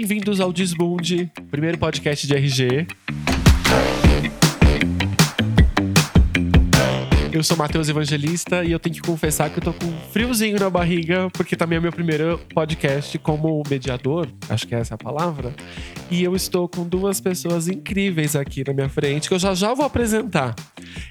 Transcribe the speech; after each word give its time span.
Bem-vindos 0.00 0.38
ao 0.38 0.52
Desbunde, 0.52 1.28
primeiro 1.50 1.76
podcast 1.76 2.24
de 2.24 2.32
RG. 2.32 2.86
Eu 7.32 7.42
sou 7.42 7.56
Matheus 7.56 7.88
Evangelista 7.88 8.62
e 8.62 8.70
eu 8.70 8.78
tenho 8.78 8.94
que 8.94 9.02
confessar 9.02 9.50
que 9.50 9.58
eu 9.58 9.62
tô 9.64 9.72
com 9.72 9.86
um 9.86 9.98
friozinho 10.12 10.56
na 10.56 10.70
barriga, 10.70 11.28
porque 11.30 11.56
também 11.56 11.78
é 11.78 11.80
meu 11.80 11.90
primeiro 11.90 12.38
podcast 12.54 13.18
como 13.18 13.60
mediador, 13.68 14.28
acho 14.48 14.68
que 14.68 14.74
é 14.76 14.78
essa 14.78 14.94
a 14.94 14.98
palavra. 14.98 15.52
E 16.08 16.22
eu 16.22 16.36
estou 16.36 16.68
com 16.68 16.88
duas 16.88 17.20
pessoas 17.20 17.66
incríveis 17.66 18.36
aqui 18.36 18.62
na 18.64 18.72
minha 18.72 18.88
frente, 18.88 19.26
que 19.26 19.34
eu 19.34 19.38
já 19.40 19.52
já 19.52 19.74
vou 19.74 19.84
apresentar. 19.84 20.54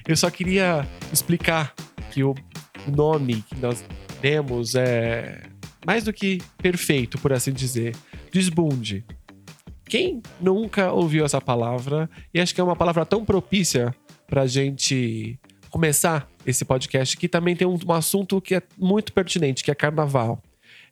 Eu 0.08 0.16
só 0.16 0.30
queria 0.30 0.88
explicar 1.12 1.74
que 2.10 2.24
o 2.24 2.34
nome 2.90 3.44
que 3.50 3.60
nós 3.60 3.84
demos 4.22 4.74
é 4.74 5.42
mais 5.84 6.04
do 6.04 6.12
que 6.12 6.38
perfeito, 6.56 7.18
por 7.18 7.34
assim 7.34 7.52
dizer. 7.52 7.94
Desbunde. 8.38 9.04
Quem 9.84 10.22
nunca 10.40 10.92
ouviu 10.92 11.24
essa 11.24 11.40
palavra? 11.40 12.08
E 12.32 12.40
acho 12.40 12.54
que 12.54 12.60
é 12.60 12.64
uma 12.64 12.76
palavra 12.76 13.04
tão 13.04 13.24
propícia 13.24 13.92
pra 14.28 14.46
gente 14.46 15.36
começar 15.70 16.30
esse 16.46 16.64
podcast, 16.64 17.16
que 17.16 17.28
também 17.28 17.56
tem 17.56 17.66
um, 17.66 17.76
um 17.84 17.92
assunto 17.92 18.40
que 18.40 18.54
é 18.54 18.62
muito 18.78 19.12
pertinente, 19.12 19.64
que 19.64 19.72
é 19.72 19.74
carnaval. 19.74 20.40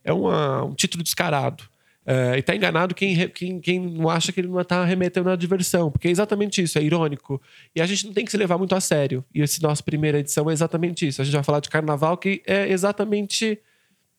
É 0.02 0.12
uma, 0.12 0.64
um 0.64 0.74
título 0.74 1.04
descarado. 1.04 1.62
É, 2.04 2.36
e 2.36 2.42
tá 2.42 2.56
enganado 2.56 2.96
quem, 2.96 3.28
quem, 3.28 3.60
quem 3.60 3.78
não 3.78 4.10
acha 4.10 4.32
que 4.32 4.40
ele 4.40 4.48
não 4.48 4.64
tá 4.64 4.84
remetendo 4.84 5.30
à 5.30 5.36
diversão, 5.36 5.88
porque 5.88 6.08
é 6.08 6.10
exatamente 6.10 6.60
isso, 6.60 6.80
é 6.80 6.82
irônico. 6.82 7.40
E 7.76 7.80
a 7.80 7.86
gente 7.86 8.06
não 8.06 8.12
tem 8.12 8.24
que 8.24 8.32
se 8.32 8.36
levar 8.36 8.58
muito 8.58 8.74
a 8.74 8.80
sério. 8.80 9.24
E 9.32 9.40
esse 9.40 9.62
nossa 9.62 9.84
primeira 9.84 10.18
edição 10.18 10.50
é 10.50 10.52
exatamente 10.52 11.06
isso. 11.06 11.22
A 11.22 11.24
gente 11.24 11.34
vai 11.34 11.44
falar 11.44 11.60
de 11.60 11.70
carnaval, 11.70 12.18
que 12.18 12.42
é 12.44 12.68
exatamente 12.68 13.60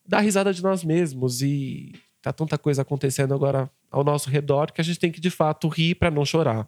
dar 0.07 0.21
risada 0.21 0.53
de 0.53 0.63
nós 0.63 0.81
mesmos. 0.81 1.41
E 1.41 1.91
tá 2.21 2.33
tanta 2.33 2.57
coisa 2.57 2.81
acontecendo 2.81 3.33
agora 3.33 3.69
ao 3.89 4.03
nosso 4.03 4.29
redor 4.29 4.71
que 4.71 4.81
a 4.81 4.83
gente 4.83 4.99
tem 4.99 5.11
que, 5.11 5.19
de 5.21 5.29
fato, 5.29 5.67
rir 5.67 5.95
para 5.95 6.11
não 6.11 6.25
chorar. 6.25 6.65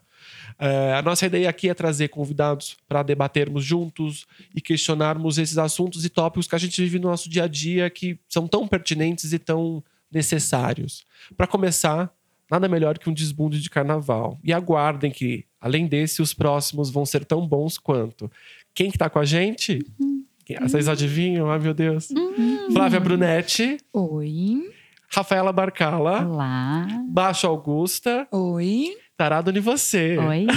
É, 0.58 0.94
a 0.94 1.02
nossa 1.02 1.26
ideia 1.26 1.50
aqui 1.50 1.70
é 1.70 1.74
trazer 1.74 2.10
convidados 2.10 2.78
para 2.88 3.04
debatermos 3.04 3.64
juntos 3.64 4.26
e 4.56 4.62
questionarmos 4.62 5.38
esses 5.38 5.58
assuntos 5.58 6.06
e 6.06 6.10
tópicos 6.10 6.48
que 6.48 6.56
a 6.56 6.60
gente 6.60 6.82
vive 6.82 7.00
no 7.00 7.10
nosso 7.10 7.30
dia 7.30 7.44
a 7.44 7.48
dia 7.48 7.90
que 7.90 8.20
são 8.28 8.48
tão 8.48 8.68
pertinentes 8.68 9.34
e 9.34 9.40
tão 9.40 9.84
necessários. 10.12 11.06
Para 11.36 11.48
começar, 11.48 12.14
nada 12.50 12.68
melhor 12.68 12.98
que 12.98 13.10
um 13.10 13.14
desbunde 13.14 13.62
de 13.62 13.70
carnaval. 13.70 14.40
E 14.44 14.52
aguardem 14.52 15.12
que, 15.12 15.46
além 15.62 15.88
desse, 15.88 16.22
os 16.22 16.34
próximos 16.34 16.90
vão 16.90 17.06
ser 17.06 17.26
tão 17.26 17.46
bons 17.48 17.78
quanto. 17.78 18.32
Quem 18.74 18.92
que 18.92 18.98
tá 18.98 19.10
com 19.10 19.20
a 19.20 19.26
gente? 19.26 19.86
Uhum. 20.00 20.24
Vocês 20.62 20.88
adivinham? 20.88 21.52
Ai, 21.52 21.60
meu 21.60 21.74
Deus. 21.74 22.10
Uhum. 22.10 22.72
Flávia 22.72 23.00
Brunetti. 23.00 23.78
Oi. 23.94 24.79
Rafaela 25.12 25.52
Barcala. 25.52 26.24
Olá. 26.24 26.88
Baixo 27.08 27.48
Augusta. 27.48 28.28
Oi. 28.32 28.90
Tarado 29.18 29.50
em 29.50 29.60
você. 29.60 30.18
Oi. 30.18 30.46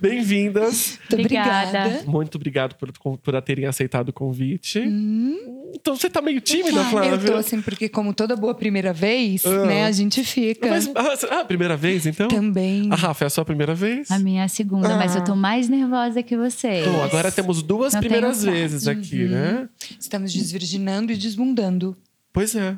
Bem-vindas. 0.00 0.98
Muito 0.98 1.14
obrigada. 1.14 2.02
Muito 2.06 2.34
obrigado 2.36 2.74
por, 2.74 2.90
por 3.18 3.42
terem 3.42 3.66
aceitado 3.66 4.08
o 4.08 4.12
convite. 4.12 4.80
Hum. 4.80 5.70
Então 5.74 5.94
você 5.94 6.08
tá 6.08 6.22
meio 6.22 6.40
tímida, 6.40 6.82
Flávia? 6.86 7.10
Eu 7.10 7.24
tô 7.24 7.36
assim, 7.36 7.60
porque 7.60 7.88
como 7.88 8.14
toda 8.14 8.34
boa 8.34 8.54
primeira 8.54 8.94
vez, 8.94 9.44
ah. 9.44 9.66
né, 9.66 9.84
a 9.84 9.92
gente 9.92 10.24
fica. 10.24 10.68
Mas, 10.68 10.90
ah, 11.30 11.44
primeira 11.44 11.76
vez, 11.76 12.06
então? 12.06 12.28
Também. 12.28 12.88
A 12.90 12.96
Rafa, 12.96 13.24
é 13.24 13.26
a 13.26 13.30
sua 13.30 13.44
primeira 13.44 13.74
vez? 13.74 14.10
A 14.10 14.18
minha 14.18 14.42
é 14.42 14.44
a 14.46 14.48
segunda, 14.48 14.94
ah. 14.94 14.96
mas 14.96 15.14
eu 15.14 15.22
tô 15.22 15.36
mais 15.36 15.68
nervosa 15.68 16.22
que 16.22 16.36
você. 16.36 16.82
Bom, 16.84 17.02
agora 17.02 17.30
temos 17.30 17.62
duas 17.62 17.92
Não 17.92 18.00
primeiras 18.00 18.42
vezes 18.42 18.88
aqui, 18.88 19.24
uhum. 19.24 19.30
né? 19.30 19.68
Estamos 20.00 20.32
desvirginando 20.32 21.12
e 21.12 21.16
desbundando. 21.16 21.96
Pois 22.32 22.56
é. 22.56 22.76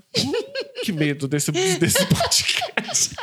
que 0.83 0.93
medo 0.93 1.29
desse, 1.29 1.53
desse 1.53 2.05
podcast. 2.11 3.15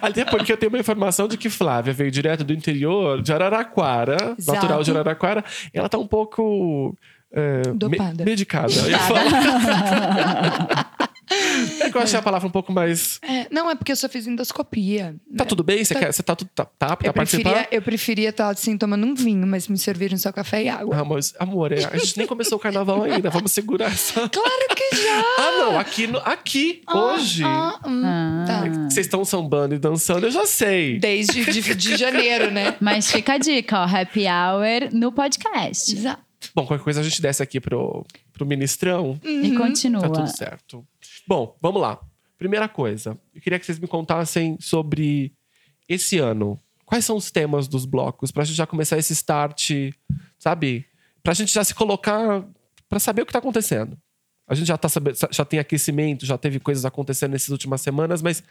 Até 0.00 0.24
porque 0.24 0.52
eu 0.52 0.56
tenho 0.56 0.70
uma 0.70 0.78
informação 0.78 1.26
de 1.26 1.36
que 1.36 1.50
Flávia 1.50 1.92
veio 1.92 2.10
direto 2.10 2.44
do 2.44 2.52
interior 2.52 3.20
de 3.20 3.32
Araraquara, 3.32 4.34
Exato. 4.38 4.58
natural 4.58 4.82
de 4.82 4.90
Araraquara. 4.92 5.44
E 5.74 5.78
ela 5.78 5.88
tá 5.88 5.98
um 5.98 6.06
pouco. 6.06 6.96
É, 7.32 7.62
Dopada. 7.74 8.24
Me 8.24 8.30
medicada. 8.30 8.72
Eu. 11.52 11.86
É 11.86 11.90
que 11.90 11.96
eu 11.96 12.02
achei 12.02 12.18
a 12.18 12.22
palavra 12.22 12.48
um 12.48 12.50
pouco 12.50 12.72
mais. 12.72 13.18
É, 13.22 13.46
não, 13.50 13.70
é 13.70 13.74
porque 13.74 13.92
eu 13.92 13.96
só 13.96 14.08
fiz 14.08 14.26
endoscopia. 14.26 15.14
Tá 15.36 15.44
né? 15.44 15.48
tudo 15.48 15.62
bem? 15.62 15.84
Você, 15.84 15.94
tá... 15.94 16.00
Quer, 16.00 16.12
você 16.12 16.22
tá, 16.22 16.36
tá, 16.36 16.64
tá 16.64 16.86
apta 16.86 17.10
a 17.10 17.12
participar? 17.12 17.68
Eu 17.70 17.82
preferia 17.82 18.30
estar 18.30 18.48
assim, 18.48 18.76
tomando 18.76 19.06
um 19.06 19.14
vinho, 19.14 19.46
mas 19.46 19.68
me 19.68 19.78
serviram 19.78 20.16
só 20.16 20.32
café 20.32 20.64
e 20.64 20.68
água. 20.68 20.96
Ah, 20.96 21.04
mas, 21.04 21.34
amor, 21.38 21.72
é, 21.72 21.84
a 21.84 21.96
gente 21.96 22.16
nem 22.18 22.26
começou 22.26 22.58
o 22.58 22.60
carnaval 22.60 23.02
ainda. 23.02 23.30
Vamos 23.30 23.52
segurar 23.52 23.86
essa. 23.86 24.28
Claro 24.28 24.74
que 24.74 24.96
já! 24.96 25.20
ah, 25.38 25.52
não. 25.58 25.78
Aqui, 25.78 26.06
no, 26.06 26.18
aqui 26.18 26.82
ah, 26.86 26.98
hoje. 26.98 27.42
Ah, 27.44 27.80
hum, 27.86 28.02
ah. 28.04 28.44
Tá. 28.46 28.62
Vocês 28.88 29.06
estão 29.06 29.24
sambando 29.24 29.74
e 29.74 29.78
dançando, 29.78 30.26
eu 30.26 30.30
já 30.30 30.46
sei. 30.46 30.98
Desde 30.98 31.44
de, 31.44 31.74
de 31.74 31.96
janeiro, 31.96 32.50
né? 32.50 32.76
Mas 32.80 33.10
fica 33.10 33.34
a 33.34 33.38
dica, 33.38 33.80
ó. 33.80 33.84
Happy 33.84 34.24
hour 34.26 34.92
no 34.92 35.12
podcast. 35.12 35.94
Exato. 35.94 36.22
Bom, 36.54 36.66
qualquer 36.66 36.82
coisa 36.82 37.00
a 37.00 37.04
gente 37.04 37.22
desce 37.22 37.42
aqui 37.42 37.60
pro, 37.60 38.04
pro 38.42 38.46
ministrão. 38.46 39.18
Uhum. 39.24 39.44
E 39.44 39.56
continua. 39.56 40.02
Tá 40.02 40.10
tudo 40.10 40.36
certo. 40.36 40.86
Bom, 41.26 41.56
vamos 41.62 41.80
lá. 41.80 42.00
Primeira 42.36 42.68
coisa, 42.68 43.16
eu 43.32 43.40
queria 43.40 43.58
que 43.58 43.64
vocês 43.64 43.78
me 43.78 43.86
contassem 43.86 44.56
sobre 44.60 45.32
esse 45.88 46.18
ano. 46.18 46.58
Quais 46.84 47.04
são 47.04 47.16
os 47.16 47.30
temas 47.30 47.68
dos 47.68 47.84
blocos? 47.84 48.32
Pra 48.32 48.44
gente 48.44 48.56
já 48.56 48.66
começar 48.66 48.98
esse 48.98 49.12
start, 49.12 49.70
sabe? 50.38 50.84
Pra 51.22 51.32
gente 51.32 51.52
já 51.52 51.62
se 51.62 51.74
colocar. 51.74 52.44
para 52.88 52.98
saber 52.98 53.22
o 53.22 53.26
que 53.26 53.32
tá 53.32 53.38
acontecendo. 53.38 53.96
A 54.46 54.54
gente 54.54 54.66
já, 54.66 54.76
tá 54.76 54.88
sabendo, 54.88 55.16
já 55.30 55.44
tem 55.44 55.60
aquecimento, 55.60 56.26
já 56.26 56.36
teve 56.36 56.58
coisas 56.58 56.84
acontecendo 56.84 57.30
nessas 57.30 57.48
últimas 57.48 57.80
semanas, 57.80 58.20
mas 58.20 58.42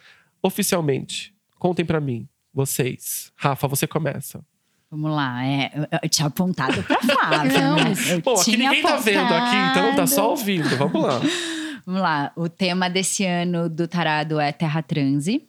oficialmente, 0.41 1.35
contem 1.59 1.85
para 1.85 1.99
mim, 1.99 2.27
vocês. 2.53 3.31
Rafa, 3.35 3.67
você 3.67 3.85
começa. 3.85 4.43
Vamos 4.91 5.11
lá, 5.11 5.45
é, 5.45 5.71
eu 6.03 6.09
tinha 6.09 6.27
apontado 6.27 6.83
pra 6.83 6.99
Flávia. 7.01 7.61
Não, 7.61 7.75
né? 7.77 7.93
Bom, 8.21 8.33
aqui 8.33 8.51
ninguém 8.51 8.79
apontado. 8.79 8.97
tá 8.97 9.09
vendo 9.09 9.33
aqui, 9.33 9.55
então 9.71 9.95
tá 9.95 10.05
só 10.05 10.29
ouvindo. 10.31 10.75
Vamos 10.75 11.01
lá. 11.01 11.21
Vamos 11.85 12.01
lá. 12.01 12.31
O 12.35 12.49
tema 12.49 12.89
desse 12.89 13.25
ano 13.25 13.69
do 13.69 13.87
Tarado 13.87 14.37
é 14.37 14.51
Terra 14.51 14.81
Transe. 14.83 15.47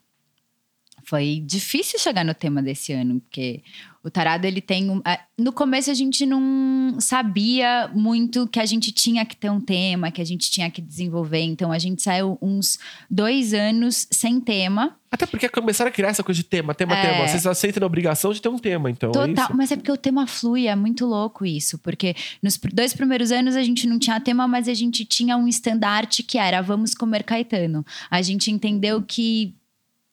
Foi 1.04 1.42
difícil 1.44 1.98
chegar 1.98 2.24
no 2.24 2.34
tema 2.34 2.62
desse 2.62 2.92
ano, 2.92 3.20
porque 3.20 3.62
o 4.04 4.10
tarado, 4.10 4.46
ele 4.46 4.60
tem. 4.60 4.90
Um, 4.90 5.00
no 5.38 5.52
começo, 5.52 5.90
a 5.90 5.94
gente 5.94 6.26
não 6.26 6.96
sabia 6.98 7.88
muito 7.94 8.46
que 8.48 8.58
a 8.58 8.66
gente 8.66 8.90
tinha 8.92 9.24
que 9.24 9.36
ter 9.36 9.50
um 9.50 9.60
tema, 9.60 10.10
que 10.10 10.20
a 10.20 10.24
gente 10.24 10.50
tinha 10.50 10.70
que 10.70 10.80
desenvolver. 10.80 11.40
Então, 11.40 11.70
a 11.70 11.78
gente 11.78 12.02
saiu 12.02 12.36
uns 12.42 12.78
dois 13.10 13.54
anos 13.54 14.08
sem 14.10 14.40
tema. 14.40 14.96
Até 15.10 15.26
porque 15.26 15.48
começaram 15.48 15.90
a 15.90 15.92
criar 15.92 16.08
essa 16.08 16.24
coisa 16.24 16.40
de 16.40 16.48
tema, 16.48 16.74
tema, 16.74 16.96
é... 16.96 17.02
tema. 17.02 17.28
Vocês 17.28 17.46
aceitam 17.46 17.82
a 17.82 17.86
obrigação 17.86 18.32
de 18.32 18.40
ter 18.40 18.48
um 18.48 18.58
tema, 18.58 18.90
então. 18.90 19.10
É 19.10 19.12
Total, 19.12 19.50
é 19.50 19.54
mas 19.54 19.70
é 19.70 19.76
porque 19.76 19.92
o 19.92 19.96
tema 19.96 20.26
flui, 20.26 20.66
é 20.66 20.74
muito 20.74 21.06
louco 21.06 21.44
isso. 21.44 21.78
Porque 21.78 22.16
nos 22.42 22.58
dois 22.72 22.94
primeiros 22.94 23.30
anos 23.30 23.54
a 23.54 23.62
gente 23.62 23.86
não 23.86 23.98
tinha 23.98 24.18
tema, 24.20 24.48
mas 24.48 24.68
a 24.68 24.74
gente 24.74 25.04
tinha 25.04 25.36
um 25.36 25.46
estandarte 25.46 26.22
que 26.22 26.38
era 26.38 26.60
vamos 26.62 26.94
comer 26.94 27.22
Caetano. 27.22 27.84
A 28.10 28.22
gente 28.22 28.50
entendeu 28.50 29.02
que 29.02 29.54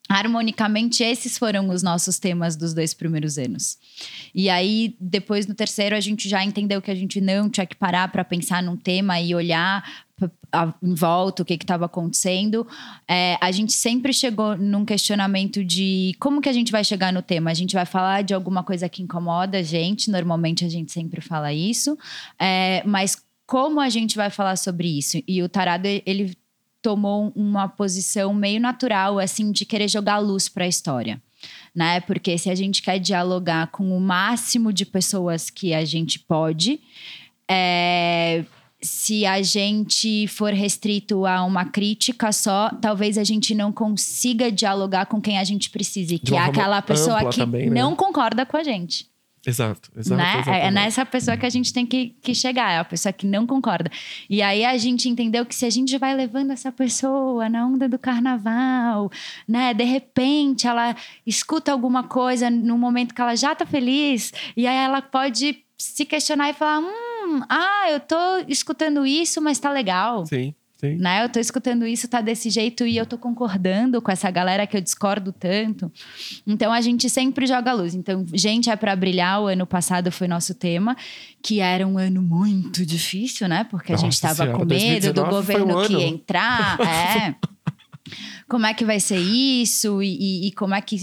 harmonicamente, 0.09 1.03
esses 1.03 1.37
foram 1.37 1.69
os 1.69 1.83
nossos 1.83 2.17
temas 2.17 2.55
dos 2.55 2.73
dois 2.73 2.95
primeiros 2.95 3.37
anos. 3.37 3.77
E 4.33 4.49
aí, 4.49 4.95
depois 4.99 5.45
no 5.45 5.53
terceiro, 5.53 5.95
a 5.95 5.99
gente 5.99 6.27
já 6.27 6.43
entendeu 6.43 6.81
que 6.81 6.89
a 6.89 6.95
gente 6.95 7.21
não 7.21 7.47
tinha 7.47 7.65
que 7.65 7.75
parar 7.75 8.11
para 8.11 8.25
pensar 8.25 8.63
num 8.63 8.75
tema 8.75 9.21
e 9.21 9.35
olhar 9.35 9.83
em 10.81 10.95
volta 10.95 11.43
o 11.43 11.45
que 11.45 11.53
estava 11.53 11.85
acontecendo. 11.85 12.67
É, 13.07 13.37
a 13.39 13.51
gente 13.51 13.71
sempre 13.71 14.11
chegou 14.11 14.57
num 14.57 14.83
questionamento 14.83 15.63
de 15.63 16.15
como 16.19 16.41
que 16.41 16.49
a 16.49 16.53
gente 16.53 16.71
vai 16.71 16.83
chegar 16.83 17.13
no 17.13 17.21
tema. 17.21 17.51
A 17.51 17.53
gente 17.53 17.75
vai 17.75 17.85
falar 17.85 18.23
de 18.23 18.33
alguma 18.33 18.63
coisa 18.63 18.89
que 18.89 19.03
incomoda 19.03 19.59
a 19.59 19.63
gente. 19.63 20.09
Normalmente 20.09 20.65
a 20.65 20.69
gente 20.69 20.91
sempre 20.91 21.21
fala 21.21 21.53
isso, 21.53 21.95
é, 22.39 22.81
mas 22.83 23.15
como 23.45 23.79
a 23.79 23.89
gente 23.89 24.15
vai 24.15 24.29
falar 24.29 24.55
sobre 24.57 24.87
isso? 24.97 25.17
E 25.27 25.41
o 25.41 25.49
Tarado 25.49 25.87
ele 25.87 26.37
tomou 26.81 27.31
uma 27.35 27.67
posição 27.67 28.33
meio 28.33 28.59
natural, 28.59 29.19
assim, 29.19 29.51
de 29.51 29.65
querer 29.65 29.87
jogar 29.87 30.19
luz 30.19 30.47
para 30.47 30.65
a 30.65 30.67
história. 30.67 31.21
Né? 31.73 32.01
Porque 32.01 32.37
se 32.37 32.49
a 32.49 32.55
gente 32.55 32.81
quer 32.81 32.99
dialogar 32.99 33.67
com 33.67 33.95
o 33.95 33.99
máximo 33.99 34.73
de 34.73 34.85
pessoas 34.85 35.49
que 35.49 35.73
a 35.73 35.85
gente 35.85 36.19
pode, 36.19 36.81
é, 37.49 38.43
se 38.81 39.25
a 39.25 39.41
gente 39.41 40.27
for 40.27 40.53
restrito 40.53 41.25
a 41.25 41.43
uma 41.43 41.65
crítica 41.65 42.31
só, 42.31 42.69
talvez 42.81 43.17
a 43.17 43.23
gente 43.23 43.53
não 43.53 43.71
consiga 43.71 44.51
dialogar 44.51 45.05
com 45.05 45.19
quem 45.19 45.37
a 45.37 45.43
gente 45.43 45.69
precise, 45.69 46.17
que 46.17 46.35
é 46.35 46.39
aquela 46.39 46.81
pessoa 46.81 47.29
que 47.29 47.39
também, 47.39 47.69
né? 47.69 47.81
não 47.81 47.95
concorda 47.95 48.45
com 48.45 48.55
a 48.55 48.63
gente. 48.63 49.08
Exato, 49.45 49.89
exato. 49.95 50.49
Né? 50.49 50.67
É 50.67 50.71
nessa 50.71 51.05
pessoa 51.05 51.37
que 51.37 51.45
a 51.45 51.49
gente 51.49 51.71
tem 51.73 51.85
que, 51.85 52.15
que 52.21 52.35
chegar, 52.35 52.71
é 52.71 52.77
a 52.79 52.83
pessoa 52.83 53.13
que 53.13 53.25
não 53.25 53.47
concorda. 53.47 53.89
E 54.29 54.41
aí 54.41 54.65
a 54.65 54.77
gente 54.77 55.07
entendeu 55.07 55.45
que 55.45 55.55
se 55.55 55.65
a 55.65 55.69
gente 55.69 55.97
vai 55.97 56.13
levando 56.13 56.51
essa 56.51 56.71
pessoa 56.71 57.47
na 57.47 57.65
onda 57.65 57.87
do 57.87 57.97
carnaval, 57.97 59.09
né? 59.47 59.73
De 59.73 59.83
repente 59.83 60.67
ela 60.67 60.95
escuta 61.25 61.71
alguma 61.71 62.03
coisa 62.03 62.49
no 62.49 62.77
momento 62.77 63.13
que 63.13 63.21
ela 63.21 63.35
já 63.35 63.55
tá 63.55 63.65
feliz, 63.65 64.33
e 64.55 64.67
aí 64.67 64.75
ela 64.75 65.01
pode 65.01 65.63
se 65.77 66.05
questionar 66.05 66.49
e 66.49 66.53
falar: 66.53 66.79
hum, 66.79 67.41
ah, 67.47 67.89
eu 67.89 67.99
tô 67.99 68.15
escutando 68.47 69.05
isso, 69.05 69.41
mas 69.41 69.59
tá 69.59 69.71
legal. 69.71 70.25
Sim. 70.25 70.53
Sim. 70.79 70.95
Né? 70.95 71.25
Eu 71.25 71.29
tô 71.29 71.39
escutando 71.41 71.85
isso, 71.85 72.07
tá 72.07 72.21
desse 72.21 72.49
jeito 72.49 72.85
e 72.87 72.95
eu 72.95 73.05
tô 73.05 73.17
concordando 73.17 74.01
com 74.01 74.09
essa 74.09 74.31
galera 74.31 74.65
que 74.65 74.77
eu 74.77 74.81
discordo 74.81 75.33
tanto. 75.33 75.91
Então 76.47 76.71
a 76.71 76.79
gente 76.79 77.09
sempre 77.09 77.45
joga 77.45 77.71
a 77.71 77.73
luz. 77.73 77.93
Então, 77.93 78.25
gente 78.33 78.69
é 78.69 78.75
para 78.77 78.95
brilhar. 78.95 79.41
O 79.41 79.47
ano 79.47 79.67
passado 79.67 80.09
foi 80.09 80.27
nosso 80.27 80.55
tema, 80.55 80.95
que 81.43 81.59
era 81.59 81.85
um 81.85 81.97
ano 81.97 82.21
muito 82.21 82.85
difícil, 82.85 83.49
né? 83.49 83.65
Porque 83.69 83.91
a 83.91 83.95
Nossa 83.95 84.05
gente 84.05 84.21
tava 84.21 84.35
Senhora, 84.35 84.57
com 84.57 84.65
medo 84.65 85.11
do 85.13 85.21
2019 85.21 85.45
foi 85.45 85.55
governo 85.59 85.83
um 85.83 85.87
que 85.87 85.93
ia 85.93 86.07
entrar. 86.07 86.79
É. 86.89 87.35
Como 88.49 88.65
é 88.65 88.73
que 88.73 88.83
vai 88.83 88.99
ser 88.99 89.17
isso 89.19 90.01
e, 90.01 90.07
e- 90.17 90.47
e 90.47 90.51
como 90.53 90.73
é 90.73 90.81
que 90.81 90.97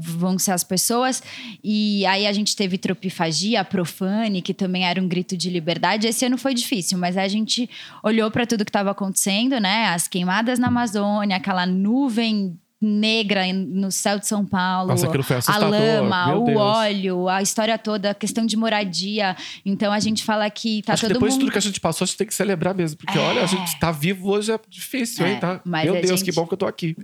vão 0.00 0.38
ser 0.38 0.52
as 0.52 0.62
pessoas? 0.62 1.22
E 1.62 2.06
aí 2.06 2.26
a 2.26 2.32
gente 2.32 2.54
teve 2.54 2.78
Tropifagia, 2.78 3.64
Profane, 3.64 4.40
que 4.40 4.54
também 4.54 4.84
era 4.86 5.02
um 5.02 5.08
grito 5.08 5.36
de 5.36 5.50
liberdade. 5.50 6.06
Esse 6.06 6.24
ano 6.24 6.38
foi 6.38 6.54
difícil, 6.54 6.96
mas 6.96 7.16
a 7.16 7.26
gente 7.26 7.68
olhou 8.02 8.30
para 8.30 8.46
tudo 8.46 8.64
que 8.64 8.70
estava 8.70 8.92
acontecendo, 8.92 9.58
né? 9.58 9.86
As 9.88 10.06
queimadas 10.06 10.58
na 10.58 10.68
Amazônia, 10.68 11.36
aquela 11.36 11.66
nuvem 11.66 12.56
negra 12.84 13.42
no 13.52 13.90
céu 13.90 14.18
de 14.18 14.26
São 14.26 14.44
Paulo, 14.44 14.88
Nossa, 14.88 15.06
aquilo 15.06 15.22
foi 15.22 15.36
a 15.36 15.38
assustador. 15.40 15.70
lama, 15.70 16.26
Meu 16.28 16.42
o 16.42 16.44
Deus. 16.46 16.60
óleo, 16.60 17.28
a 17.28 17.42
história 17.42 17.76
toda, 17.78 18.10
a 18.10 18.14
questão 18.14 18.44
de 18.46 18.56
moradia. 18.56 19.36
Então 19.64 19.92
a 19.92 19.98
gente 20.00 20.22
fala 20.24 20.48
que 20.50 20.82
tá 20.82 20.92
Acho 20.92 21.00
que 21.02 21.06
todo 21.08 21.14
depois 21.14 21.32
de 21.32 21.38
mundo 21.38 21.46
tudo 21.46 21.52
que 21.52 21.58
a 21.58 21.62
gente 21.62 21.80
passou, 21.80 22.04
a 22.04 22.06
gente 22.06 22.16
tem 22.18 22.26
que 22.26 22.34
celebrar 22.34 22.74
mesmo. 22.74 22.98
Porque, 22.98 23.18
É. 23.18 23.20
olha, 23.20 23.42
a 23.42 23.46
gente 23.46 23.78
tá 23.80 23.90
vivo 23.90 24.30
hoje 24.30 24.52
é 24.52 24.58
difícil, 24.68 25.24
É, 25.26 25.32
hein? 25.32 25.38
Tá? 25.40 25.60
mas 25.64 25.84
Meu 25.84 25.96
a 25.96 26.00
Deus, 26.00 26.20
gente- 26.20 26.24
que 26.24 26.32
bom 26.32 26.46
que 26.46 26.54
eu 26.54 26.58
tô 26.58 26.66
aqui. 26.66 26.96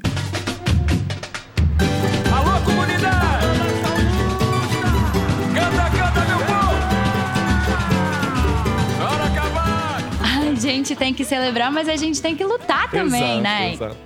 Alô, 2.33 2.61
comunidade! 2.65 3.47
Canta, 5.55 5.91
canta, 5.91 6.21
meu 6.27 6.39
povo! 6.47 6.77
Bora 8.99 9.25
acabar! 9.25 9.99
A 10.51 10.55
gente 10.61 10.95
tem 10.97 11.13
que 11.15 11.25
celebrar, 11.25 11.71
mas 11.73 11.89
a 11.89 11.97
gente 11.97 12.21
tem 12.23 12.37
que 12.37 12.45
lutar 12.45 12.91
também, 12.91 13.23
exato, 13.23 13.43
né? 13.43 13.73
Exato. 13.75 13.97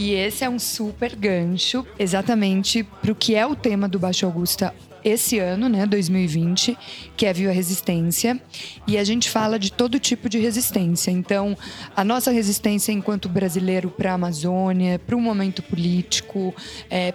E 0.00 0.14
esse 0.14 0.42
é 0.42 0.48
um 0.48 0.58
super 0.58 1.14
gancho, 1.14 1.86
exatamente 1.98 2.82
para 2.82 3.12
o 3.12 3.14
que 3.14 3.34
é 3.34 3.46
o 3.46 3.54
tema 3.54 3.86
do 3.86 3.98
Baixo 3.98 4.24
Augusta 4.24 4.74
esse 5.04 5.38
ano, 5.38 5.68
né, 5.68 5.84
2020, 5.84 6.74
que 7.18 7.26
é 7.26 7.32
Viva 7.34 7.52
Resistência. 7.52 8.40
E 8.86 8.96
a 8.96 9.04
gente 9.04 9.28
fala 9.28 9.58
de 9.58 9.70
todo 9.70 9.98
tipo 9.98 10.26
de 10.26 10.38
resistência. 10.38 11.10
Então, 11.10 11.54
a 11.94 12.02
nossa 12.02 12.30
resistência 12.30 12.92
enquanto 12.92 13.28
brasileiro 13.28 13.90
para 13.90 14.12
a 14.12 14.14
Amazônia, 14.14 14.98
para 14.98 15.14
o 15.14 15.20
momento 15.20 15.62
político, 15.62 16.54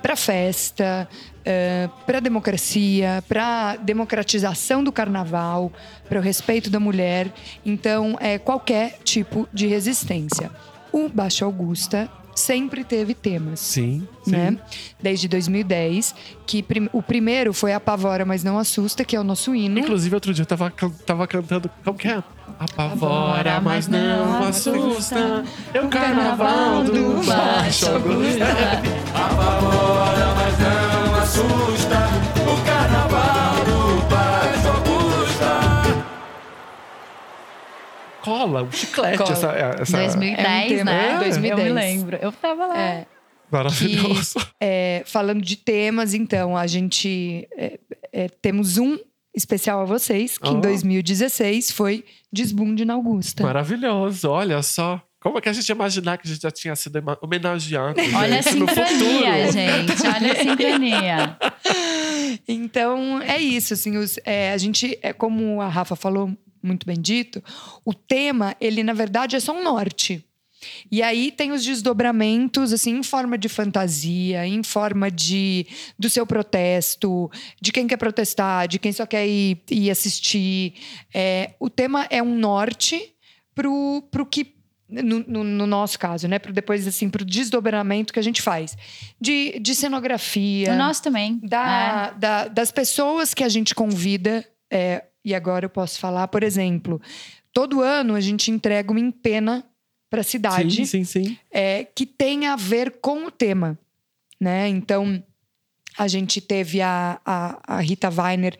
para 0.03 0.13
a 0.13 0.17
festa, 0.17 1.09
para 2.05 2.19
a 2.19 2.21
democracia, 2.21 3.23
para 3.27 3.71
a 3.71 3.75
democratização 3.77 4.83
do 4.83 4.91
carnaval, 4.91 5.73
para 6.07 6.19
o 6.19 6.21
respeito 6.21 6.69
da 6.69 6.79
mulher. 6.79 7.33
Então, 7.65 8.15
é 8.19 8.37
qualquer 8.37 8.99
tipo 9.03 9.49
de 9.51 9.65
resistência. 9.65 10.51
O 10.91 11.09
Baixo 11.09 11.43
Augusta 11.43 12.07
sempre 12.35 12.83
teve 12.83 13.13
temas. 13.15 13.59
Sim, 13.61 14.07
sim. 14.23 14.31
Né? 14.31 14.57
Desde 15.01 15.27
2010, 15.27 16.13
que 16.45 16.61
prim- 16.61 16.89
o 16.93 17.01
primeiro 17.01 17.53
foi 17.53 17.73
Apavora, 17.73 18.25
mas 18.25 18.43
não 18.43 18.59
assusta, 18.59 19.03
que 19.05 19.15
é 19.15 19.19
o 19.19 19.23
nosso 19.23 19.55
hino. 19.55 19.79
Inclusive, 19.79 20.13
outro 20.13 20.33
dia 20.33 20.43
eu 20.43 20.45
tava, 20.45 20.71
tava 21.05 21.25
cantando. 21.25 21.69
Como 21.83 21.97
que 21.97 22.07
é? 22.09 22.21
Apavora, 22.59 23.59
mas 23.63 23.87
não 23.87 24.43
assusta. 24.47 25.43
É 25.73 25.81
o 25.81 25.87
carnaval 25.89 26.83
do 26.83 27.25
Baixo 27.25 27.87
Augusta. 27.89 28.45
Apavora, 29.13 30.33
mas 30.35 30.59
não 30.59 31.15
assusta. 31.15 31.84
Cola, 38.25 38.63
um 38.63 38.71
chiclete. 38.71 39.17
Cola. 39.19 39.31
Essa, 39.31 39.51
essa 39.81 39.97
2010, 39.97 40.71
É 40.79 40.81
um 40.81 40.85
né? 40.85 41.09
é, 41.13 41.17
2010. 41.19 41.49
Eu 41.51 41.63
me 41.65 41.71
lembro. 41.71 42.17
Eu 42.21 42.31
tava 42.31 42.65
lá. 42.67 42.77
É, 42.77 43.05
Maravilhoso. 43.51 44.35
é, 44.59 45.03
falando 45.05 45.41
de 45.41 45.55
temas, 45.55 46.13
então, 46.13 46.57
a 46.57 46.65
gente 46.67 47.47
é, 47.55 47.79
é, 48.11 48.27
temos 48.41 48.77
um 48.77 48.97
especial 49.35 49.81
a 49.81 49.85
vocês, 49.85 50.37
que 50.37 50.47
Oh. 50.49 50.53
em 50.53 50.59
2016 50.61 51.71
foi 51.71 52.03
Desbunde 52.33 52.83
na 52.83 52.95
Augusta. 52.95 53.43
Maravilhoso. 53.43 54.29
Olha 54.29 54.61
só. 54.63 55.01
Como 55.21 55.37
é 55.37 55.41
que 55.41 55.49
a 55.49 55.53
gente 55.53 55.67
ia 55.67 55.73
imaginar 55.73 56.17
que 56.17 56.27
a 56.27 56.31
gente 56.31 56.41
já 56.41 56.51
tinha 56.51 56.75
sido 56.75 57.01
homenageado? 57.21 57.99
Olha 58.15 58.39
a 58.39 58.41
gente, 58.41 58.55
no 58.57 58.67
sincronia, 58.67 58.87
futuro? 58.87 59.51
gente. 59.51 60.07
Olha 60.07 60.31
a 60.31 60.35
sincronia. 60.43 61.37
Então, 62.47 63.21
é 63.21 63.37
isso, 63.39 63.73
assim, 63.73 63.97
os- 63.97 64.19
é, 64.25 64.51
a 64.51 64.57
gente, 64.57 64.97
é 65.01 65.11
como 65.13 65.61
a 65.61 65.67
Rafa 65.67 65.95
falou 65.95 66.31
muito 66.65 66.85
bem 66.85 66.99
dito, 66.99 67.43
o 67.85 67.93
tema, 67.93 68.55
ele 68.59 68.83
na 68.83 68.93
verdade 68.93 69.35
é 69.35 69.39
só 69.39 69.53
um 69.53 69.63
norte. 69.63 70.25
E 70.91 71.03
aí 71.03 71.31
tem 71.31 71.51
os 71.51 71.63
desdobramentos, 71.63 72.73
assim, 72.73 72.97
em 72.97 73.03
forma 73.03 73.37
de 73.37 73.47
fantasia, 73.47 74.47
em 74.47 74.63
forma 74.63 75.11
de 75.11 75.67
do 75.99 76.09
seu 76.09 76.25
protesto, 76.25 77.29
de 77.61 77.71
quem 77.71 77.85
quer 77.87 77.97
protestar, 77.97 78.67
de 78.67 78.79
quem 78.79 78.91
só 78.91 79.05
quer 79.05 79.27
ir, 79.27 79.61
ir 79.69 79.91
assistir. 79.91 80.73
É, 81.13 81.53
o 81.59 81.69
tema 81.69 82.07
é 82.09 82.21
um 82.23 82.35
norte 82.35 83.13
pro, 83.53 84.01
pro 84.09 84.25
que 84.25 84.55
no, 84.89 85.19
no- 85.27 85.43
no 85.43 85.67
nosso 85.67 85.99
caso, 85.99 86.27
né? 86.27 86.39
Pro 86.39 86.53
depois, 86.53 86.87
assim, 86.87 87.09
pro 87.09 87.25
desdobramento 87.25 88.13
que 88.13 88.19
a 88.19 88.23
gente 88.23 88.41
faz. 88.41 88.75
De, 89.19 89.59
de 89.59 89.73
cenografia 89.75 90.71
O 90.73 90.77
nosso 90.77 91.03
também. 91.03 91.39
da, 91.43 92.11
da- 92.11 92.47
das 92.47 92.71
pessoas 92.71 93.33
que 93.35 93.43
a 93.43 93.49
gente 93.49 93.75
convida. 93.75 94.43
é, 94.71 95.03
e 95.25 95.33
agora 95.33 95.65
eu 95.65 95.69
posso 95.69 95.99
falar, 95.99 96.27
por 96.27 96.43
exemplo, 96.43 97.01
todo 97.51 97.81
ano 97.81 98.13
a 98.13 98.21
gente 98.21 98.51
entrega 98.51 98.91
uma 98.91 98.99
empena 98.99 99.65
para 100.09 100.21
a 100.21 100.23
cidade 100.23 100.75
Sim, 100.75 100.85
sim, 100.85 101.03
sim. 101.03 101.37
é, 101.51 101.83
que 101.83 102.05
tem 102.05 102.45
a 102.45 102.55
ver 102.55 102.99
com 103.01 103.25
o 103.25 103.31
tema, 103.31 103.77
né? 104.39 104.69
Então 104.69 105.21
a 105.97 106.07
gente 106.07 106.39
teve 106.39 106.79
a, 106.81 107.19
a, 107.25 107.77
a 107.77 107.79
Rita 107.81 108.09
Weiner 108.09 108.57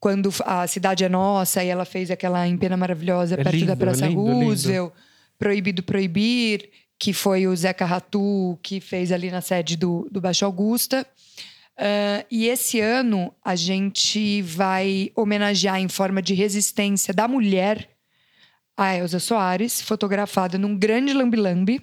quando 0.00 0.30
a 0.44 0.66
cidade 0.66 1.04
é 1.04 1.08
nossa 1.08 1.62
e 1.62 1.68
ela 1.68 1.84
fez 1.84 2.10
aquela 2.10 2.48
empena 2.48 2.76
maravilhosa 2.76 3.34
É 3.34 3.36
perto 3.36 3.54
lindo, 3.54 3.66
da 3.66 3.72
é 3.74 3.76
Praça 3.76 4.06
lindo, 4.08 4.20
é 4.20 4.32
lindo. 4.32 4.44
Roosevelt, 4.46 4.92
Proibido 5.38 5.82
Proibir, 5.84 6.68
que 6.98 7.12
foi 7.12 7.46
o 7.46 7.54
Zeca 7.54 7.84
Ratu 7.84 8.58
que 8.62 8.80
fez 8.80 9.12
ali 9.12 9.30
na 9.30 9.40
sede 9.40 9.76
do, 9.76 10.08
do 10.10 10.20
Baixo 10.20 10.44
Augusta. 10.44 11.06
Ah, 11.78 12.24
e 12.30 12.46
esse 12.46 12.80
ano 12.80 13.32
a 13.44 13.54
gente 13.56 14.42
vai 14.42 15.10
homenagear 15.14 15.80
em 15.80 15.88
forma 15.88 16.22
de 16.22 16.34
resistência 16.34 17.12
da 17.12 17.26
mulher 17.26 17.88
a 18.76 18.96
Elza 18.96 19.18
Soares, 19.18 19.82
fotografada 19.82 20.56
num 20.56 20.76
grande 20.76 21.12
lambi-lambi 21.12 21.82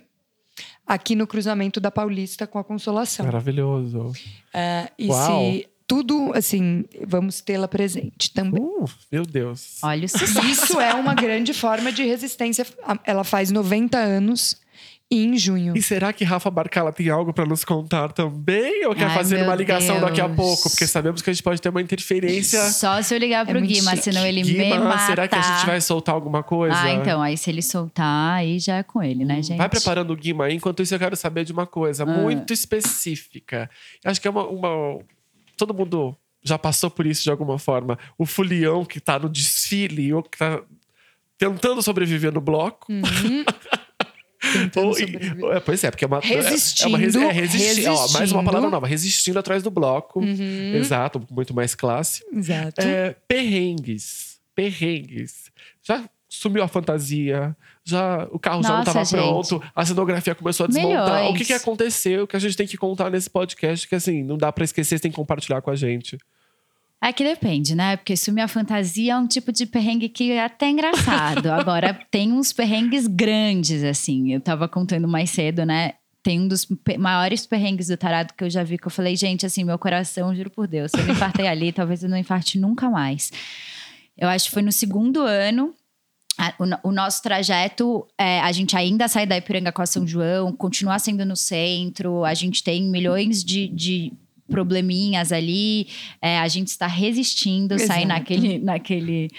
aqui 0.85 1.15
no 1.15 1.27
cruzamento 1.27 1.79
da 1.79 1.91
Paulista 1.91 2.47
com 2.47 2.57
a 2.57 2.63
Consolação. 2.63 3.25
Maravilhoso. 3.25 4.11
Ah, 4.53 4.89
e 4.97 5.07
Uau. 5.07 5.51
se 5.51 5.69
tudo, 5.89 6.31
assim, 6.35 6.85
vamos 7.07 7.41
tê-la 7.41 7.67
presente 7.67 8.31
também. 8.31 8.61
Uh, 8.61 8.85
meu 9.11 9.23
Deus. 9.25 9.79
Olha 9.81 10.05
o 10.05 10.09
sucesso. 10.09 10.45
Isso 10.45 10.79
é 10.79 10.93
uma 10.93 11.15
grande 11.15 11.51
forma 11.51 11.91
de 11.91 12.03
resistência. 12.03 12.65
Ela 13.03 13.23
faz 13.23 13.49
90 13.49 13.97
anos 13.97 14.58
em 15.11 15.35
junho. 15.37 15.75
E 15.75 15.81
será 15.81 16.13
que 16.13 16.23
Rafa 16.23 16.51
Barcala 16.51 16.93
tem 16.93 17.09
algo 17.09 17.33
pra 17.33 17.43
nos 17.45 17.65
contar 17.65 18.11
também? 18.11 18.85
Ou 18.85 18.93
quer 18.93 19.05
Ai, 19.05 19.15
fazer 19.15 19.41
uma 19.43 19.55
ligação 19.55 19.99
daqui 19.99 20.21
a 20.21 20.27
Deus. 20.27 20.35
pouco? 20.37 20.69
Porque 20.69 20.85
sabemos 20.85 21.21
que 21.21 21.29
a 21.29 21.33
gente 21.33 21.41
pode 21.41 21.59
ter 21.59 21.69
uma 21.69 21.81
interferência. 21.81 22.61
Só 22.69 23.01
se 23.01 23.15
eu 23.15 23.17
ligar 23.17 23.45
pro 23.45 23.57
É 23.57 23.61
Guima, 23.61 23.91
chique. 23.91 24.03
senão 24.03 24.23
ele 24.25 24.43
me 24.43 24.53
Guima, 24.53 24.79
mata. 24.79 25.05
será 25.07 25.27
que 25.27 25.33
a 25.35 25.41
gente 25.41 25.65
vai 25.65 25.81
soltar 25.81 26.13
alguma 26.13 26.43
coisa? 26.43 26.75
Ah, 26.79 26.91
então. 26.91 27.21
Aí 27.23 27.35
se 27.37 27.49
ele 27.49 27.61
soltar, 27.63 28.35
aí 28.37 28.59
já 28.59 28.77
é 28.77 28.83
com 28.83 29.01
ele, 29.01 29.25
né, 29.25 29.41
gente? 29.41 29.57
Vai 29.57 29.67
preparando 29.69 30.11
o 30.11 30.15
Guima 30.15 30.45
aí. 30.45 30.53
Enquanto 30.55 30.83
isso, 30.83 30.93
eu 30.93 30.99
quero 30.99 31.15
saber 31.15 31.43
de 31.43 31.51
uma 31.51 31.65
coisa 31.65 32.03
Ah. 32.03 32.05
muito 32.05 32.53
específica. 32.53 33.69
Acho 34.05 34.21
que 34.21 34.27
é 34.27 34.31
uma, 34.31 34.45
uma- 34.47 34.99
Todo 35.57 35.73
mundo 35.73 36.15
já 36.43 36.57
passou 36.57 36.89
por 36.89 37.05
isso 37.05 37.23
de 37.23 37.29
alguma 37.31 37.57
forma. 37.59 37.97
O 38.17 38.25
fulião 38.25 38.85
que 38.85 38.99
tá 38.99 39.17
no 39.19 39.27
desfile, 39.27 40.13
ou 40.13 40.23
que 40.23 40.37
tá 40.37 40.61
tentando 41.37 41.81
sobreviver 41.81 42.31
no 42.31 42.39
bloco. 42.39 42.87
Tentando 42.87 43.45
Ou- 44.75 44.99
e- 44.99 45.55
é, 45.55 45.59
pois 45.59 45.83
é, 45.83 45.91
porque 45.91 46.03
é 46.03 46.07
uma. 46.07 46.19
Resistindo, 46.19 46.87
É 46.87 46.89
uma 46.89 46.97
resi- 46.97 47.17
é, 47.23 47.31
resisti- 47.31 47.87
ó, 47.87 47.93
mais 47.93 48.05
uma 48.09 48.19
resistindo. 48.19 48.43
palavra 48.45 48.69
nova. 48.69 48.87
Resistindo 48.87 49.39
atrás 49.39 49.63
do 49.63 49.71
bloco. 49.71 50.19
Uhum. 50.19 50.75
Exato, 50.75 51.21
muito 51.31 51.53
mais 51.53 51.75
classe. 51.75 52.23
Exato. 52.33 52.81
É, 52.81 53.15
perrengues. 53.27 54.39
Perrengues. 54.55 55.51
Já 55.83 56.03
sumiu 56.27 56.61
a 56.63 56.67
fantasia, 56.67 57.55
já 57.83 58.27
o 58.31 58.37
carro 58.37 58.61
já 58.61 58.69
não 58.69 58.77
Nossa, 58.83 59.01
estava 59.01 59.23
pronto, 59.23 59.63
a 59.75 59.85
cenografia 59.85 60.35
começou 60.35 60.65
a 60.65 60.67
desmontar. 60.67 61.15
Milhões. 61.21 61.31
O 61.31 61.37
que, 61.37 61.45
que 61.45 61.53
aconteceu 61.53 62.27
que 62.27 62.35
a 62.35 62.39
gente 62.39 62.55
tem 62.55 62.67
que 62.67 62.77
contar 62.77 63.09
nesse 63.09 63.27
podcast 63.29 63.87
que 63.87 63.95
assim, 63.95 64.21
não 64.23 64.37
dá 64.37 64.51
pra 64.51 64.63
esquecer, 64.63 64.97
você 64.97 65.01
tem 65.01 65.09
que 65.11 65.15
compartilhar 65.15 65.59
com 65.61 65.71
a 65.71 65.75
gente. 65.75 66.17
É 67.01 67.13
que 67.13 67.23
depende, 67.23 67.75
né? 67.75 67.95
Porque 67.95 68.17
sumir 68.17 68.41
a 68.41 68.47
fantasia 68.47 69.13
é 69.13 69.17
um 69.17 69.25
tipo 69.25 69.53
de 69.53 69.65
perrengue 69.65 70.09
que 70.09 70.31
é 70.31 70.43
até 70.43 70.69
engraçado. 70.69 71.47
Agora, 71.51 71.97
tem 72.11 72.33
uns 72.33 72.51
perrengues 72.51 73.07
grandes, 73.07 73.83
assim. 73.83 74.33
Eu 74.33 74.41
tava 74.41 74.67
contando 74.67 75.07
mais 75.07 75.29
cedo, 75.29 75.65
né? 75.65 75.93
Tem 76.21 76.41
um 76.41 76.47
dos 76.47 76.67
maiores 76.97 77.45
perrengues 77.45 77.87
do 77.87 77.95
tarado 77.95 78.33
que 78.33 78.43
eu 78.43 78.49
já 78.49 78.61
vi, 78.63 78.77
que 78.77 78.87
eu 78.87 78.91
falei, 78.91 79.15
gente, 79.15 79.45
assim, 79.45 79.63
meu 79.63 79.79
coração, 79.79 80.35
juro 80.35 80.49
por 80.49 80.67
Deus, 80.67 80.91
se 80.91 80.99
eu 80.99 81.05
não 81.05 81.13
infartei 81.13 81.47
ali, 81.47 81.71
talvez 81.73 82.03
eu 82.03 82.09
não 82.09 82.17
infarte 82.17 82.59
nunca 82.59 82.89
mais. 82.89 83.31
Eu 84.17 84.27
acho 84.27 84.45
que 84.45 84.51
foi 84.51 84.61
no 84.61 84.71
segundo 84.71 85.21
ano 85.21 85.73
o 86.83 86.91
nosso 86.91 87.21
trajeto, 87.21 88.07
é, 88.17 88.39
a 88.39 88.51
gente 88.51 88.75
ainda 88.75 89.07
sai 89.09 89.25
da 89.25 89.37
Ipiranga 89.37 89.71
com 89.71 89.81
a 89.81 89.85
São 89.85 90.07
João, 90.07 90.53
continua 90.53 90.97
sendo 90.97 91.25
no 91.25 91.35
centro, 91.35 92.23
a 92.23 92.33
gente 92.33 92.63
tem 92.63 92.89
milhões 92.89 93.43
de, 93.43 93.67
de 93.67 94.13
probleminhas 94.49 95.31
ali, 95.31 95.87
é, 96.21 96.39
a 96.39 96.47
gente 96.47 96.67
está 96.67 96.87
resistindo, 96.87 97.77
sair 97.79 98.03
Exato. 98.03 98.07
naquele, 98.07 98.59
naquele 98.59 99.29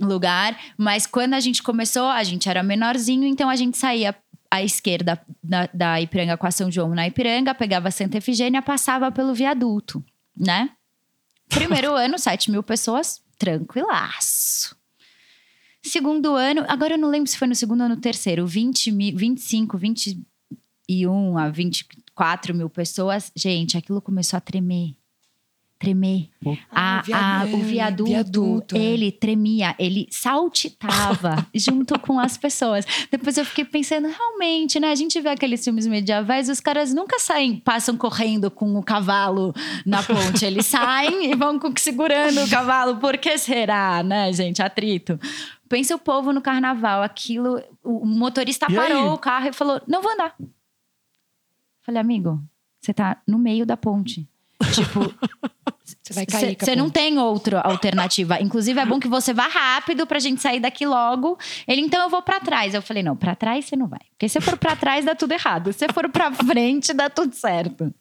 lugar. 0.00 0.58
Mas 0.76 1.06
quando 1.06 1.34
a 1.34 1.40
gente 1.40 1.62
começou, 1.62 2.06
a 2.06 2.22
gente 2.22 2.48
era 2.48 2.62
menorzinho, 2.62 3.24
então 3.24 3.48
a 3.48 3.56
gente 3.56 3.76
saía 3.76 4.14
à 4.50 4.62
esquerda 4.62 5.20
da, 5.42 5.68
da 5.72 6.00
Ipiranga 6.00 6.36
com 6.36 6.46
a 6.46 6.50
São 6.50 6.70
João 6.70 6.94
na 6.94 7.06
Ipiranga, 7.06 7.54
pegava 7.54 7.90
Santa 7.90 8.18
Efigênia, 8.18 8.62
passava 8.62 9.10
pelo 9.10 9.34
viaduto, 9.34 10.04
né? 10.36 10.70
Primeiro 11.48 11.94
ano, 11.96 12.18
7 12.18 12.50
mil 12.50 12.62
pessoas, 12.62 13.20
tranquilaço. 13.38 14.76
Segundo 15.82 16.34
ano, 16.34 16.64
agora 16.68 16.94
eu 16.94 16.98
não 16.98 17.08
lembro 17.08 17.30
se 17.30 17.38
foi 17.38 17.46
no 17.46 17.54
segundo 17.54 17.82
ou 17.82 17.88
no 17.88 17.96
terceiro, 17.96 18.46
20 18.46 18.90
mil, 18.90 19.16
25, 19.16 19.78
21 19.78 21.38
a 21.38 21.48
24 22.16 22.54
mil 22.54 22.70
pessoas. 22.70 23.30
Gente, 23.36 23.76
aquilo 23.76 24.00
começou 24.00 24.36
a 24.38 24.40
tremer. 24.40 24.94
Tremer. 25.78 26.30
Ah, 26.72 27.00
A- 27.00 27.02
o 27.02 27.02
a- 27.02 27.02
viaduto, 27.02 27.56
o 27.56 27.60
viaduto, 27.60 28.04
viaduto, 28.10 28.76
é. 28.76 28.78
ele 28.78 29.12
tremia, 29.12 29.74
ele 29.78 30.08
saltitava 30.10 31.46
junto 31.54 31.98
com 31.98 32.18
as 32.18 32.38
pessoas. 32.38 32.86
Depois 33.10 33.36
eu 33.36 33.44
fiquei 33.44 33.62
pensando, 33.66 34.08
realmente, 34.08 34.80
né? 34.80 34.90
A 34.90 34.94
gente 34.94 35.20
vê 35.20 35.28
aqueles 35.28 35.62
filmes 35.62 35.86
medievais, 35.86 36.48
os 36.48 36.60
caras 36.60 36.94
nunca 36.94 37.18
saem, 37.18 37.56
passam 37.56 37.94
correndo 37.94 38.50
com 38.50 38.74
o 38.78 38.82
cavalo 38.82 39.52
na 39.84 40.02
ponte. 40.02 40.46
Eles 40.46 40.64
saem 40.64 41.30
e 41.30 41.34
vão 41.34 41.60
segurando 41.76 42.42
o 42.42 42.48
cavalo. 42.48 42.96
Por 42.96 43.18
que 43.18 43.36
será, 43.36 44.02
né, 44.02 44.32
gente? 44.32 44.62
Atrito. 44.62 45.20
Pensa 45.68 45.94
o 45.94 45.98
povo 45.98 46.32
no 46.32 46.40
carnaval, 46.40 47.02
aquilo. 47.02 47.62
O 47.84 48.06
motorista 48.06 48.66
E 48.70 48.74
parou 48.74 49.02
aí? 49.02 49.08
o 49.10 49.18
carro 49.18 49.48
e 49.48 49.52
falou: 49.52 49.78
não 49.86 50.00
vou 50.00 50.10
andar. 50.12 50.34
Falei, 51.86 52.00
amigo, 52.00 52.42
você 52.80 52.92
tá 52.92 53.16
no 53.26 53.38
meio 53.38 53.64
da 53.64 53.76
ponte. 53.76 54.28
Tipo, 54.74 55.14
Você 56.02 56.12
vai 56.14 56.26
cair. 56.26 56.56
você 56.58 56.74
não 56.74 56.88
tem 56.90 57.16
outra 57.18 57.60
alternativa. 57.60 58.40
Inclusive, 58.40 58.78
é 58.80 58.86
bom 58.86 58.98
que 58.98 59.06
você 59.08 59.32
vá 59.32 59.46
rápido 59.46 60.04
pra 60.06 60.18
gente 60.18 60.40
sair 60.42 60.58
daqui 60.60 60.84
logo. 60.86 61.38
Ele, 61.66 61.80
então 61.80 62.02
eu 62.02 62.08
vou 62.10 62.22
pra 62.22 62.40
trás. 62.40 62.74
Eu 62.74 62.82
falei, 62.82 63.02
não, 63.04 63.16
pra 63.16 63.34
trás 63.36 63.64
você 63.66 63.76
não 63.76 63.86
vai. 63.86 64.00
Porque 64.10 64.28
se 64.28 64.40
for 64.40 64.56
pra 64.56 64.74
trás, 64.74 65.04
dá 65.04 65.14
tudo 65.14 65.32
errado. 65.32 65.72
Se 65.72 65.86
for 65.92 66.08
pra 66.08 66.32
frente, 66.32 66.92
dá 66.92 67.08
tudo 67.10 67.34
certo. 67.34 67.92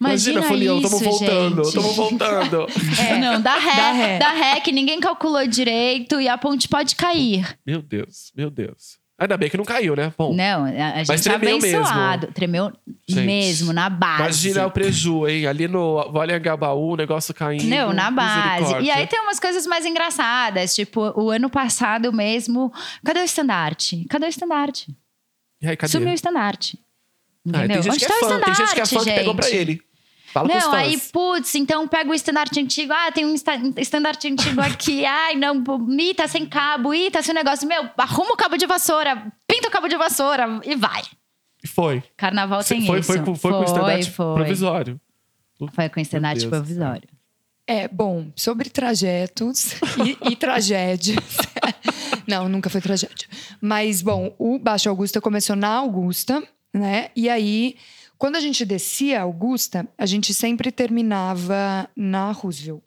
Imagina, 0.00 0.40
Imagina, 0.40 0.42
Folião, 0.42 0.78
isso, 0.80 0.90
tamo 0.90 0.98
voltando, 1.10 1.64
gente. 1.64 1.74
tamo 1.74 1.92
voltando. 1.92 2.66
É, 3.00 3.18
não, 3.18 3.40
dá 3.40 3.54
ré, 3.56 3.76
Dá 3.76 3.92
ré. 3.92 4.18
dá 4.18 4.30
ré, 4.32 4.60
que 4.60 4.72
ninguém 4.72 4.98
calculou 5.00 5.46
direito 5.46 6.20
e 6.20 6.28
a 6.28 6.36
ponte 6.36 6.68
pode 6.68 6.94
cair. 6.96 7.58
meu 7.64 7.80
Deus, 7.80 8.32
meu 8.36 8.50
Deus. 8.50 8.98
Ainda 9.22 9.36
bem 9.36 9.48
que 9.48 9.56
não 9.56 9.64
caiu, 9.64 9.94
né? 9.94 10.12
Bom, 10.18 10.34
Não, 10.34 10.64
a, 10.64 11.04
gente 11.04 11.12
é 11.28 11.38
tremeu 11.38 11.58
mesmo. 11.60 11.78
abençoado. 11.78 12.26
Tremeu 12.28 12.72
Gente, 13.08 13.24
mesmo, 13.24 13.72
na 13.72 13.88
base. 13.88 14.20
imagina 14.48 14.66
o 14.66 14.70
preju, 14.70 15.28
hein? 15.28 15.46
Ali 15.46 15.68
no 15.68 16.10
Vale 16.10 16.32
Angabaú, 16.34 16.92
o 16.92 16.96
negócio 16.96 17.32
caindo. 17.32 17.64
Não, 17.64 17.92
na 17.92 18.10
base. 18.10 18.80
E 18.82 18.90
aí 18.90 19.06
tem 19.06 19.20
umas 19.20 19.38
coisas 19.38 19.66
mais 19.66 19.86
engraçadas. 19.86 20.74
Tipo, 20.74 21.12
o 21.20 21.30
ano 21.30 21.48
passado 21.48 22.12
mesmo. 22.12 22.72
Cadê 23.04 23.20
o 23.20 23.24
estandarte? 23.24 24.04
Cadê 24.10 24.26
o 24.26 24.28
estandarte? 24.28 24.94
E 25.60 25.68
aí, 25.68 25.76
cadê? 25.76 25.92
Sumiu 25.92 26.10
o 26.10 26.14
estandarte. 26.14 26.78
Ah, 27.46 27.58
Entendeu? 27.64 27.68
tem 27.68 27.82
gente 27.82 27.92
Onde 27.92 27.98
que 27.98 28.04
é 28.04 28.08
tá 28.08 28.14
o 28.14 28.18
fã, 28.18 28.26
tem 28.28 28.36
estandarte, 28.52 28.58
gente 28.60 28.74
que 28.74 28.80
é 28.80 28.86
fã 28.86 29.04
que 29.04 29.12
pegou 29.12 29.34
pra 29.34 29.44
gente? 29.48 29.56
ele. 29.56 29.82
Fala 30.32 30.48
com 30.48 30.56
os 30.56 30.64
Não, 30.64 30.70
fãs. 30.70 30.80
aí, 30.80 30.98
putz, 31.12 31.54
então 31.54 31.86
pega 31.86 32.10
o 32.10 32.14
estandarte 32.14 32.58
antigo. 32.58 32.92
Ah, 32.92 33.12
tem 33.12 33.26
um 33.26 33.34
esta- 33.34 33.60
estandarte 33.76 34.28
antigo 34.28 34.60
aqui. 34.60 35.04
Ai, 35.06 35.34
não, 35.36 35.62
ih, 35.98 36.14
tá 36.14 36.26
sem 36.26 36.46
cabo. 36.46 36.94
Ih, 36.94 37.10
tá 37.10 37.20
sem 37.22 37.34
negócio. 37.34 37.68
Meu, 37.68 37.88
arruma 37.98 38.32
o 38.32 38.36
cabo 38.36 38.56
de 38.56 38.66
vassoura, 38.66 39.30
pinta 39.46 39.68
o 39.68 39.70
cabo 39.70 39.88
de 39.88 39.96
vassoura 39.96 40.60
e 40.64 40.74
vai. 40.74 41.02
E 41.62 41.68
foi. 41.68 42.02
Carnaval 42.16 42.64
tem 42.64 42.86
foi, 42.86 43.00
isso. 43.00 43.06
foi, 43.12 43.20
com- 43.20 43.34
foi, 43.34 43.52
com 43.52 43.60
o 43.60 43.64
estandarte 43.64 44.10
foi. 44.10 44.34
provisório. 44.34 45.00
Foi 45.74 45.88
com 45.88 46.00
o 46.00 46.02
estandarte 46.02 46.46
provisório. 46.48 47.08
É, 47.66 47.86
bom, 47.86 48.26
sobre 48.34 48.68
trajetos 48.68 49.74
e, 50.04 50.32
e 50.32 50.34
tragédias. 50.36 51.16
Não, 52.26 52.48
nunca 52.48 52.68
foi 52.70 52.80
tragédia. 52.80 53.28
Mas, 53.60 54.02
bom, 54.02 54.34
o 54.38 54.58
Baixo 54.58 54.88
Augusta 54.88 55.20
começou 55.20 55.54
na 55.54 55.68
Augusta, 55.68 56.42
né? 56.74 57.10
E 57.14 57.28
aí, 57.28 57.76
quando 58.22 58.36
a 58.36 58.40
gente 58.40 58.64
descia 58.64 59.18
a 59.18 59.22
Augusta, 59.22 59.84
a 59.98 60.06
gente 60.06 60.32
sempre 60.32 60.70
terminava 60.70 61.90
na 61.96 62.30
Roosevelt. 62.30 62.80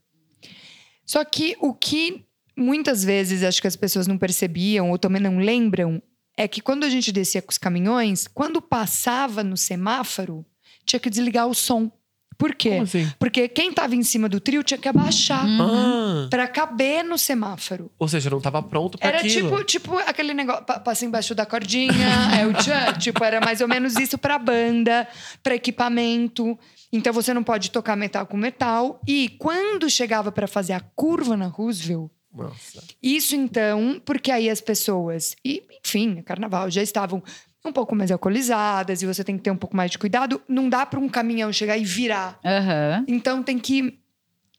Só 1.05 1.25
que 1.25 1.57
o 1.59 1.73
que 1.73 2.23
muitas 2.55 3.03
vezes 3.03 3.43
acho 3.43 3.59
que 3.59 3.67
as 3.67 3.75
pessoas 3.75 4.07
não 4.07 4.17
percebiam 4.17 4.91
ou 4.91 4.97
também 4.97 5.21
não 5.21 5.37
lembram 5.37 6.01
é 6.37 6.47
que 6.47 6.61
quando 6.61 6.85
a 6.85 6.89
gente 6.89 7.11
descia 7.11 7.41
com 7.41 7.51
os 7.51 7.57
caminhões, 7.57 8.29
quando 8.29 8.61
passava 8.61 9.43
no 9.43 9.57
semáforo, 9.57 10.45
tinha 10.85 11.01
que 11.01 11.09
desligar 11.09 11.47
o 11.47 11.53
som. 11.53 11.91
Por 12.37 12.53
quê? 12.53 12.69
Como 12.71 12.83
assim? 12.83 13.09
Porque 13.17 13.47
quem 13.47 13.71
tava 13.73 13.95
em 13.95 14.03
cima 14.03 14.27
do 14.27 14.39
trio 14.39 14.61
tinha 14.63 14.77
que 14.77 14.87
abaixar 14.87 15.45
Ah, 15.45 16.27
pra 16.29 16.47
caber 16.47 17.03
no 17.03 17.17
semáforo. 17.17 17.91
ou 17.97 18.07
seja, 18.07 18.29
não 18.29 18.41
tava 18.41 18.61
pronto 18.61 18.97
pra 18.97 19.07
Era 19.07 19.17
aquilo. 19.19 19.49
tipo, 19.49 19.63
tipo 19.63 19.97
aquele 19.99 20.33
negócio, 20.33 20.63
pa- 20.65 20.79
passa 20.79 21.05
embaixo 21.05 21.33
da 21.33 21.45
cordinha, 21.45 21.93
é 22.39 22.45
o 22.45 22.53
tchan, 22.53 22.93
tipo, 22.99 23.23
era 23.23 23.39
mais 23.39 23.61
ou 23.61 23.67
menos 23.67 23.95
isso 23.95 24.17
pra 24.17 24.37
banda, 24.37 25.07
pra 25.41 25.55
equipamento. 25.55 26.57
Então 26.91 27.11
você 27.13 27.33
não 27.33 27.43
pode 27.43 27.71
tocar 27.71 27.95
metal 27.95 28.25
com 28.25 28.37
metal. 28.37 28.99
E 29.07 29.29
quando 29.39 29.89
chegava 29.89 30.31
pra 30.31 30.47
fazer 30.47 30.73
a 30.73 30.79
curva 30.79 31.35
na 31.35 31.47
Roosevelt, 31.47 32.09
Nossa. 32.33 32.83
isso 33.01 33.35
então, 33.35 34.01
porque 34.05 34.31
aí 34.31 34.49
as 34.49 34.61
pessoas, 34.61 35.35
e 35.43 35.63
enfim, 35.85 36.21
carnaval, 36.21 36.69
já 36.69 36.81
estavam 36.81 37.21
um 37.69 37.73
pouco 37.73 37.95
mais 37.95 38.11
alcoolizadas 38.11 39.01
e 39.01 39.05
você 39.05 39.23
tem 39.23 39.37
que 39.37 39.43
ter 39.43 39.51
um 39.51 39.57
pouco 39.57 39.75
mais 39.75 39.91
de 39.91 39.97
cuidado. 39.97 40.41
Não 40.47 40.69
dá 40.69 40.85
pra 40.85 40.99
um 40.99 41.07
caminhão 41.09 41.51
chegar 41.53 41.77
e 41.77 41.83
virar 41.85 42.39
Aham. 42.45 43.03
então 43.07 43.41
tem 43.43 43.57
que 43.59 43.99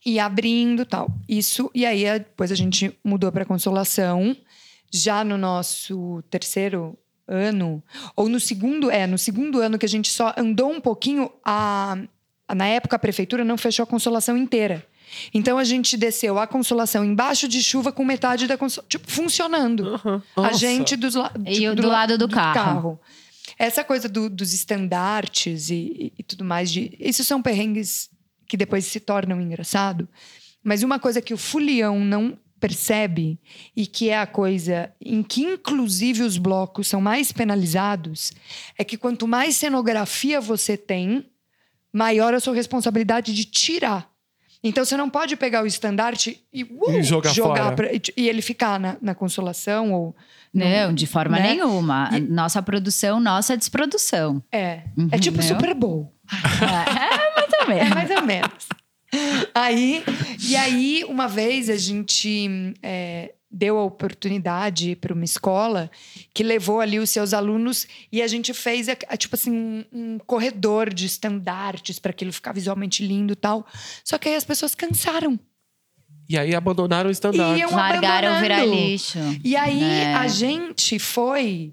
ir 0.05 0.19
abrindo 0.21 0.85
tal. 0.87 1.09
Isso, 1.29 1.71
e 1.75 1.85
aí 1.85 2.05
eh, 2.05 2.19
depois 2.21 2.53
a 2.53 2.55
gente 2.55 2.97
mudou 3.05 3.31
para 3.33 3.45
Consolação, 3.45 4.37
já 4.93 5.25
no 5.25 5.37
nosso 5.37 6.23
terceiro 6.31 6.97
ano, 7.27 7.83
ou 8.15 8.29
no 8.29 8.39
segundo, 8.39 8.89
é, 8.91 9.05
no 9.07 9.19
segundo 9.19 9.59
ano 9.61 9.79
que 9.79 9.85
a 9.87 9.89
gente 9.89 10.09
só 10.13 10.33
andou 10.37 10.71
um 10.71 10.81
pouquinho, 10.81 11.29
a- 11.45 11.99
na 12.55 12.67
época 12.69 12.95
a 12.95 12.99
prefeitura 13.01 13.45
não 13.45 13.59
fechou 13.59 13.83
a 13.83 13.87
Consolação 13.87 14.37
inteira. 14.37 14.87
Então 15.33 15.59
a 15.59 15.65
gente 15.65 15.97
desceu 15.97 16.39
a 16.39 16.47
Consolação 16.47 17.05
embaixo 17.05 17.47
de 17.49 17.63
chuva 17.63 17.93
com 17.93 18.05
metade 18.05 18.47
da 18.47 18.57
Consolação, 18.59 18.89
tipo, 18.89 19.11
funcionando. 19.11 19.95
Aham. 19.95 20.23
A 20.37 20.53
gente 20.53 20.97
dos 20.97 21.15
la- 21.15 21.33
E 21.47 21.53
tipo, 21.55 21.73
o 21.73 21.75
do 21.75 21.83
la- 21.87 21.95
lado 21.95 22.19
do 22.19 22.29
carro. 22.29 23.01
Essa 23.59 23.83
coisa 23.85 24.09
do- 24.09 24.29
dos 24.29 24.53
estandartes 24.53 25.71
e, 25.71 25.75
e- 25.75 26.13
e 26.19 26.23
tudo 26.23 26.45
mais, 26.45 26.71
de, 26.71 26.97
isso 26.99 27.25
são 27.25 27.41
perrengues 27.41 28.11
que 28.49 28.57
depois 28.57 28.85
se 28.87 29.01
tornam 29.01 29.41
engraçado. 29.41 30.09
Mas 30.63 30.83
uma 30.83 30.99
coisa 30.99 31.23
que 31.23 31.33
o 31.33 31.39
fulião 31.39 31.99
não 32.01 32.37
percebe 32.59 33.39
e 33.77 33.87
que 33.87 34.09
é 34.09 34.19
a 34.19 34.27
coisa 34.27 34.91
em 35.01 35.23
que 35.23 35.43
inclusive 35.43 36.23
os 36.23 36.39
blocos 36.39 36.89
são 36.89 37.01
mais 37.01 37.31
penalizados 37.31 38.33
é 38.79 38.83
que 38.83 38.97
quanto 38.97 39.29
mais 39.29 39.57
cenografia 39.57 40.41
você 40.41 40.77
tem, 40.77 41.27
maior 41.93 42.35
a 42.35 42.41
sua 42.41 42.55
responsabilidade 42.55 43.33
de 43.35 43.45
tirar. 43.45 44.11
Então 44.65 44.85
você 44.85 44.97
não 44.97 45.09
pode 45.09 45.37
pegar 45.37 45.63
o 45.63 45.67
estandarte 45.67 46.43
e, 46.53 46.65
uh, 46.65 46.91
E 46.91 47.03
jogar 47.03 47.33
fora. 47.35 47.73
pra- 47.73 47.93
e, 47.93 48.01
e 48.17 48.29
ele 48.29 48.43
ficar 48.43 48.81
na, 48.81 48.97
na 49.01 49.15
consolação 49.15 49.93
ou 49.93 50.17
Não, 50.53 50.93
de 50.93 51.07
forma 51.07 51.39
né? 51.39 51.51
nenhuma. 51.55 52.11
Nossa 52.29 52.61
produção, 52.63 53.21
nossa 53.21 53.57
desprodução. 53.57 54.43
é 54.51 54.81
Uhum, 54.97 55.09
é 55.13 55.19
tipo 55.19 55.37
não? 55.37 55.43
Super 55.45 55.75
Bowl 55.75 56.13
é, 56.31 57.35
mais 57.35 57.53
ou 57.61 57.65
É 57.65 57.67
menos. 57.69 57.95
mais 57.95 58.11
ou 58.11 58.23
menos. 58.23 58.67
Aí, 59.55 60.03
e 60.49 60.57
aí, 60.57 61.05
uma 61.09 61.29
vez 61.29 61.71
a 61.71 61.77
gente 61.77 62.75
é, 62.83 63.33
deu 63.59 63.79
a 63.79 63.85
oportunidade 63.85 64.95
para 64.97 65.15
uma 65.15 65.25
escola 65.25 65.91
que 66.35 66.43
levou 66.43 66.81
ali 66.81 66.99
os 66.99 67.09
seus 67.09 67.33
alunos 67.33 67.87
e 68.13 68.21
a 68.21 68.27
gente 68.27 68.53
fez, 68.53 68.89
a- 68.89 68.97
a- 69.09 69.17
tipo 69.17 69.35
assim, 69.35 69.51
um, 69.51 69.85
um 69.93 70.19
corredor 70.19 70.93
de 70.93 71.07
estandartes 71.07 71.99
para 71.99 72.11
aquilo 72.11 72.33
ficar 72.33 72.53
visualmente 72.53 73.07
lindo 73.07 73.33
e 73.33 73.37
tal. 73.37 73.67
Só 74.05 74.19
que 74.19 74.29
aí 74.29 74.35
as 74.35 74.45
pessoas 74.45 74.75
cansaram. 74.75 75.41
E 76.29 76.37
aí 76.37 76.55
abandonaram 76.55 77.09
o 77.09 77.13
estandarte. 77.13 77.61
Iam 77.61 77.71
Largaram 77.71 78.41
virar 78.41 78.65
lixo. 78.65 79.19
E 79.45 79.57
aí 79.57 79.83
É. 79.83 80.15
a 80.15 80.27
gente 80.29 80.99
foi. 80.99 81.73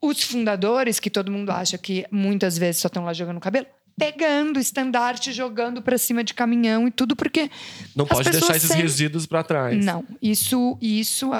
Os 0.00 0.22
fundadores, 0.22 1.00
que 1.00 1.08
todo 1.10 1.32
mundo 1.32 1.50
acha 1.50 1.78
que 1.78 2.04
muitas 2.10 2.58
vezes 2.58 2.80
só 2.82 2.88
estão 2.88 3.04
lá 3.04 3.12
jogando 3.14 3.40
cabelo, 3.40 3.66
pegando 3.96 4.58
estandarte, 4.58 5.32
jogando 5.32 5.80
pra 5.82 5.96
cima 5.98 6.24
de 6.24 6.34
caminhão 6.34 6.86
e 6.88 6.90
tudo, 6.90 7.14
porque. 7.14 7.50
Não 7.94 8.06
pode 8.06 8.30
deixar 8.30 8.56
esses 8.56 8.68
sempre- 8.68 8.82
resíduos 8.82 9.26
pra 9.26 9.42
trás. 9.42 9.84
Não, 9.84 10.04
isso, 10.20 10.78
isso 10.80 11.30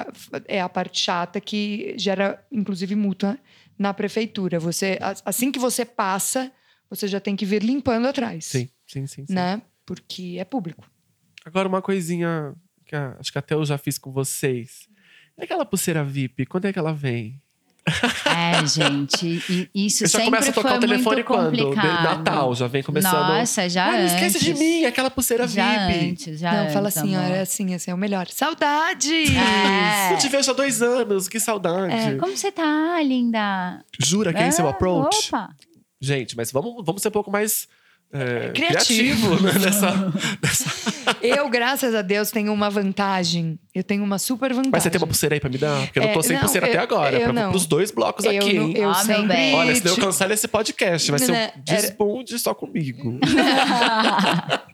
é 0.46 0.60
a 0.60 0.68
parte 0.68 1.00
chata 1.00 1.40
que 1.40 1.94
gera, 1.98 2.44
inclusive, 2.50 2.94
multa 2.94 3.38
na 3.78 3.92
prefeitura. 3.92 4.58
Você, 4.60 4.98
assim 5.24 5.50
que 5.50 5.58
você 5.58 5.84
passa, 5.84 6.52
você 6.88 7.08
já 7.08 7.20
tem 7.20 7.34
que 7.36 7.44
vir 7.44 7.62
limpando 7.62 8.06
atrás. 8.06 8.44
Sim, 8.44 8.68
sim, 8.86 9.06
sim. 9.06 9.26
sim. 9.26 9.32
Né? 9.32 9.60
Porque 9.84 10.36
é 10.38 10.44
público. 10.44 10.88
Agora, 11.44 11.68
uma 11.68 11.82
coisinha 11.82 12.54
que 12.86 12.94
acho 12.96 13.32
que 13.32 13.38
até 13.38 13.54
eu 13.54 13.64
já 13.64 13.76
fiz 13.76 13.98
com 13.98 14.12
vocês. 14.12 14.88
E 15.36 15.42
aquela 15.44 15.64
pulseira 15.66 16.04
VIP, 16.04 16.46
quando 16.46 16.66
é 16.66 16.72
que 16.72 16.78
ela 16.78 16.92
vem? 16.94 17.42
É, 17.86 18.66
gente, 18.66 19.68
e 19.74 19.86
isso 19.86 20.04
já 20.04 20.08
sempre 20.08 20.24
começa 20.26 20.50
a 20.50 20.52
tocar 20.54 20.68
foi 20.70 20.78
o 20.78 20.80
telefone 20.80 21.16
muito 21.16 21.26
quando? 21.26 21.52
De. 21.56 21.76
Natal, 21.76 22.54
já 22.54 22.66
vem 22.66 22.82
começando. 22.82 23.12
Nossa, 23.12 23.68
já 23.68 23.84
Ah, 23.86 23.92
não 23.92 23.98
antes. 24.00 24.14
esquece 24.14 24.38
de 24.44 24.54
mim, 24.54 24.84
aquela 24.86 25.10
pulseira 25.10 25.46
Já 25.46 25.86
VIP. 25.88 26.10
antes, 26.10 26.40
já 26.40 26.52
Não, 26.52 26.60
antes, 26.62 26.72
fala 26.74 26.88
assim, 26.88 27.14
amor. 27.14 27.30
olha, 27.30 27.42
assim, 27.42 27.74
assim 27.74 27.90
é 27.90 27.94
o 27.94 27.98
melhor. 27.98 28.26
Saudades! 28.28 29.30
É. 29.30 30.10
Não 30.10 30.16
te 30.18 30.28
vejo 30.28 30.50
há 30.50 30.54
dois 30.54 30.80
anos, 30.80 31.28
que 31.28 31.38
saudade. 31.38 31.92
É, 31.94 32.14
como 32.16 32.34
você 32.36 32.50
tá, 32.50 33.02
linda? 33.02 33.84
Jura 34.02 34.32
que 34.32 34.38
é 34.40 34.48
esse 34.48 34.60
é 34.60 34.64
o 34.64 34.68
approach? 34.68 35.28
Opa! 35.28 35.50
Gente, 36.00 36.36
mas 36.36 36.50
vamos, 36.50 36.82
vamos 36.84 37.02
ser 37.02 37.08
um 37.08 37.12
pouco 37.12 37.30
mais 37.30 37.68
é, 38.12 38.50
Criativo. 38.54 39.36
criativo 39.36 39.42
né, 39.42 39.52
nessa, 39.58 40.12
nessa- 40.42 40.93
Eu, 41.22 41.48
graças 41.48 41.94
a 41.94 42.02
Deus, 42.02 42.30
tenho 42.30 42.52
uma 42.52 42.68
vantagem. 42.70 43.58
Eu 43.74 43.82
tenho 43.82 44.02
uma 44.04 44.18
super 44.18 44.50
vantagem. 44.50 44.70
Mas 44.72 44.82
você 44.82 44.90
tem 44.90 45.00
uma 45.00 45.06
pulseira 45.06 45.34
aí 45.34 45.40
pra 45.40 45.50
me 45.50 45.58
dar? 45.58 45.80
Porque 45.82 45.98
eu 45.98 46.02
não 46.02 46.10
É, 46.10 46.12
tô 46.14 46.22
sem 46.22 46.32
não, 46.34 46.40
pulseira 46.42 46.66
até 46.66 46.76
eu- 46.78 46.82
agora. 46.82 47.16
eu 47.16 47.22
Pra, 47.24 47.32
não. 47.32 47.50
pros 47.50 47.66
dois 47.66 47.90
blocos 47.90 48.24
eu, 48.24 48.30
aqui, 48.30 48.52
não- 48.54 48.66
hein? 48.68 48.74
eu 48.76 48.90
Ah, 48.90 49.04
meu 49.04 49.16
sempre 49.16 49.26
bem. 49.28 49.54
Olha, 49.54 49.74
senão 49.74 49.94
eu 49.94 49.98
cancelo 50.00 50.32
esse 50.32 50.48
podcast. 50.48 51.10
Vai 51.10 51.18
ser 51.20 51.32
um 51.32 51.34
era- 51.34 51.52
desbunde 51.64 52.38
só 52.38 52.54
comigo. 52.54 53.18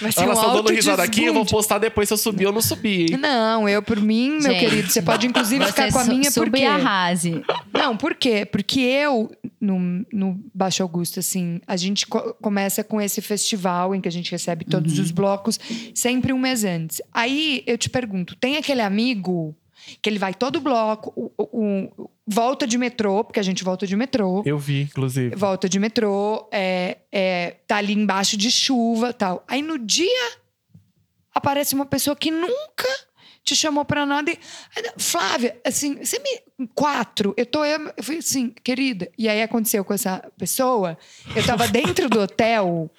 Vai 0.00 0.12
ser 0.12 0.22
Ela 0.22 0.32
um 0.32 0.36
só 0.36 0.54
dando 0.54 0.70
risada 0.70 1.02
aqui, 1.02 1.24
eu 1.24 1.34
vou 1.34 1.44
postar 1.44 1.78
depois 1.78 2.08
se 2.08 2.14
eu 2.14 2.18
subir 2.18 2.46
ou 2.46 2.52
não 2.52 2.60
subir, 2.60 3.10
hein? 3.12 3.16
Não, 3.18 3.68
eu 3.68 3.82
por 3.82 4.00
mim, 4.00 4.30
meu 4.40 4.52
Gente, 4.52 4.60
querido, 4.60 4.90
você 4.90 5.02
pode 5.02 5.26
inclusive 5.26 5.64
Você 5.64 5.72
ficar 5.72 5.92
com 5.92 5.98
a 5.98 6.04
su- 6.04 6.10
minha 6.10 6.30
sube 6.30 6.50
porque 6.50 6.64
arrase. 6.64 7.42
Não, 7.72 7.96
por 7.96 8.14
quê? 8.14 8.44
Porque 8.46 8.80
eu, 8.80 9.30
no, 9.60 10.04
no 10.12 10.40
Baixo 10.54 10.82
Augusto, 10.82 11.18
assim, 11.20 11.60
a 11.66 11.76
gente 11.76 12.06
co- 12.06 12.34
começa 12.40 12.84
com 12.84 13.00
esse 13.00 13.20
festival 13.20 13.94
em 13.94 14.00
que 14.00 14.08
a 14.08 14.12
gente 14.12 14.30
recebe 14.30 14.64
todos 14.64 14.98
os 14.98 15.10
blocos, 15.10 15.58
sempre 15.94 16.32
um 16.32 16.38
mês 16.38 16.64
antes. 16.64 17.02
Aí 17.12 17.62
eu 17.66 17.76
te 17.76 17.90
pergunto: 17.90 18.36
tem 18.36 18.56
aquele 18.56 18.80
amigo 18.80 19.54
que 20.02 20.08
ele 20.10 20.18
vai 20.18 20.34
todo 20.34 20.60
bloco, 20.60 21.12
o- 21.16 21.32
o- 21.42 21.92
o- 22.02 22.10
volta 22.26 22.66
de 22.66 22.76
metrô, 22.78 23.22
porque 23.24 23.40
a 23.40 23.42
gente 23.42 23.62
volta 23.64 23.86
de 23.86 23.96
metrô. 23.96 24.42
Eu 24.44 24.58
vi, 24.58 24.82
inclusive. 24.82 25.34
Volta 25.36 25.68
de 25.68 25.78
metrô, 25.78 26.48
é, 26.52 26.98
é, 27.12 27.56
tá 27.66 27.76
ali 27.76 27.92
embaixo 27.92 28.36
de 28.36 28.50
chuva 28.50 29.12
tal. 29.12 29.44
Aí 29.48 29.62
no 29.62 29.78
dia 29.78 30.32
aparece 31.34 31.74
uma 31.74 31.86
pessoa 31.86 32.16
que 32.16 32.30
nunca 32.30 32.88
te 33.44 33.54
chamou 33.54 33.84
pra 33.84 34.04
nada 34.04 34.30
e. 34.30 34.38
Flávia, 34.98 35.56
assim, 35.64 36.04
você 36.04 36.18
me. 36.18 36.66
Quatro, 36.74 37.32
eu 37.36 37.46
tô. 37.46 37.64
Eu, 37.64 37.92
eu 37.96 38.02
fui 38.02 38.16
assim, 38.18 38.50
querida. 38.64 39.10
E 39.16 39.28
aí 39.28 39.40
aconteceu 39.42 39.84
com 39.84 39.94
essa 39.94 40.22
pessoa. 40.36 40.98
Eu 41.34 41.44
tava 41.46 41.66
dentro 41.68 42.08
do 42.08 42.20
hotel 42.20 42.90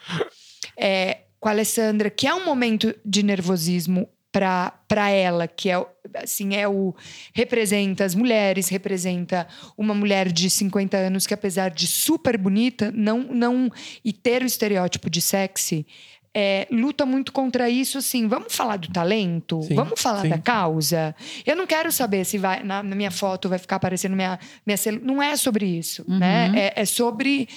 é, 0.78 1.20
com 1.40 1.50
a 1.50 1.52
Alessandra, 1.52 2.10
que 2.10 2.26
é 2.28 2.34
um 2.34 2.46
momento 2.46 2.96
de 3.04 3.24
nervosismo 3.24 4.08
pra 4.32 5.10
ela, 5.10 5.48
que 5.48 5.70
é, 5.70 5.78
o- 5.78 5.88
assim, 6.16 6.56
é 6.56 6.68
o. 6.68 6.94
Representa 7.34 8.06
as 8.06 8.14
mulheres, 8.14 8.70
representa 8.70 9.48
uma 9.78 9.94
mulher 9.94 10.32
de 10.32 10.50
50 10.50 10.96
anos 10.98 11.26
que, 11.26 11.34
apesar 11.34 11.70
de 11.72 11.88
super 11.88 12.38
bonita, 12.38 12.92
não, 12.96 13.20
não 13.24 13.72
e 14.04 14.14
ter 14.14 14.42
o 14.44 14.46
estereótipo 14.46 15.10
de 15.10 15.22
sexy, 15.22 15.86
é, 16.34 16.68
luta 16.70 17.04
muito 17.06 17.32
contra 17.32 17.68
isso, 17.68 17.98
assim. 17.98 18.28
Vamos 18.28 18.56
falar 18.56 18.78
do 18.78 18.90
talento? 18.90 19.64
Sim, 19.64 19.74
vamos 19.74 20.00
falar 20.00 20.22
sim. 20.22 20.30
da 20.30 20.38
causa? 20.38 21.16
Eu 21.46 21.56
não 21.56 21.66
quero 21.66 21.92
saber 21.92 22.26
se 22.26 22.38
vai 22.38 22.62
na, 22.64 22.84
na 22.84 22.96
minha 22.96 23.10
foto 23.10 23.50
vai 23.50 23.58
ficar 23.58 23.78
aparecendo 23.78 24.16
minha, 24.16 24.38
minha 24.66 24.78
celu- 24.78 25.02
Não 25.04 25.22
é 25.24 25.36
sobre 25.36 25.66
isso, 25.66 26.06
né? 26.08 26.52
É, 26.76 26.82
é 26.82 26.86
sobre 26.86 27.50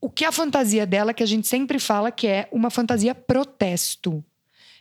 o 0.00 0.10
que 0.10 0.24
a 0.26 0.30
fantasia 0.32 0.84
dela, 0.86 1.14
que 1.14 1.22
a 1.22 1.26
gente 1.26 1.48
sempre 1.48 1.78
fala 1.78 2.10
que 2.12 2.26
é 2.26 2.48
uma 2.52 2.68
fantasia 2.70 3.14
protesto, 3.14 4.22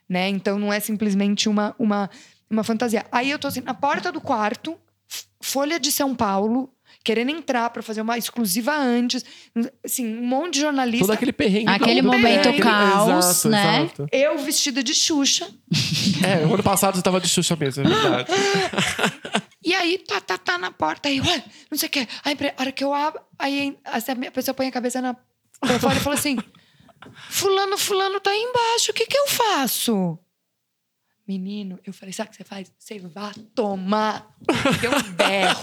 né? 0.10 0.30
Então 0.30 0.58
não 0.60 0.72
é 0.72 0.80
simplesmente 0.80 1.48
uma, 1.50 1.76
uma, 1.80 2.10
uma 2.50 2.64
fantasia. 2.64 3.06
Aí 3.12 3.30
eu 3.30 3.40
tô 3.40 3.48
assim, 3.48 3.62
na 3.62 3.74
porta 3.74 4.12
do 4.12 4.22
quarto, 4.22 4.78
Folha 5.42 5.80
de 5.80 5.92
São 5.92 6.16
Paulo, 6.16 6.70
querendo 7.04 7.30
entrar 7.32 7.70
pra 7.70 7.82
fazer 7.82 8.02
uma 8.02 8.18
exclusiva 8.18 8.76
antes, 8.76 9.24
assim, 9.86 10.06
um 10.18 10.26
monte 10.26 10.56
de 10.56 10.60
jornalista. 10.62 11.06
Todo 11.06 11.14
aquele 11.16 11.32
perrengue. 11.32 11.70
Aquele 11.70 12.02
do- 12.02 12.08
momento 12.12 12.50
aquele- 12.50 12.64
caos, 12.64 13.26
exato, 13.26 13.50
né? 13.50 13.84
Exato. 13.84 14.08
Eu 14.12 14.38
vestida 14.40 14.84
de 14.84 14.94
Xuxa. 14.94 15.48
É, 16.26 16.46
o 16.46 16.54
ano 16.54 16.64
passado 16.64 16.96
você 16.96 17.02
tava 17.02 17.22
de 17.22 17.28
Xuxa 17.30 17.56
mesmo, 17.56 17.84
é 17.86 17.88
verdade. 17.88 18.32
E 19.64 19.74
aí, 19.74 19.98
tá, 20.00 20.20
tá, 20.22 20.38
tá 20.38 20.58
na 20.58 20.72
porta. 20.72 21.10
Aí, 21.10 21.20
ué, 21.20 21.44
não 21.70 21.78
sei 21.78 21.88
o 21.88 21.92
quê. 21.92 22.08
Aí, 22.24 22.36
a 22.58 22.62
hora 22.62 22.72
que 22.72 22.84
eu 22.84 22.94
abro, 22.94 23.20
aí 23.38 23.78
assim, 23.86 24.12
a 24.28 24.32
pessoa 24.32 24.56
põe 24.56 24.68
a 24.68 24.72
cabeça 24.72 25.02
na, 25.02 25.14
pra 25.60 25.80
fora 25.80 25.96
e 25.96 26.00
fala 26.00 26.16
assim: 26.16 26.38
Fulano, 27.30 27.78
Fulano 27.78 28.20
tá 28.20 28.32
aí 28.32 28.42
embaixo, 28.42 28.92
o 28.92 28.94
que 28.94 29.06
que 29.06 29.18
eu 29.18 29.28
faço? 29.28 30.20
Menino, 31.28 31.78
eu 31.86 31.92
falei: 31.92 32.14
sabe 32.14 32.30
o 32.30 32.32
que 32.32 32.38
você 32.38 32.44
faz? 32.46 32.72
Você 32.80 33.00
vai 33.00 33.34
tomar. 33.54 34.34
Deu 34.80 34.92
um 34.92 35.04
berro. 35.12 35.62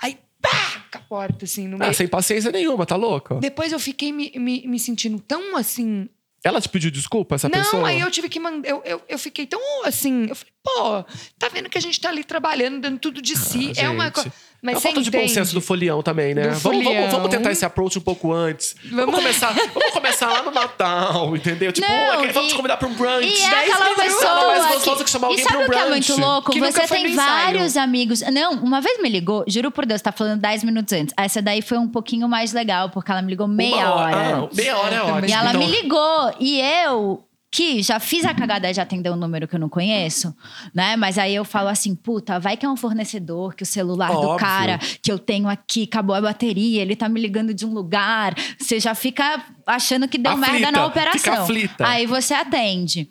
Aí, 0.00 0.18
pá, 0.42 0.84
com 0.90 0.98
a 0.98 1.00
porta 1.02 1.44
assim 1.44 1.68
no 1.68 1.78
meio. 1.78 1.90
Ah, 1.90 1.94
sem 1.94 2.08
paciência 2.08 2.50
nenhuma, 2.50 2.84
tá 2.84 2.96
louco? 2.96 3.36
Depois 3.36 3.70
eu 3.70 3.78
fiquei 3.78 4.12
me, 4.12 4.32
me, 4.34 4.66
me 4.66 4.78
sentindo 4.80 5.20
tão 5.20 5.56
assim. 5.56 6.08
Ela 6.42 6.60
te 6.60 6.68
pediu 6.68 6.90
desculpa, 6.90 7.34
essa 7.34 7.48
não, 7.48 7.58
pessoa? 7.58 7.88
aí 7.88 8.00
eu 8.00 8.10
tive 8.10 8.28
que 8.28 8.38
mandar. 8.40 8.68
Eu, 8.68 8.82
eu, 8.84 9.02
eu 9.08 9.18
fiquei 9.18 9.46
tão 9.46 9.60
assim. 9.84 10.26
Eu 10.28 10.34
falei, 10.34 10.52
pô, 10.62 11.04
tá 11.38 11.48
vendo 11.48 11.68
que 11.68 11.78
a 11.78 11.80
gente 11.80 12.00
tá 12.00 12.08
ali 12.08 12.24
trabalhando, 12.24 12.80
dando 12.80 12.98
tudo 12.98 13.22
de 13.22 13.36
si. 13.36 13.72
Ah, 13.76 13.82
é 13.82 13.88
uma 13.88 14.04
gente. 14.04 14.14
coisa. 14.14 14.32
É 14.60 14.66
Mas 14.66 14.74
uma 14.74 14.80
você 14.80 14.88
falta 14.88 15.02
de 15.02 15.10
bom 15.12 15.28
senso 15.28 15.54
do 15.54 15.60
folião 15.60 16.02
também, 16.02 16.34
né? 16.34 16.48
Do 16.48 16.58
Vamos, 16.58 16.62
vamos, 16.62 16.84
folião. 16.84 17.10
vamos 17.10 17.28
tentar 17.28 17.52
esse 17.52 17.64
approach 17.64 17.96
um 17.96 18.00
pouco 18.00 18.32
antes. 18.32 18.74
Vamos, 18.90 19.04
Vamos- 19.06 19.14
começar, 19.20 19.52
vamos 19.72 19.90
começar 19.92 20.26
lá 20.28 20.42
no 20.42 20.50
Natal, 20.50 21.36
entendeu? 21.36 21.70
Tipo, 21.72 21.86
Não, 21.88 22.12
aquele- 22.14 22.32
vamos 22.32 22.48
e- 22.48 22.52
te 22.52 22.56
convidar 22.56 22.76
pra 22.76 22.88
um 22.88 22.94
brunch. 22.94 23.22
E 23.24 23.40
é 23.44 23.50
10 23.50 23.70
aquela 23.72 23.94
pessoa. 23.94 24.46
mais 24.48 24.66
que- 24.66 24.72
gostoso 24.74 25.04
que 25.04 25.10
chamar 25.10 25.28
e 25.28 25.30
alguém 25.30 25.44
sabe 25.44 25.56
pra 25.56 25.62
um 25.64 25.68
o 25.68 25.70
que 25.70 25.76
é 25.78 25.86
brunch. 25.90 26.10
muito 26.10 26.20
louco? 26.26 26.50
Que 26.50 26.60
Você 26.60 26.86
tem 26.88 27.06
ensaio. 27.12 27.44
vários 27.44 27.76
amigos. 27.76 28.20
Não, 28.32 28.54
uma 28.54 28.80
vez 28.80 29.00
me 29.00 29.08
ligou, 29.08 29.44
juro 29.46 29.70
por 29.70 29.86
Deus, 29.86 30.02
tá 30.02 30.10
falando 30.10 30.40
10 30.40 30.64
minutos 30.64 30.92
antes. 30.92 31.14
Essa 31.16 31.40
daí 31.40 31.62
foi 31.62 31.78
um 31.78 31.86
pouquinho 31.86 32.28
mais 32.28 32.52
legal, 32.52 32.90
porque 32.90 33.12
ela 33.12 33.22
me 33.22 33.30
ligou 33.30 33.46
meia 33.46 33.76
Uma 33.76 33.94
hora. 33.94 34.16
Ah, 34.16 34.48
meia 34.52 34.76
hora 34.76 34.94
é 34.96 35.02
ótimo. 35.02 35.26
E 35.28 35.32
ela 35.32 35.50
Então, 35.50 35.60
me 35.60 35.66
ligou. 35.68 36.34
E 36.40 36.60
eu, 36.60 37.22
que 37.50 37.82
já 37.82 37.98
fiz 37.98 38.24
a 38.24 38.34
cagada 38.34 38.72
de 38.72 38.80
atender 38.80 39.10
um 39.10 39.16
número 39.16 39.48
que 39.48 39.54
eu 39.54 39.60
não 39.60 39.68
conheço, 39.68 40.34
né? 40.74 40.96
Mas 40.96 41.16
aí 41.16 41.34
eu 41.34 41.44
falo 41.44 41.68
assim, 41.68 41.94
puta, 41.94 42.38
vai 42.38 42.56
que 42.56 42.66
é 42.66 42.68
um 42.68 42.76
fornecedor, 42.76 43.54
que 43.54 43.62
o 43.62 43.66
celular 43.66 44.10
do 44.10 44.18
Óbvio. 44.18 44.38
cara 44.38 44.78
que 45.02 45.10
eu 45.10 45.18
tenho 45.18 45.48
aqui 45.48 45.84
acabou 45.84 46.14
a 46.14 46.20
bateria, 46.20 46.82
ele 46.82 46.94
tá 46.94 47.08
me 47.08 47.20
ligando 47.20 47.54
de 47.54 47.64
um 47.64 47.72
lugar. 47.72 48.34
Você 48.58 48.78
já 48.78 48.94
fica 48.94 49.42
achando 49.66 50.06
que 50.06 50.18
deu 50.18 50.32
Aflita, 50.32 50.52
merda 50.52 50.72
na 50.72 50.86
operação. 50.86 51.46
Aí 51.80 52.06
você 52.06 52.34
atende. 52.34 53.08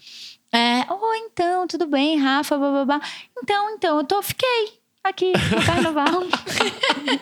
É, 0.51 0.85
oh, 0.89 1.13
então, 1.15 1.67
tudo 1.67 1.87
bem, 1.87 2.17
Rafa, 2.17 2.57
babá. 2.57 3.01
Então, 3.37 3.71
então, 3.71 3.97
eu 3.97 4.03
tô, 4.03 4.21
fiquei 4.21 4.73
aqui 5.03 5.33
no 5.33 5.65
carnaval. 5.65 6.23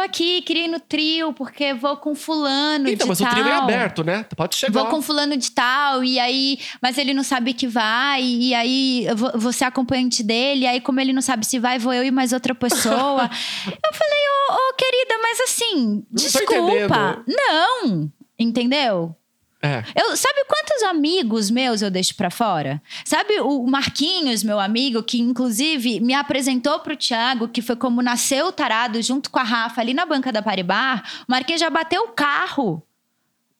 Aqui, 0.00 0.42
queria 0.42 0.64
ir 0.64 0.68
no 0.68 0.80
trio, 0.80 1.32
porque 1.32 1.74
vou 1.74 1.96
com 1.96 2.14
fulano 2.14 2.88
Então, 2.88 3.04
de 3.04 3.08
mas 3.08 3.20
o 3.20 3.24
tal. 3.24 3.32
trio 3.32 3.46
é 3.46 3.52
aberto, 3.54 4.02
né? 4.04 4.24
Pode 4.36 4.56
chegar. 4.56 4.72
Vou 4.72 4.90
com 4.90 5.00
fulano 5.02 5.36
de 5.36 5.50
tal, 5.50 6.02
e 6.02 6.18
aí, 6.18 6.58
mas 6.80 6.98
ele 6.98 7.14
não 7.14 7.22
sabe 7.22 7.52
que 7.52 7.66
vai, 7.66 8.22
e 8.22 8.54
aí 8.54 9.06
vou 9.34 9.52
ser 9.52 9.64
acompanhante 9.64 10.22
dele, 10.22 10.62
e 10.64 10.66
aí, 10.66 10.80
como 10.80 11.00
ele 11.00 11.12
não 11.12 11.22
sabe 11.22 11.46
se 11.46 11.58
vai, 11.58 11.78
vou 11.78 11.92
eu 11.92 12.04
e 12.04 12.10
mais 12.10 12.32
outra 12.32 12.54
pessoa. 12.54 13.30
eu 13.66 13.94
falei, 13.94 14.20
ô, 14.50 14.54
ô, 14.54 14.74
querida, 14.74 15.14
mas 15.22 15.40
assim, 15.40 16.00
tô 16.00 16.16
desculpa. 16.16 17.24
Não, 17.26 18.10
entendeu? 18.38 19.14
É. 19.62 19.84
Eu, 19.94 20.16
sabe 20.16 20.44
quantos 20.48 20.82
amigos 20.84 21.50
meus 21.50 21.82
eu 21.82 21.90
deixo 21.90 22.14
pra 22.14 22.30
fora? 22.30 22.80
Sabe 23.04 23.40
o 23.40 23.66
Marquinhos, 23.66 24.42
meu 24.42 24.58
amigo, 24.58 25.02
que 25.02 25.20
inclusive 25.20 26.00
me 26.00 26.14
apresentou 26.14 26.78
pro 26.80 26.96
Thiago, 26.96 27.46
que 27.48 27.60
foi 27.60 27.76
como 27.76 28.00
nasceu 28.00 28.46
o 28.46 28.52
tarado 28.52 29.02
junto 29.02 29.30
com 29.30 29.38
a 29.38 29.42
Rafa 29.42 29.80
ali 29.82 29.92
na 29.92 30.06
banca 30.06 30.32
da 30.32 30.40
Paribar. 30.40 31.02
O 31.28 31.30
Marquinhos 31.32 31.60
já 31.60 31.68
bateu 31.68 32.02
o 32.04 32.08
carro 32.12 32.82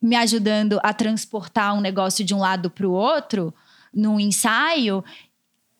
me 0.00 0.16
ajudando 0.16 0.80
a 0.82 0.94
transportar 0.94 1.74
um 1.74 1.80
negócio 1.82 2.24
de 2.24 2.34
um 2.34 2.38
lado 2.38 2.70
pro 2.70 2.90
outro 2.90 3.52
num 3.92 4.18
ensaio. 4.18 5.04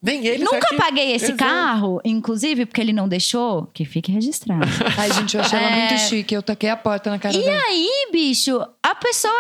Nem 0.03 0.27
ele 0.27 0.45
Nunca 0.45 0.67
aqui. 0.67 0.77
paguei 0.77 1.13
esse 1.13 1.27
Exato. 1.33 1.39
carro, 1.39 2.01
inclusive 2.05 2.67
porque 2.67 2.81
ele 2.81 2.93
não 2.93 3.09
deixou, 3.09 3.67
que 3.73 3.85
fique 3.87 4.11
registrado. 4.13 4.67
Ai, 4.99 5.13
gente, 5.13 5.37
eu 5.37 5.43
achei 5.43 5.59
ela 5.59 5.69
É. 5.71 5.89
muito 5.89 6.01
chique. 6.03 6.35
Eu 6.35 6.43
taquei 6.43 6.69
a 6.71 6.77
porta 6.77 7.11
na 7.11 7.19
cara 7.19 7.35
E 7.37 7.43
dela. 7.43 7.63
aí, 7.69 8.09
bicho, 8.13 8.61
a 8.83 8.95
pessoa 8.95 9.33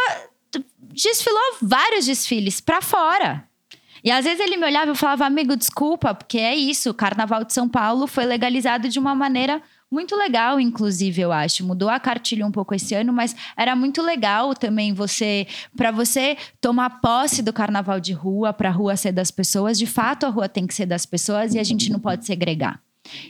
desfilou 0.92 1.56
vários 1.62 2.06
desfiles 2.06 2.60
pra 2.60 2.80
fora. 2.80 3.44
E 4.02 4.10
às 4.10 4.24
vezes 4.24 4.40
ele 4.40 4.56
me 4.56 4.64
olhava 4.64 4.86
e 4.86 4.90
eu 4.90 4.94
falava, 4.94 5.26
amigo, 5.26 5.54
desculpa, 5.56 6.14
porque 6.14 6.38
é 6.38 6.54
isso. 6.54 6.90
O 6.90 6.94
Carnaval 6.94 7.44
de 7.44 7.52
São 7.52 7.68
Paulo 7.68 8.06
foi 8.06 8.24
legalizado 8.24 8.88
de 8.88 8.98
uma 8.98 9.14
maneira 9.14 9.62
muito 9.90 10.14
legal, 10.16 10.60
inclusive, 10.60 11.20
eu 11.20 11.32
acho. 11.32 11.66
Mudou 11.66 11.88
a 11.88 11.98
cartilha 11.98 12.46
um 12.46 12.52
pouco 12.52 12.74
esse 12.74 12.94
ano, 12.94 13.12
mas 13.12 13.34
era 13.56 13.74
muito 13.74 14.00
legal 14.00 14.54
também 14.54 14.94
você, 14.94 15.46
para 15.76 15.90
você 15.90 16.36
tomar 16.60 17.00
posse 17.00 17.42
do 17.42 17.52
carnaval 17.52 17.98
de 18.00 18.12
rua, 18.12 18.52
pra 18.52 18.70
rua 18.70 18.96
ser 18.96 19.12
das 19.12 19.30
pessoas. 19.30 19.76
De 19.76 19.86
fato, 19.86 20.24
a 20.24 20.28
rua 20.28 20.48
tem 20.48 20.66
que 20.66 20.74
ser 20.74 20.86
das 20.86 21.04
pessoas 21.04 21.54
e 21.54 21.58
a 21.58 21.64
gente 21.64 21.90
não 21.90 21.98
pode 21.98 22.24
segregar. 22.24 22.80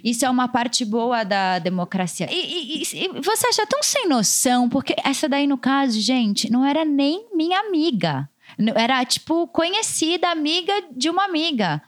Isso 0.04 0.24
é 0.24 0.30
uma 0.30 0.48
parte 0.48 0.84
boa 0.84 1.24
da 1.24 1.58
democracia. 1.58 2.28
E, 2.30 2.34
e- 2.34 2.82
e- 2.82 3.20
você 3.22 3.48
acha 3.48 3.66
tão 3.66 3.82
sem 3.82 4.08
noção, 4.08 4.68
porque 4.68 4.94
essa 5.04 5.28
daí, 5.28 5.46
no 5.46 5.58
caso, 5.58 6.00
gente, 6.00 6.50
não 6.50 6.64
era 6.64 6.84
nem 6.84 7.26
minha 7.34 7.58
amiga. 7.60 8.28
Era, 8.74 9.04
tipo, 9.04 9.46
conhecida, 9.48 10.28
amiga 10.30 10.72
de 10.90 11.08
uma 11.08 11.24
amiga. 11.24 11.80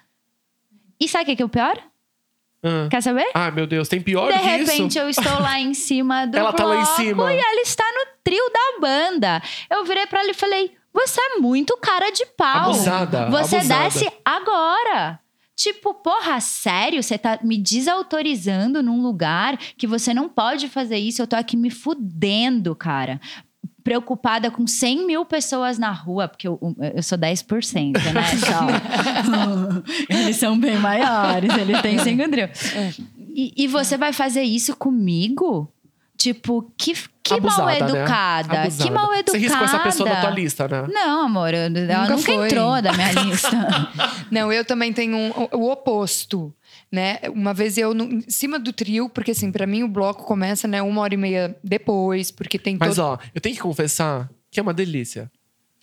E 1.01 1.09
sabe 1.09 1.25
o 1.25 1.27
que 1.27 1.37
que 1.37 1.43
é 1.43 1.47
o 1.47 1.49
pior? 1.49 1.77
Ah. 2.65 2.87
Quer 2.89 3.03
saber? 3.03 3.27
Ah, 3.35 3.51
meu 3.51 3.67
Deus, 3.67 3.89
tem 3.89 4.01
pior 4.01 4.33
De 4.33 4.39
que 4.39 4.45
repente 4.45 4.91
isso? 4.91 4.99
eu 5.01 5.09
estou 5.09 5.41
lá 5.41 5.59
em 5.59 5.75
cima 5.75 6.27
do 6.29 6.37
Ela 6.39 6.53
tá 6.53 6.65
lá 6.65 6.77
em 6.77 6.79
bloco 6.85 6.97
cima. 6.97 7.33
e 7.35 7.37
ela 7.37 7.61
está 7.63 7.85
no 7.85 8.13
trio 8.23 8.45
da 8.53 8.81
banda. 8.81 9.43
Eu 9.69 9.85
virei 9.85 10.07
pra 10.07 10.21
ela 10.21 10.31
e 10.31 10.35
falei: 10.35 10.71
"Você 10.95 11.21
é 11.21 11.39
muito 11.41 11.77
cara 11.79 12.11
de 12.13 12.25
pau. 12.37 12.71
Abusada, 12.71 13.29
Você 13.31 13.57
abusada. 13.57 13.83
desce 13.85 14.09
agora." 14.25 15.19
Tipo, 15.63 15.95
porra, 15.95 16.41
sério? 16.41 17.01
Você 17.01 17.17
tá 17.17 17.39
me 17.41 17.57
desautorizando 17.57 18.83
num 18.83 19.01
lugar 19.01 19.57
que 19.79 19.87
você 19.87 20.13
não 20.13 20.29
pode 20.29 20.69
fazer 20.69 20.97
isso? 20.97 21.23
Eu 21.23 21.27
tô 21.29 21.37
aqui 21.37 21.57
me 21.57 21.71
fudendo, 21.71 22.75
cara. 22.75 23.21
Preocupada 23.85 24.51
com 24.51 24.67
100 24.67 25.07
mil 25.07 25.25
pessoas 25.25 25.79
na 25.79 25.93
rua, 25.93 26.27
porque 26.27 26.49
eu, 26.49 26.59
eu 26.97 27.01
sou 27.01 27.17
10%, 27.17 27.93
né? 27.93 28.23
Só. 28.39 28.67
eles 30.13 30.35
são 30.35 30.59
bem 30.59 30.79
maiores, 30.79 31.57
eles 31.57 31.81
têm 31.81 31.97
5 31.97 32.29
trio. 32.29 32.51
E, 33.33 33.53
e 33.57 33.69
você 33.69 33.97
vai 33.97 34.13
fazer 34.13 34.43
isso 34.43 34.75
comigo? 34.75 35.73
Tipo, 36.17 36.73
que, 36.77 36.93
que 37.23 37.31
mal 37.31 37.39
Abusada, 37.69 37.71
né? 37.95 38.01
educada. 38.01 38.61
Abusada. 38.63 38.85
Que 38.85 38.91
mal 38.95 39.13
educada. 39.15 39.31
Você 39.31 39.39
riscou 39.39 39.65
essa 39.65 39.79
pessoa 39.79 40.09
da 40.09 40.21
tua 40.21 40.31
lista, 40.31 40.67
né? 40.69 40.87
Não, 40.93 41.27
amor, 41.27 41.55
eu- 41.55 41.61
ela 41.61 41.71
Nunca 42.03 42.17
nunca, 42.17 42.33
foi. 42.33 42.47
entrou 42.47 42.83
da 42.83 42.93
minha 42.93 43.13
lista. 43.23 43.51
Não, 44.31 44.53
eu 44.53 44.65
também 44.65 44.93
tenho 44.93 45.17
um- 45.17 45.31
o, 45.53 45.71
oposto, 45.71 46.53
né? 46.91 47.19
Uma 47.35 47.55
vez 47.55 47.79
eu 47.79 47.95
no- 47.95 48.05
em 48.05 48.25
cima 48.29 48.59
do 48.59 48.73
trio, 48.73 49.09
porque 49.09 49.31
assim, 49.31 49.53
pra 49.53 49.67
mim 49.67 49.83
o 49.83 49.89
bloco 49.89 50.25
começa, 50.25 50.67
né, 50.67 50.83
uma 50.83 51.01
hora 51.03 51.15
e 51.15 51.17
meia 51.17 51.57
depois, 51.63 52.31
porque 52.31 52.59
tem 52.59 52.77
Mas 52.79 52.97
todo... 52.97 53.05
ó, 53.07 53.19
eu 53.35 53.41
tenho 53.41 53.55
que 53.55 53.61
confessar 53.63 54.29
que 54.51 54.59
é 54.59 54.63
uma 54.63 54.75
delícia. 54.75 55.31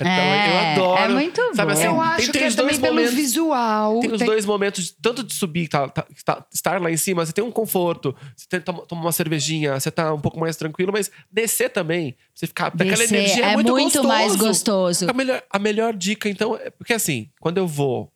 Então, 0.03 0.13
É, 0.13 0.49
eu 0.49 0.83
adoro. 0.83 1.01
é 1.01 1.07
muito 1.09 1.41
Sabe 1.55 1.73
bom. 1.73 1.79
assim, 1.79 1.87
eu 1.87 2.01
acho 2.01 2.31
tem 2.31 2.31
que 2.31 2.37
é 2.39 2.47
os 2.47 2.55
dois 2.55 2.77
também 2.77 2.81
pelo 2.81 2.95
momentos. 2.95 3.15
visual. 3.15 3.99
Tem 3.99 4.11
os 4.11 4.17
tem- 4.19 4.27
dois 4.27 4.45
momentos, 4.45 4.95
tanto 5.01 5.23
de 5.23 5.33
subir, 5.33 5.67
tá, 5.67 5.87
tá- 5.89 6.05
tá- 6.25 6.45
estar 6.53 6.81
lá 6.81 6.91
em 6.91 6.97
cima, 6.97 7.25
você 7.25 7.31
tem 7.33 7.43
um 7.43 7.51
conforto, 7.51 8.15
você 8.35 8.45
tem, 8.49 8.61
toma, 8.61 8.85
toma 8.85 9.01
uma 9.01 9.11
cervejinha, 9.11 9.79
você 9.79 9.91
tá 9.91 10.13
um 10.13 10.19
pouco 10.19 10.39
mais 10.39 10.55
tranquilo, 10.55 10.91
mas 10.91 11.09
descer 11.31 11.69
também, 11.69 12.15
você 12.33 12.47
ficar 12.47 12.69
daquela 12.69 12.97
Descer 12.97 13.15
energia 13.17 13.45
é, 13.45 13.49
é 13.51 13.53
muito, 13.55 13.71
muito 13.71 13.83
gostoso. 13.85 14.07
mais 14.07 14.35
gostoso. 14.35 15.09
A 15.09 15.13
melhor, 15.13 15.43
a 15.49 15.59
melhor 15.59 15.93
dica, 15.95 16.29
então, 16.29 16.55
é 16.55 16.69
porque 16.69 16.93
assim, 16.93 17.29
quando 17.39 17.57
eu 17.57 17.67
vou 17.67 18.11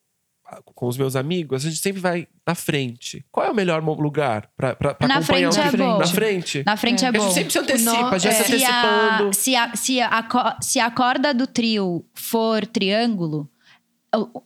com 0.64 0.88
os 0.88 0.98
meus 0.98 1.16
amigos, 1.16 1.66
a 1.66 1.70
gente 1.70 1.82
sempre 1.82 2.02
vai 2.02 2.28
na 2.46 2.56
frente. 2.56 3.26
Qual 3.32 3.46
é 3.46 3.52
o 3.52 3.56
melhor 3.56 3.84
lugar 3.84 4.50
pra, 4.56 4.76
pra, 4.76 4.94
pra 4.94 5.08
Na 5.08 5.16
acompanhar 5.18 5.52
frente 5.54 5.66
um 5.66 5.68
é 5.68 5.78
bom. 5.78 5.98
Na 6.00 6.08
frente? 6.08 6.64
Na 6.66 6.78
frente 6.78 7.06
é, 7.06 7.08
a 7.08 7.12
bom. 7.12 7.20
gente 7.22 7.34
sempre 7.34 7.52
se 7.52 7.60
antecipa, 7.60 8.12
nó- 8.12 8.18
já 8.20 8.30
é. 8.30 8.34
se 8.34 8.44
se, 8.60 8.66
a, 8.66 8.80
antecipando. 8.80 9.34
se, 9.36 9.56
a, 9.56 9.76
se, 9.76 10.02
a, 10.02 10.58
se 10.62 10.80
a 10.80 10.92
corda 10.92 11.34
do 11.34 11.48
trio 11.48 12.06
for 12.14 12.66
triângulo, 12.66 13.50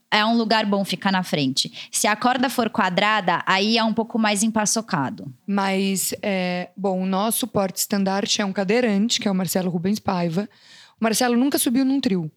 é 0.10 0.24
um 0.26 0.38
lugar 0.38 0.66
bom 0.66 0.86
ficar 0.86 1.12
na 1.12 1.24
frente. 1.24 1.90
Se 1.92 2.08
a 2.08 2.16
corda 2.16 2.50
for 2.50 2.70
quadrada, 2.70 3.44
aí 3.46 3.78
é 3.78 3.84
um 3.84 3.94
pouco 3.94 4.18
mais 4.18 4.42
empaçocado. 4.42 5.34
Mas, 5.46 6.14
é, 6.22 6.70
bom, 6.78 7.02
o 7.02 7.06
nosso 7.06 7.46
porte 7.46 7.80
estandarte 7.80 8.42
é 8.42 8.46
um 8.46 8.54
cadeirante, 8.54 9.20
que 9.20 9.28
é 9.28 9.32
o 9.32 9.36
Marcelo 9.36 9.70
Rubens 9.70 10.00
Paiva. 10.00 10.48
O 11.00 11.04
Marcelo 11.04 11.36
nunca 11.36 11.58
subiu 11.60 11.84
num 11.84 12.00
trio. 12.00 12.32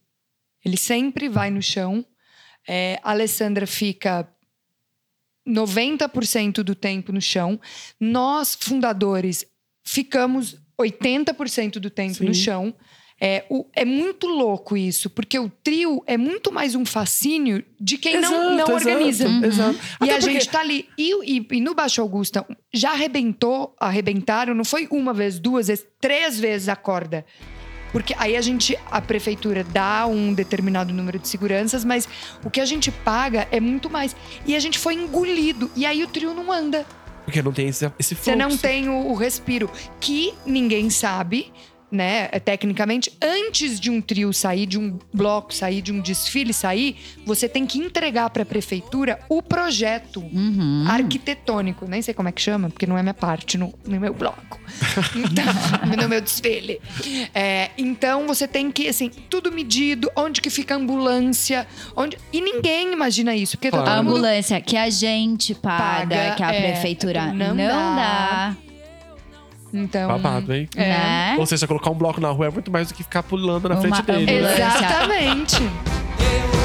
Ele 0.64 0.76
sempre 0.76 1.28
vai 1.28 1.50
no 1.50 1.62
chão. 1.62 2.04
É, 2.68 2.98
a 3.02 3.10
Alessandra 3.10 3.66
fica 3.66 4.28
90% 5.46 6.62
do 6.62 6.74
tempo 6.74 7.12
no 7.12 7.20
chão. 7.20 7.60
Nós, 7.98 8.56
fundadores, 8.58 9.44
ficamos 9.84 10.56
80% 10.80 11.78
do 11.78 11.90
tempo 11.90 12.14
Sim. 12.14 12.24
no 12.26 12.34
chão. 12.34 12.74
É, 13.22 13.44
o- 13.50 13.66
é 13.76 13.84
muito 13.84 14.26
louco 14.26 14.74
isso, 14.78 15.10
porque 15.10 15.38
o 15.38 15.50
trio 15.62 16.02
é 16.06 16.16
muito 16.16 16.50
mais 16.50 16.74
um 16.74 16.86
fascínio 16.86 17.62
de 17.78 17.98
quem 17.98 18.14
não, 18.18 18.32
Exato, 18.32 18.44
não 18.44 18.54
exato, 18.54 18.72
organiza. 18.72 19.28
Exato. 19.46 19.78
E 20.00 20.04
Até 20.04 20.12
a 20.12 20.18
porque- 20.20 20.32
gente 20.32 20.48
tá 20.48 20.60
ali. 20.60 20.88
E, 20.96 21.36
e- 21.38 21.46
e 21.52 21.60
no 21.60 21.74
Baixo 21.74 22.00
Augusta, 22.00 22.46
já 22.72 22.92
arrebentou, 22.92 23.76
arrebentaram, 23.78 24.54
não 24.54 24.64
foi 24.64 24.88
uma 24.90 25.12
vez, 25.12 25.38
duas 25.38 25.66
vezes, 25.66 25.86
três 26.00 26.40
vezes 26.40 26.66
a 26.70 26.76
corda. 26.76 27.26
Porque 27.92 28.14
aí 28.18 28.36
a 28.36 28.40
gente, 28.40 28.78
a 28.90 29.00
prefeitura 29.00 29.64
dá 29.64 30.06
um 30.06 30.32
determinado 30.32 30.92
número 30.92 31.18
de 31.18 31.28
seguranças, 31.28 31.84
mas 31.84 32.08
o 32.44 32.50
que 32.50 32.60
a 32.60 32.64
gente 32.64 32.90
paga 32.90 33.48
é 33.50 33.60
muito 33.60 33.90
mais. 33.90 34.14
E 34.46 34.54
a 34.54 34.60
gente 34.60 34.78
foi 34.78 34.94
engolido. 34.94 35.70
E 35.74 35.84
aí 35.84 36.02
o 36.04 36.06
trio 36.08 36.34
não 36.34 36.52
anda. 36.52 36.86
Porque 37.24 37.42
não 37.42 37.52
tem 37.52 37.68
esse, 37.68 37.84
esse 37.98 38.14
fluxo. 38.14 38.30
Você 38.30 38.36
não 38.36 38.56
tem 38.56 38.88
o, 38.88 39.08
o 39.08 39.14
respiro. 39.14 39.70
Que 40.00 40.34
ninguém 40.44 40.90
sabe, 40.90 41.52
né? 41.90 42.28
Tecnicamente, 42.28 43.12
antes 43.22 43.80
de 43.80 43.90
um 43.90 44.00
trio 44.00 44.32
sair, 44.32 44.66
de 44.66 44.78
um 44.78 44.98
bloco 45.12 45.52
sair, 45.54 45.82
de 45.82 45.92
um 45.92 46.00
desfile 46.00 46.52
sair, 46.52 46.96
você 47.26 47.48
tem 47.48 47.66
que 47.66 47.78
entregar 47.78 48.30
para 48.30 48.42
a 48.42 48.46
prefeitura 48.46 49.18
o 49.28 49.42
projeto 49.42 50.20
Uhum. 50.20 50.84
arquitetônico. 50.88 51.86
Nem 51.86 52.02
sei 52.02 52.14
como 52.14 52.28
é 52.28 52.32
que 52.32 52.40
chama, 52.40 52.70
porque 52.70 52.86
não 52.86 52.96
é 52.96 53.02
minha 53.02 53.14
parte 53.14 53.56
no, 53.58 53.72
no 53.86 54.00
meu 54.00 54.14
bloco. 54.14 54.60
Então, 55.16 55.44
no 56.02 56.08
meu 56.08 56.20
desfile. 56.20 56.80
É, 57.34 57.70
então 57.76 58.26
você 58.26 58.46
tem 58.46 58.70
que, 58.70 58.88
assim, 58.88 59.10
tudo 59.28 59.50
medido, 59.52 60.10
onde 60.16 60.40
que 60.40 60.50
fica 60.50 60.74
a 60.74 60.76
ambulância, 60.78 61.66
onde. 61.96 62.16
E 62.32 62.40
ninguém 62.40 62.92
imagina 62.92 63.34
isso. 63.34 63.56
Porque 63.56 63.70
tá. 63.70 63.80
A 63.82 63.98
ambulância 63.98 64.60
que 64.60 64.76
a 64.76 64.88
gente 64.88 65.54
paga, 65.54 66.16
Paga, 66.16 66.34
que 66.36 66.42
a 66.42 66.52
é, 66.52 66.72
prefeitura 66.72 67.26
não 67.32 67.54
não, 67.54 67.66
dá. 67.66 67.96
dá. 68.54 68.56
Então. 69.72 70.08
Babado, 70.08 70.52
hein? 70.54 70.68
É. 70.76 70.88
Né? 70.88 71.36
Ou 71.38 71.46
seja, 71.46 71.66
colocar 71.66 71.90
um 71.90 71.94
bloco 71.94 72.20
na 72.20 72.30
rua 72.30 72.46
é 72.46 72.50
muito 72.50 72.70
mais 72.70 72.88
do 72.88 72.94
que 72.94 73.02
ficar 73.02 73.22
pulando 73.22 73.68
na 73.68 73.76
Uma 73.76 73.80
frente 73.82 74.02
dele. 74.02 74.40
né? 74.40 74.54
Exatamente. 74.54 75.56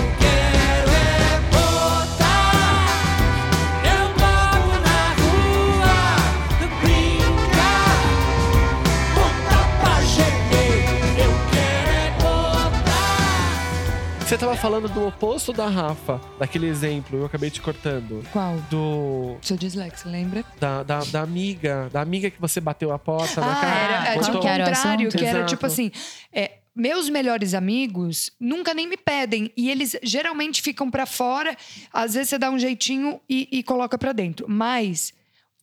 Você 14.35 14.39
tava 14.39 14.57
falando 14.57 14.89
do 14.89 15.07
oposto 15.07 15.53
da 15.53 15.69
Rafa, 15.69 16.19
daquele 16.37 16.67
exemplo, 16.67 17.19
eu 17.19 17.25
acabei 17.25 17.49
te 17.49 17.61
cortando. 17.61 18.21
Qual? 18.33 18.57
Do. 18.69 19.37
Sou 19.41 19.55
dislexia, 19.55 20.11
lembra? 20.11 20.43
Da, 20.59 20.83
da, 20.83 20.99
da 21.05 21.21
amiga. 21.21 21.89
Da 21.89 22.01
amiga 22.01 22.29
que 22.29 22.41
você 22.41 22.59
bateu 22.59 22.91
a 22.91 22.99
porta 22.99 23.39
na 23.39 23.49
Ah, 23.53 23.55
cara. 23.61 24.09
era, 24.09 24.21
tipo 24.21 24.37
o 24.37 24.41
que 24.41 24.47
era 24.49 24.63
o 24.65 24.67
contrário, 24.67 25.09
que 25.09 25.23
era 25.23 25.37
Exato. 25.37 25.53
tipo 25.53 25.65
assim. 25.65 25.89
é, 26.33 26.57
meus 26.75 27.09
melhores 27.09 27.53
amigos 27.53 28.29
nunca 28.37 28.73
nem 28.73 28.85
me 28.89 28.97
pedem. 28.97 29.53
E 29.55 29.71
eles 29.71 29.95
geralmente 30.03 30.61
ficam 30.61 30.91
pra 30.91 31.05
fora. 31.05 31.55
Às 31.93 32.15
vezes 32.15 32.27
você 32.27 32.37
dá 32.37 32.51
um 32.51 32.59
jeitinho 32.59 33.21
e, 33.29 33.47
e 33.49 33.63
coloca 33.63 33.97
pra 33.97 34.11
dentro. 34.11 34.47
Mas 34.49 35.13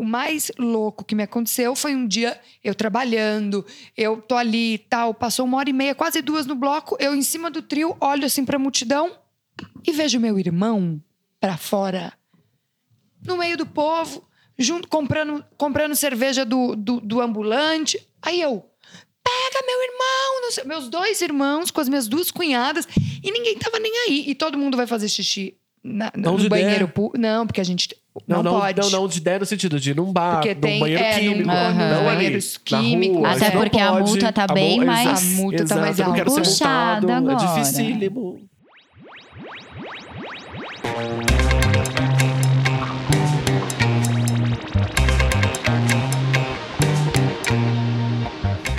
o 0.03 0.05
mais 0.05 0.51
louco 0.59 1.05
que 1.05 1.15
me 1.15 1.23
aconteceu 1.23 1.77
foi 1.77 1.95
um 1.95 2.07
dia 2.09 2.41
eu 2.65 2.75
trabalhando, 2.75 3.65
eu 3.97 4.21
tô 4.21 4.35
ali 4.35 4.75
e 4.75 4.79
tal, 4.79 5.15
passou 5.15 5.45
uma 5.47 5.59
hora 5.59 5.71
e 5.71 5.73
meia, 5.73 5.95
quase 5.95 6.21
duas 6.21 6.45
no 6.45 6.57
bloco, 6.57 6.97
eu 6.99 7.15
em 7.15 7.23
cima 7.23 7.49
do 7.51 7.63
trio, 7.63 7.97
olho 8.01 8.25
assim 8.27 8.45
pra 8.45 8.59
multidão 8.59 9.17
e 9.87 9.93
vejo 9.93 10.19
meu 10.19 10.39
irmão 10.39 11.01
pra 11.41 11.57
fora, 11.57 12.13
no 13.25 13.37
meio 13.37 13.57
do 13.57 13.65
povo, 13.67 14.27
junto, 14.59 14.89
comprando, 14.89 15.45
comprando 15.57 15.95
cerveja 15.95 16.45
do, 16.45 16.75
do, 16.75 17.01
do 17.01 17.21
ambulante. 17.21 17.97
Aí 18.21 18.41
eu, 18.41 18.65
pega 19.23 19.65
meu 19.67 19.83
irmão, 19.85 20.51
sei- 20.51 20.65
meus 20.65 20.89
dois 20.89 21.21
irmãos 21.21 21.71
com 21.71 21.81
as 21.81 21.89
minhas 21.89 22.09
duas 22.09 22.31
cunhadas, 22.31 22.87
e 23.23 23.31
ninguém 23.31 23.57
tava 23.59 23.79
nem 23.79 23.93
aí. 24.09 24.25
E 24.29 24.35
todo 24.35 24.59
mundo 24.59 24.77
vai 24.77 24.87
fazer 24.87 25.09
xixi 25.09 25.57
na- 25.83 26.13
no 26.17 26.33
Onde 26.33 26.49
banheiro. 26.49 26.91
Não, 27.17 27.47
porque 27.47 27.61
a 27.61 27.65
gente 27.65 27.97
não, 28.29 28.43
Não, 28.43 28.53
não, 28.53 28.61
pode. 28.61 28.81
não, 28.81 28.91
não, 28.91 29.09
de 29.09 29.21
der 29.21 29.41
no 29.41 29.47
sentido 29.47 29.81
de 29.81 29.91
ir 29.91 29.97
num 29.97 30.13
bar, 30.13 30.35
Porque 30.37 30.55
num 30.55 30.61
tem- 30.61 30.81
banheiro 30.81 31.03
é, 31.03 31.15
num- 31.23 31.33
químico. 31.33 31.51
Aham. 31.51 31.91
Não 32.03 32.09
ali, 32.11 32.39
químicos. 32.65 33.17
rua, 33.17 33.29
Até 33.31 33.37
isso 33.47 33.55
não 33.55 33.63
porque 33.63 33.79
a 33.81 33.93
multa 33.93 34.33
tá 34.33 34.45
A 34.45 34.53
bem 34.53 34.85
mais- 34.85 35.09
exato, 35.23 35.27
A 35.27 35.37
multa 35.43 35.57
tá 35.59 35.63
exato, 35.65 35.81
mais 35.81 35.99
eu 35.99 36.07
não 36.07 36.13
quero 36.15 36.31
ser 36.31 36.39
alta. 36.41 36.51
multado. 36.51 37.07
Puxada 37.07 37.13
É 37.13 37.17
agora. 37.17 37.37
dificílimo. 37.63 38.39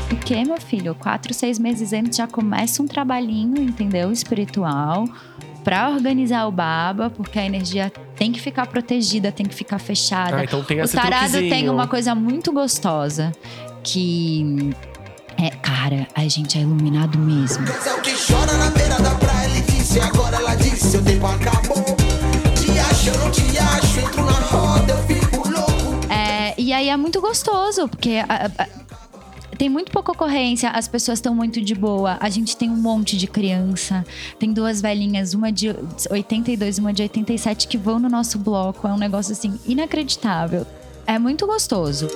Porque, 0.10 0.44
meu 0.46 0.60
filho, 0.60 0.96
quatro, 0.96 1.34
seis 1.34 1.60
meses 1.60 1.92
antes 1.92 2.18
já 2.18 2.28
começa 2.28 2.82
um 2.82 2.88
trabalhinho, 2.88 3.62
entendeu? 3.62 4.12
Espiritual. 4.12 5.06
Pra 5.64 5.90
organizar 5.90 6.46
o 6.48 6.52
baba, 6.52 7.10
porque 7.10 7.40
a 7.40 7.46
energia 7.46 7.92
tem 8.16 8.32
que 8.32 8.40
ficar 8.42 8.68
protegida, 8.68 9.32
tem 9.32 9.46
que 9.46 9.56
ficar 9.56 9.80
fechada. 9.80 10.38
Ah, 10.38 10.44
então 10.44 10.64
tem 10.64 10.82
o 10.82 10.88
tarado 10.90 11.32
tem 11.32 11.42
truquezinho. 11.42 11.74
uma 11.74 11.88
coisa 11.88 12.14
muito 12.14 12.52
gostosa 12.52 13.32
que. 13.84 14.72
É, 15.42 15.50
cara, 15.50 16.08
a 16.14 16.28
gente 16.28 16.58
é 16.58 16.62
iluminado 16.62 17.18
mesmo. 17.18 17.66
É 17.68 17.94
o 17.94 18.02
que 18.02 18.12
chora 18.14 18.54
na 18.58 18.70
beira 18.70 18.98
da 19.02 19.12
praia, 19.16 19.50
ele 19.50 19.62
disse, 19.62 20.00
agora 20.00 20.38
ela 20.38 20.56
disse, 20.56 20.92
seu 20.92 21.04
tempo 21.04 21.26
acabou. 21.26 21.84
Te 22.56 22.80
acho, 22.80 23.10
eu 23.10 23.18
não 23.20 23.32
te 23.32 23.58
acho, 23.58 24.00
entro 24.00 24.26
na 24.26 24.32
roda, 24.34 24.94
eu 24.94 25.04
fico 25.16 25.50
louco. 25.50 26.14
É, 26.14 26.54
e 26.58 26.72
aí 26.72 26.88
é 26.90 26.96
muito 26.98 27.20
gostoso, 27.20 27.88
porque 27.88 28.22
a- 28.30 28.52
a- 28.58 28.68
tem 29.64 29.70
muito 29.70 29.94
pouca 29.94 30.12
ocorrência, 30.12 30.70
as 30.72 30.90
pessoas 30.90 31.20
estão 31.20 31.34
muito 31.34 31.62
de 31.62 31.74
boa. 31.74 32.18
A 32.20 32.30
gente 32.30 32.58
tem 32.58 32.70
um 32.70 32.76
monte 32.76 33.16
de 33.16 33.28
criança. 33.28 34.06
Tem 34.38 34.52
duas 34.52 34.82
velhinhas, 34.82 35.34
uma 35.34 35.54
de 35.54 35.74
82 36.10 36.80
e 36.80 36.82
uma 36.82 36.92
de 36.92 37.02
87, 37.04 37.70
que 37.70 37.78
vão 37.78 37.98
no 37.98 38.10
nosso 38.10 38.38
bloco. 38.38 38.86
É 38.86 38.92
um 38.92 38.98
negócio 38.98 39.32
assim 39.32 39.58
inacreditável. 39.66 40.68
É 41.08 41.18
muito 41.18 41.48
gostoso. 41.48 42.10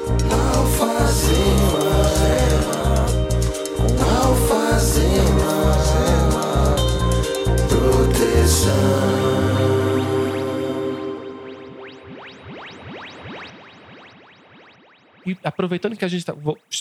E 15.28 15.38
aproveitando 15.44 15.98
que 15.98 16.06
a 16.06 16.08
gente 16.08 16.26
tá, 16.26 16.34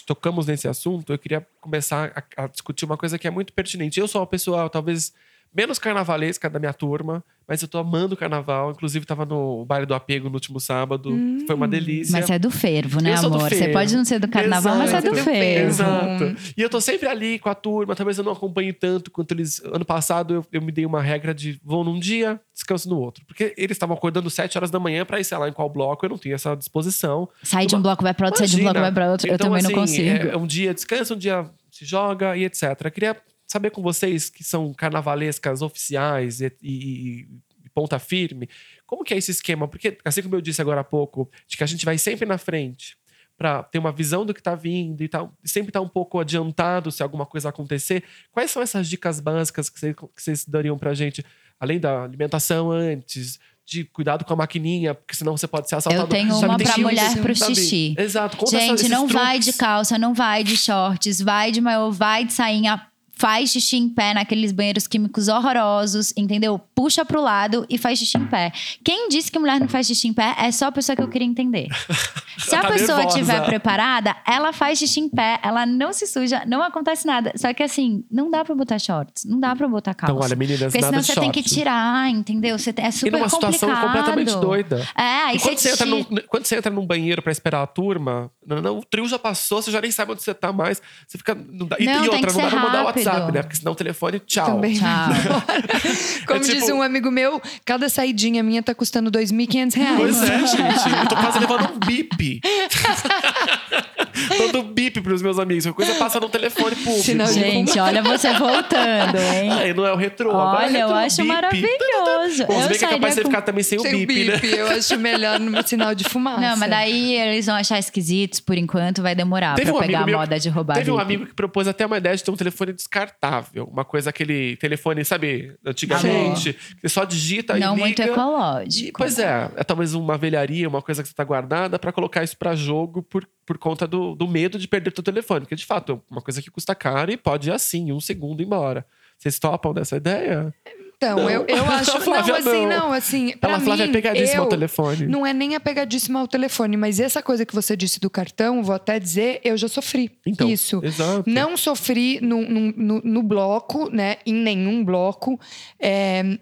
tocamos 0.07 0.47
nesse 0.47 0.69
assunto, 0.69 1.13
eu 1.13 1.19
queria 1.19 1.45
começar 1.61 2.25
a, 2.37 2.45
a 2.45 2.47
discutir 2.47 2.85
uma 2.85 2.97
coisa 2.97 3.19
que 3.19 3.27
é 3.27 3.31
muito 3.31 3.53
pertinente. 3.53 3.99
Eu 3.99 4.07
sou 4.07 4.21
uma 4.21 4.27
pessoa, 4.27 4.71
talvez, 4.71 5.13
menos 5.55 5.79
carnavalesca 5.79 6.49
da 6.51 6.59
minha 6.59 6.73
turma, 6.73 7.25
mas 7.49 7.63
eu 7.63 7.69
tô 7.69 7.79
amando 7.79 8.15
o 8.15 8.17
carnaval. 8.17 8.71
Inclusive, 8.73 9.07
tava 9.07 9.25
no 9.25 9.65
baile 9.65 9.87
do 9.87 9.95
apego 9.95 10.29
no 10.29 10.35
último 10.35 10.59
sábado. 10.61 11.11
Foi 11.47 11.55
uma 11.55 11.67
delícia. 11.69 12.13
Mas 12.13 12.29
é 12.29 12.39
do 12.39 12.51
fervo, 12.51 13.01
né, 13.01 13.13
Eu 13.13 13.17
sou 13.19 13.31
do 13.31 13.37
amor? 13.37 13.49
Você 13.49 13.57
fervo. 13.59 13.73
pode 13.73 13.97
não 13.97 14.05
ser 14.05 14.19
do 14.19 14.29
carnaval, 14.29 14.77
mas 14.77 14.93
é 14.93 14.99
Exato. 14.99 15.11
do 15.15 15.23
fervo. 15.23 15.67
Exato. 15.69 16.37
E 16.57 16.61
eu 16.63 16.69
tô 16.69 16.81
sempre 16.81 17.09
ali 17.09 17.39
com 17.39 17.49
a 17.49 17.55
turma, 17.55 17.95
talvez 17.95 18.19
eu 18.19 18.25
não 18.25 18.33
acompanhe 18.33 18.73
tanto 18.73 19.11
quanto 19.11 19.33
eles. 19.33 19.63
Ano 19.65 19.85
passado 19.85 20.35
eu, 20.35 20.47
eu 20.53 20.61
me 20.63 20.73
dei 20.73 20.85
uma 20.85 21.01
regra 21.01 21.33
de 21.35 21.59
vou 21.65 21.85
num 21.85 21.99
dia, 21.99 22.41
descanso 22.53 22.89
no 22.89 22.99
outro. 22.99 23.25
Porque 23.27 23.55
eles 23.57 23.77
estavam 23.77 23.97
acordando 23.97 24.29
7 24.29 24.59
horas 24.59 24.71
da 24.71 24.79
manhã 24.81 25.05
pra 25.07 25.21
ir, 25.21 25.25
sei 25.25 25.39
lá, 25.39 25.49
em 25.49 25.53
qual 25.53 25.71
bloco, 25.71 26.05
eu 26.05 26.11
não 26.11 26.19
tinha 26.19 26.35
essa 26.35 26.55
disposição. 26.57 27.29
Sai 27.43 27.67
de 27.67 27.77
um 27.77 27.81
bloco, 27.83 28.03
vai 28.03 28.13
pra 28.13 28.27
outro, 28.27 28.39
sai 28.41 28.49
de 28.49 28.57
um 28.57 28.61
bloco, 28.65 28.81
vai 28.81 28.93
pra 28.93 29.11
outro. 29.13 29.29
eu 29.29 29.35
Então, 29.35 29.47
também 29.49 29.63
não 29.63 29.71
assim, 29.71 30.03
consigo. 30.05 30.09
É, 30.29 30.31
é 30.33 30.37
um 30.37 30.47
dia 30.47 30.75
descansa, 30.75 31.15
um 31.15 31.19
dia 31.19 31.49
se 31.71 31.85
joga 31.85 32.37
e 32.37 32.45
etc. 32.45 32.63
Eu 32.85 32.91
queria 32.91 33.17
saber 33.47 33.71
com 33.71 33.83
vocês 33.83 34.29
que 34.29 34.43
são 34.45 34.73
carnavalescas 34.75 35.63
oficiais 35.63 36.41
e, 36.41 36.53
e- 36.63 37.29
e 37.65 37.69
ponta 37.75 37.99
firme, 37.99 38.49
como 38.87 39.05
que 39.05 39.13
é 39.15 39.17
esse 39.19 39.31
esquema? 39.31 39.69
Porque, 39.69 39.99
assim 40.05 40.23
como 40.23 40.35
eu 40.35 40.41
disse 40.41 40.61
agora 40.63 40.81
há 40.81 40.85
pouco, 40.85 41.31
de 41.47 41.57
que 41.57 41.65
a 41.65 41.67
gente 41.67 41.85
vai 41.85 41.99
sempre 41.99 42.27
na 42.27 42.39
frente 42.39 42.97
para 43.37 43.63
ter 43.65 43.79
uma 43.79 43.93
visão 43.93 44.25
do 44.25 44.33
que 44.33 44.43
tá 44.43 44.55
vindo 44.55 45.03
e 45.05 45.09
tal, 45.09 45.31
e 45.45 45.49
sempre 45.49 45.71
tá 45.71 45.81
um 45.81 45.89
pouco 45.89 46.19
adiantado 46.19 46.91
se 46.91 47.03
alguma 47.03 47.27
coisa 47.27 47.51
acontecer. 47.51 48.03
Quais 48.33 48.51
são 48.51 48.63
essas 48.63 48.89
dicas 48.89 49.21
básicas 49.21 49.69
que 49.69 49.79
vocês, 50.17 50.47
dariam 50.47 50.79
pra 50.79 50.95
gente, 50.95 51.23
além 51.61 51.79
da 51.79 52.03
alimentação 52.05 52.71
antes, 52.71 53.39
de 53.67 53.85
cuidado 53.85 54.25
com 54.25 54.33
a 54.33 54.37
maquininha, 54.37 54.95
porque 54.95 55.15
senão 55.15 55.37
você 55.37 55.47
pode 55.47 55.69
ser 55.69 55.75
assaltado. 55.75 56.05
Eu 56.05 56.09
tenho 56.09 56.35
uma 56.39 56.57
que- 56.57 56.81
mulher 56.81 57.15
pro 57.21 57.37
sabe? 57.37 57.55
xixi. 57.57 57.95
Exato. 57.99 58.37
Conta 58.39 58.53
Gente, 58.59 58.75
esses 58.77 58.89
não 58.89 59.07
vai 59.07 59.39
de 59.39 59.47
truques. 59.47 59.61
calça, 59.61 59.99
não 59.99 60.15
vai 60.15 60.43
de 60.45 60.57
shorts, 60.57 61.21
vai 61.21 61.51
de 61.53 61.61
maiô, 61.61 61.91
vai 61.93 62.25
de 62.25 62.33
sainha. 62.33 62.87
Faz 63.19 63.51
xixi 63.51 63.77
em 63.77 63.89
pé 63.89 64.13
naqueles 64.13 64.53
banheiros 64.53 64.87
químicos 64.87 65.29
horrorosos, 65.29 66.13
entendeu? 66.17 66.59
Puxa 66.75 67.05
pro 67.05 67.21
lado 67.21 67.65
e 67.71 67.79
faz 67.79 67.99
xixi 67.99 68.19
em 68.19 68.27
pé. 68.27 68.53
Quem 68.85 69.09
disse 69.09 69.31
que 69.33 69.39
mulher 69.39 69.59
não 69.59 69.69
faz 69.69 69.87
xixi 69.87 70.09
em 70.09 70.13
pé 70.13 70.35
é 70.39 70.53
só 70.53 70.67
a 70.67 70.73
pessoa 70.73 70.95
que 70.95 71.03
eu 71.03 71.09
queria 71.09 71.27
entender. 71.27 71.69
Se 72.39 72.55
a 72.55 72.61
Tá 72.61 72.69
pessoa 72.69 73.03
estiver 73.05 73.43
preparada, 73.47 74.15
ela 74.27 74.53
faz 74.53 74.79
xixi 74.79 75.01
em 75.01 75.09
pé, 75.09 75.41
ela 75.43 75.65
não 75.65 75.91
se 75.95 76.07
suja, 76.07 76.43
não 76.47 76.63
acontece 76.63 77.07
nada. 77.07 77.33
Só 77.35 77.53
que 77.55 77.63
assim, 77.63 78.05
não 78.11 78.31
dá 78.31 78.45
pra 78.45 78.55
botar 78.55 78.79
shorts, 78.79 79.25
não 79.25 79.41
dá 79.41 79.57
pra 79.57 79.67
botar 79.67 79.95
calça. 79.95 80.13
Então, 80.13 80.23
olha, 80.23 80.37
meninas, 80.37 80.71
Porque 80.71 80.83
senão 80.85 81.03
você 81.03 81.15
tem 81.19 81.31
que 81.33 81.43
tirar, 81.43 82.11
entendeu? 82.11 82.59
Você, 82.59 82.75
é 82.77 82.89
E 82.89 82.93
super 82.93 83.13
numa 83.13 83.29
situação 83.31 83.69
complicado. 83.71 83.87
completamente 83.87 84.37
doida. 84.39 84.87
É, 84.95 85.03
aí 85.03 85.37
E 85.37 85.41
quando 85.41 85.57
você, 85.59 85.71
entra 85.71 85.87
num, 85.87 86.05
quando 86.05 86.45
você 86.45 86.57
entra 86.57 86.71
num 86.71 86.87
banheiro 86.87 87.23
pra 87.23 87.33
esperar 87.33 87.63
a 87.63 87.67
turma, 87.67 88.31
não, 88.47 88.61
não, 88.61 88.79
o 88.79 88.85
trio 88.85 89.09
já 89.09 89.19
passou, 89.19 89.63
você 89.63 89.71
já 89.71 89.81
nem 89.81 89.91
sabe 89.91 90.13
onde 90.13 90.23
você 90.23 90.35
tá 90.35 90.53
mais. 90.53 90.83
Você 91.09 91.17
fica. 91.17 91.35
Não 91.35 91.67
dá, 91.67 91.77
e, 91.81 91.87
Não, 91.87 92.05
e 92.05 92.11
tem 92.11 92.19
outra, 92.19 92.33
não 92.33 92.41
dá 92.43 92.49
pra 92.51 92.61
mandar 92.61 92.83
o 92.83 92.87
rápido. 92.87 93.06
WhatsApp, 93.11 93.33
né? 93.33 93.43
Porque 93.43 93.57
senão 93.57 93.73
o 93.73 93.75
telefone, 93.75 94.21
tchau. 94.21 94.47
Também. 94.47 94.75
Tchau. 94.79 94.87
Como 96.27 96.41
É 96.41 96.43
tipo- 96.43 96.55
diz 96.61 96.69
um 96.71 96.83
amigo 96.83 97.11
meu, 97.11 97.41
cada 97.65 97.89
saidinha 97.89 98.43
minha 98.43 98.63
tá 98.63 98.75
custando 98.75 99.11
2.500 99.11 99.75
reais. 99.75 99.97
Pois 99.97 100.23
é, 100.23 100.47
gente. 100.47 100.99
Eu 101.03 101.09
tô 101.09 101.17
quase 101.17 101.39
levando 101.39 101.73
um 101.75 101.79
bip. 101.79 102.41
Dando 104.39 104.63
bip 104.63 105.01
pros 105.01 105.23
meus 105.23 105.39
amigos. 105.39 105.67
A 105.67 105.73
coisa 105.73 105.95
passa 105.95 106.19
no 106.21 106.29
telefone 106.29 106.75
público. 106.77 107.03
Sinal 107.05 107.27
Gente, 107.27 107.79
olha 107.79 108.03
você 108.03 108.33
voltando, 108.33 109.17
hein? 109.19 109.53
Aí 109.53 109.75
não 109.75 109.87
é 109.87 109.93
o 109.93 109.97
retrô. 109.97 110.31
agora 110.31 110.65
é 110.65 110.69
Olha, 110.69 110.79
eu 110.79 110.95
acho 110.95 111.17
bip. 111.19 111.29
maravilhoso. 111.29 112.47
Bom, 112.47 112.63
se 112.63 112.69
bem 112.69 112.79
que 112.79 112.85
é 112.85 112.89
capaz 112.89 113.15
de 113.15 113.23
com- 113.23 113.29
ficar 113.29 113.43
também 113.43 113.63
sem 113.63 113.79
o 113.79 113.83
Sem 113.83 113.95
o 113.95 113.99
bip, 113.99 114.15
bip, 114.15 114.47
né? 114.47 114.61
eu 114.61 114.67
acho 114.69 114.99
melhor 114.99 115.39
no 115.41 115.67
sinal 115.67 115.95
de 115.95 116.05
fumaça. 116.05 116.41
Não, 116.41 116.57
mas 116.57 116.71
daí 116.71 117.15
eles 117.15 117.47
vão 117.47 117.55
achar 117.55 117.79
esquisitos 117.79 118.41
por 118.41 118.57
enquanto, 118.57 119.03
vai 119.03 119.15
demorar 119.15 119.55
Teve 119.55 119.71
pra 119.71 119.79
um 119.79 119.83
pegar 119.83 120.01
a 120.01 120.07
meu- 120.07 120.19
moda 120.19 120.39
de 120.39 120.49
roubar 120.49 120.75
Teve 120.75 120.91
um 120.91 120.99
amigo 120.99 121.27
que 121.27 121.35
propôs 121.35 121.69
até 121.69 121.85
uma 121.87 121.99
ideia 121.99 122.17
de 122.17 122.25
ter 122.25 122.31
um 122.31 122.37
telefone 122.37 122.73
descartável. 122.73 123.65
Uma 123.71 123.85
coisa, 123.85 124.11
aquele 124.11 124.57
telefone, 124.57 125.05
sabe, 125.05 125.55
antigamente, 125.65 126.53
que 126.53 126.81
você 126.83 126.89
só 126.89 127.05
digita 127.05 127.57
e 127.57 127.61
Não 127.61 127.77
muito 127.77 128.01
E, 128.01 128.05
ecológico. 128.05 128.99
pois 128.99 129.19
é, 129.19 129.49
é 129.57 129.65
talvez 129.65 129.95
uma 129.95 130.17
velharia, 130.17 130.69
uma 130.69 130.83
coisa 130.83 131.03
que 131.03 131.09
você 131.09 131.15
tá 131.15 131.25
guardada 131.25 131.79
pra 131.79 131.93
colocar 131.93 132.23
isso 132.23 132.37
pra 132.37 132.55
jogo 132.55 133.03
por, 133.03 133.27
por 133.47 133.57
conta 133.59 133.87
do, 133.87 134.15
do 134.15 134.27
medo 134.27 134.59
de 134.59 134.67
perder 134.69 134.91
teu 134.93 135.05
telefone. 135.05 135.41
Porque, 135.43 135.55
de 135.57 135.65
fato, 135.65 135.93
é 135.93 136.13
uma 136.13 136.21
coisa 136.21 136.43
que 136.43 136.51
custa 136.51 136.75
caro 136.75 137.11
e 137.13 137.17
pode 137.17 137.49
ir 137.49 137.53
assim, 137.53 137.93
um 137.93 138.01
segundo 138.01 138.43
embora. 138.43 138.85
Vocês 139.17 139.39
topam 139.39 139.73
dessa 139.73 139.97
ideia? 139.97 140.53
Então, 140.97 141.17
Não. 141.19 141.31
eu, 141.31 141.45
eu 141.47 141.65
acho. 141.71 141.97
A 141.97 142.01
Flávia 142.01 142.33
não, 142.41 142.51
assim, 142.51 142.67
não. 142.67 142.69
não, 142.79 142.93
assim. 142.93 143.37
Pra 143.37 143.51
Ela, 143.51 143.61
Flávia, 143.61 143.85
é 143.85 143.89
pegadíssima 143.89 144.43
ao 144.43 144.49
telefone. 144.49 145.07
Não 145.07 145.27
é 145.27 145.33
nem 145.33 145.55
apegadíssima 145.55 146.21
ao 146.21 146.27
telefone, 146.27 146.77
mas 146.77 146.99
essa 146.99 147.23
coisa 147.23 147.45
que 147.47 147.55
você 147.55 147.77
disse 147.77 148.01
do 148.01 148.09
cartão, 148.11 148.63
vou 148.63 148.75
até 148.75 148.99
dizer, 148.99 149.41
eu 149.45 149.57
já 149.59 149.69
sofri. 149.69 150.11
Então, 150.27 150.49
Isso. 150.49 150.81
exato. 150.83 151.29
Não 151.29 151.55
sofri 151.57 152.19
no, 152.23 152.43
no, 152.43 152.73
no- 152.73 153.03
no 153.05 153.23
bloco, 153.23 153.91
né? 153.91 154.17
Em 154.27 154.33
nenhum 154.35 154.83
bloco. 154.85 155.39
é, 155.79 156.39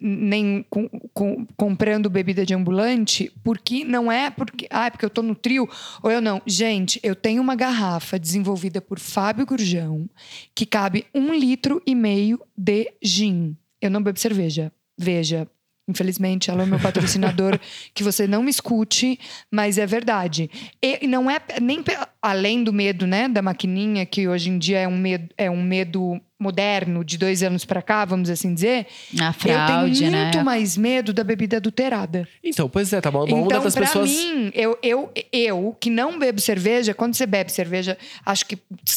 nem 0.00 0.64
com- 0.68 0.88
com- 1.14 1.46
comprando 1.56 2.10
bebida 2.10 2.44
de 2.44 2.52
ambulante, 2.54 3.32
porque 3.42 3.84
não 3.84 4.12
é 4.12 4.30
porque, 4.30 4.66
ah, 4.70 4.86
é 4.86 4.90
porque 4.90 5.04
eu 5.04 5.10
tô 5.10 5.22
no 5.22 5.34
trio, 5.34 5.68
ou 6.02 6.10
eu 6.10 6.20
não. 6.20 6.42
Gente, 6.46 7.00
eu 7.02 7.14
tenho 7.14 7.40
uma 7.40 7.54
garrafa 7.54 8.18
desenvolvida 8.18 8.80
por 8.80 8.98
Fábio 8.98 9.46
Gurjão 9.46 10.08
que 10.54 10.66
cabe 10.66 11.06
um 11.14 11.32
litro 11.32 11.82
e 11.86 11.94
meio 11.94 12.40
de 12.56 12.92
gin. 13.02 13.56
Eu 13.80 13.90
não 13.90 14.02
bebo 14.02 14.18
cerveja. 14.18 14.70
Veja. 14.98 15.48
Infelizmente, 15.88 16.50
ela 16.50 16.62
é 16.62 16.64
o 16.64 16.68
meu 16.68 16.78
patrocinador, 16.78 17.58
que 17.92 18.04
você 18.04 18.24
não 18.24 18.44
me 18.44 18.50
escute, 18.50 19.18
mas 19.50 19.76
é 19.76 19.84
verdade. 19.84 20.48
E 20.80 21.04
não 21.08 21.28
é 21.28 21.40
nem 21.60 21.82
além 22.22 22.62
do 22.62 22.72
medo, 22.72 23.08
né, 23.08 23.28
da 23.28 23.42
maquininha, 23.42 24.06
que 24.06 24.28
hoje 24.28 24.50
em 24.50 24.58
dia 24.58 24.78
é 24.78 24.86
um 24.86 24.96
medo, 24.96 25.28
é 25.36 25.50
um 25.50 25.60
medo 25.60 26.20
moderno, 26.40 27.04
de 27.04 27.16
dois 27.16 27.42
anos 27.42 27.64
pra 27.64 27.80
cá, 27.82 28.04
vamos 28.04 28.28
assim 28.30 28.52
dizer. 28.54 28.86
A 29.20 29.32
fraude, 29.32 29.92
eu 30.04 30.10
tenho 30.10 30.10
né? 30.10 30.22
muito 30.24 30.44
mais 30.44 30.76
medo 30.76 31.12
da 31.12 31.22
bebida 31.22 31.58
adulterada. 31.58 32.26
Então, 32.42 32.68
pois 32.68 32.92
é, 32.92 33.00
tá 33.00 33.10
bom. 33.10 33.24
Uma 33.24 33.36
onda 33.36 33.46
Então, 33.46 33.62
das 33.62 33.74
pra 33.74 33.86
pessoas. 33.86 34.10
mim, 34.10 34.50
eu, 34.54 34.76
eu, 34.82 35.12
eu 35.32 35.76
que 35.80 35.90
não 35.90 36.18
bebo 36.18 36.40
cerveja, 36.40 36.92
quando 36.94 37.14
você 37.14 37.26
bebe 37.26 37.52
cerveja, 37.52 37.96
acho 38.26 38.44
que 38.46 38.56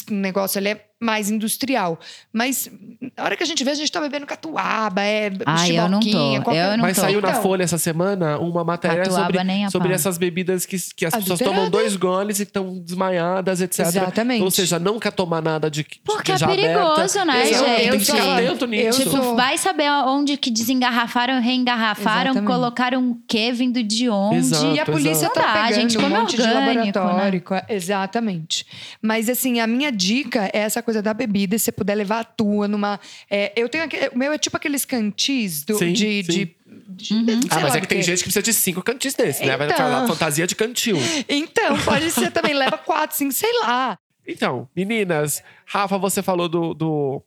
o 0.09 0.13
negócio 0.13 0.57
ali 0.57 0.69
é 0.69 0.85
mais 0.99 1.29
industrial. 1.29 1.99
Mas 2.31 2.71
na 3.17 3.25
hora 3.25 3.35
que 3.35 3.43
a 3.43 3.45
gente 3.45 3.61
vê, 3.61 3.71
a 3.71 3.75
gente 3.75 3.91
tá 3.91 3.99
bebendo 3.99 4.25
catuaba, 4.25 5.01
é 5.03 5.31
Ah, 5.45 5.67
eu 5.67 5.89
não 5.89 5.99
tô. 5.99 6.41
qualquer- 6.43 6.71
Eu 6.71 6.77
não 6.77 6.83
Mas 6.83 6.95
tô. 6.95 7.01
saiu 7.01 7.19
na 7.21 7.29
Então. 7.31 7.41
Folha 7.41 7.63
essa 7.63 7.77
semana 7.77 8.37
uma 8.39 8.63
matéria 8.63 9.03
Catuaba 9.03 9.25
sobre, 9.37 9.69
sobre 9.71 9.93
essas 9.93 10.17
bebidas 10.17 10.65
que, 10.65 10.77
que 10.95 11.05
as 11.05 11.13
pessoas 11.13 11.39
tomam 11.39 11.69
dois 11.69 11.97
goles 11.97 12.39
e 12.39 12.43
estão 12.43 12.79
desmaiadas, 12.79 13.59
etc. 13.59 13.79
Exatamente. 13.85 14.41
Ou 14.43 14.49
seja, 14.49 14.79
não 14.79 14.97
quer 14.97 15.11
tomar 15.11 15.41
nada 15.41 15.69
de 15.69 15.83
de 15.83 15.99
Porque 16.05 16.31
é 16.31 16.37
já 16.37 16.47
perigoso, 16.47 17.19
aberta. 17.19 17.25
né, 17.25 17.32
Exato, 17.41 17.65
gente? 17.65 17.75
Tem 17.77 17.89
que 17.89 17.95
Eu 17.95 17.99
ficar 17.99 18.33
atento 18.37 18.67
nisso. 18.67 18.87
eu 19.01 19.05
Tipo, 19.05 19.09
sou- 19.23 19.35
vai 19.35 19.57
saber 19.57 19.89
onde 20.05 20.37
que 20.37 20.51
desengarrafaram, 20.51 21.41
reengarrafaram, 21.41 22.31
Exatamente. 22.31 22.47
colocaram 22.51 23.11
o 23.11 23.17
quê 23.27 23.51
vindo 23.51 23.81
de 23.83 24.09
onde. 24.09 24.37
Exato. 24.37 24.75
E 24.75 24.79
a 24.79 24.85
polícia 24.85 25.27
Não 25.27 25.33
tá 25.33 25.41
dá, 25.41 25.53
pegando 25.53 25.73
gente, 25.81 25.97
um 25.97 26.01
come 26.01 26.15
monte 26.15 26.35
de 26.35 26.41
orgânico, 26.41 26.99
laboratório. 26.99 27.43
Exatamente. 27.69 28.65
Mas 29.01 29.29
assim, 29.29 29.59
a 29.59 29.67
minha 29.67 29.91
dica 29.91 30.49
é 30.53 30.59
essa 30.59 30.81
coisa 30.81 31.01
da 31.01 31.13
bebida, 31.13 31.57
se 31.57 31.65
você 31.65 31.71
puder 31.71 31.95
levar 31.95 32.19
a 32.19 32.23
tua 32.23 32.67
numa... 32.67 32.99
é, 33.29 33.51
eu 33.55 33.67
tenho 33.69 33.83
aquele, 33.83 34.09
o 34.09 34.17
meu 34.17 34.31
é 34.33 34.37
tipo 34.37 34.55
aqueles 34.57 34.85
cantis 34.85 35.63
do, 35.63 35.77
Sim, 35.77 35.93
de... 35.93 36.23
sim. 36.23 36.31
de- 36.31 36.55
de- 36.87 37.13
Uhum. 37.13 37.39
Ah, 37.49 37.59
mas 37.61 37.75
é 37.75 37.81
que 37.81 37.87
tem 37.87 38.01
gente 38.03 38.17
que 38.19 38.23
precisa 38.25 38.41
de 38.43 38.53
cinco 38.53 38.81
cantis 38.83 39.13
desses, 39.15 39.45
né? 39.45 39.55
Vai 39.57 39.67
Então. 39.67 39.77
falar 39.77 40.07
fantasia 40.07 40.45
de 40.45 40.55
cantil. 40.55 40.97
Então, 41.29 41.77
pode 41.79 42.09
ser 42.11 42.29
também, 42.31 42.53
leva 42.53 42.77
quatro, 42.77 43.15
cinco, 43.15 43.31
sei 43.31 43.49
lá. 43.61 43.97
Então, 44.27 44.67
meninas, 44.75 45.43
Rafa, 45.65 45.97
você 45.97 46.21
falou 46.21 46.47
do, 46.47 46.73
do, 46.73 47.21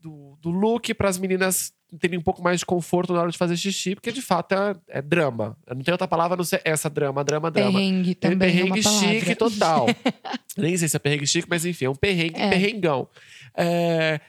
do, 0.00 0.38
do 0.40 0.50
look 0.50 0.92
para 0.94 1.08
as 1.08 1.18
meninas 1.18 1.72
terem 2.00 2.18
um 2.18 2.22
pouco 2.22 2.42
mais 2.42 2.60
de 2.60 2.66
conforto 2.66 3.12
na 3.12 3.20
hora 3.20 3.30
de 3.30 3.36
fazer 3.36 3.54
xixi, 3.56 3.94
porque 3.94 4.10
de 4.10 4.22
fato 4.22 4.52
é, 4.54 4.74
é 4.88 5.02
drama. 5.02 5.56
Eu 5.66 5.74
não 5.76 5.82
tem 5.82 5.92
outra 5.92 6.08
palavra 6.08 6.36
não 6.36 6.44
ser 6.44 6.62
essa 6.64 6.88
drama, 6.88 7.22
drama, 7.22 7.50
drama. 7.50 7.78
Perrengue 7.78 8.14
também 8.14 8.48
é 8.48 8.52
perrengue 8.52 8.82
palavra. 8.82 9.08
chique 9.08 9.34
total. 9.34 9.86
Nem 10.56 10.76
sei 10.76 10.88
se 10.88 10.96
é 10.96 10.98
perrengue 10.98 11.26
chique, 11.26 11.46
mas 11.50 11.66
enfim, 11.66 11.84
é 11.86 11.90
um 11.90 11.94
perrengue, 11.94 12.40
É. 12.40 12.48
perrengão. 12.48 13.06
É, 13.54 14.20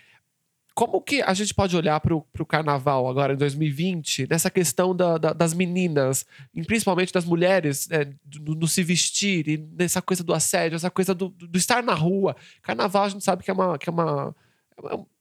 como 0.75 0.99
que 1.01 1.21
a 1.21 1.33
gente 1.33 1.53
pode 1.53 1.75
olhar 1.77 1.99
para 1.99 2.15
o 2.15 2.45
carnaval 2.47 3.07
agora, 3.07 3.33
em 3.33 3.38
2020, 3.38 4.27
nessa 4.29 4.49
questão 4.49 4.95
da- 4.95 5.17
da- 5.17 5.33
das 5.33 5.53
meninas, 5.53 6.25
principalmente 6.65 7.13
das 7.13 7.25
mulheres, 7.25 7.89
é, 7.91 8.12
se 8.67 8.81
vestir, 8.83 9.47
e 9.47 9.57
nessa 9.57 10.01
coisa 10.01 10.23
do 10.23 10.33
assédio, 10.33 10.75
essa 10.75 10.89
coisa 10.89 11.13
do, 11.13 11.29
do 11.29 11.57
estar 11.57 11.83
na 11.83 11.93
rua. 11.93 12.36
Carnaval 12.62 13.03
a 13.03 13.09
gente 13.09 13.23
sabe 13.23 13.43
que 13.43 13.51
é 13.51 13.53
uma, 13.53 13.77
que 13.77 13.89
é 13.89 13.91
é 13.91 13.93
uma- 13.93 14.36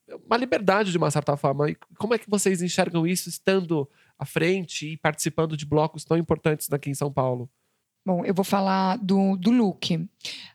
é 0.08 0.14
uma 0.26 0.36
liberdade, 0.36 0.90
de 0.90 0.98
uma 0.98 1.10
certa 1.10 1.36
forma. 1.36 1.70
E 1.70 1.76
como 1.98 2.14
é 2.14 2.18
que 2.18 2.28
vocês 2.28 2.60
enxergam 2.62 3.06
isso 3.06 3.28
estando 3.28 3.88
à 4.18 4.24
frente 4.24 4.86
e 4.92 4.96
participando 4.96 5.56
de 5.56 5.64
blocos 5.66 6.04
tão 6.04 6.16
importantes 6.16 6.70
aqui 6.72 6.90
em 6.90 6.94
São 6.94 7.12
Paulo? 7.12 7.48
Bom, 8.04 8.24
eu 8.24 8.34
vou 8.34 8.44
falar 8.44 8.98
do, 8.98 9.36
do 9.36 9.50
look. 9.50 10.08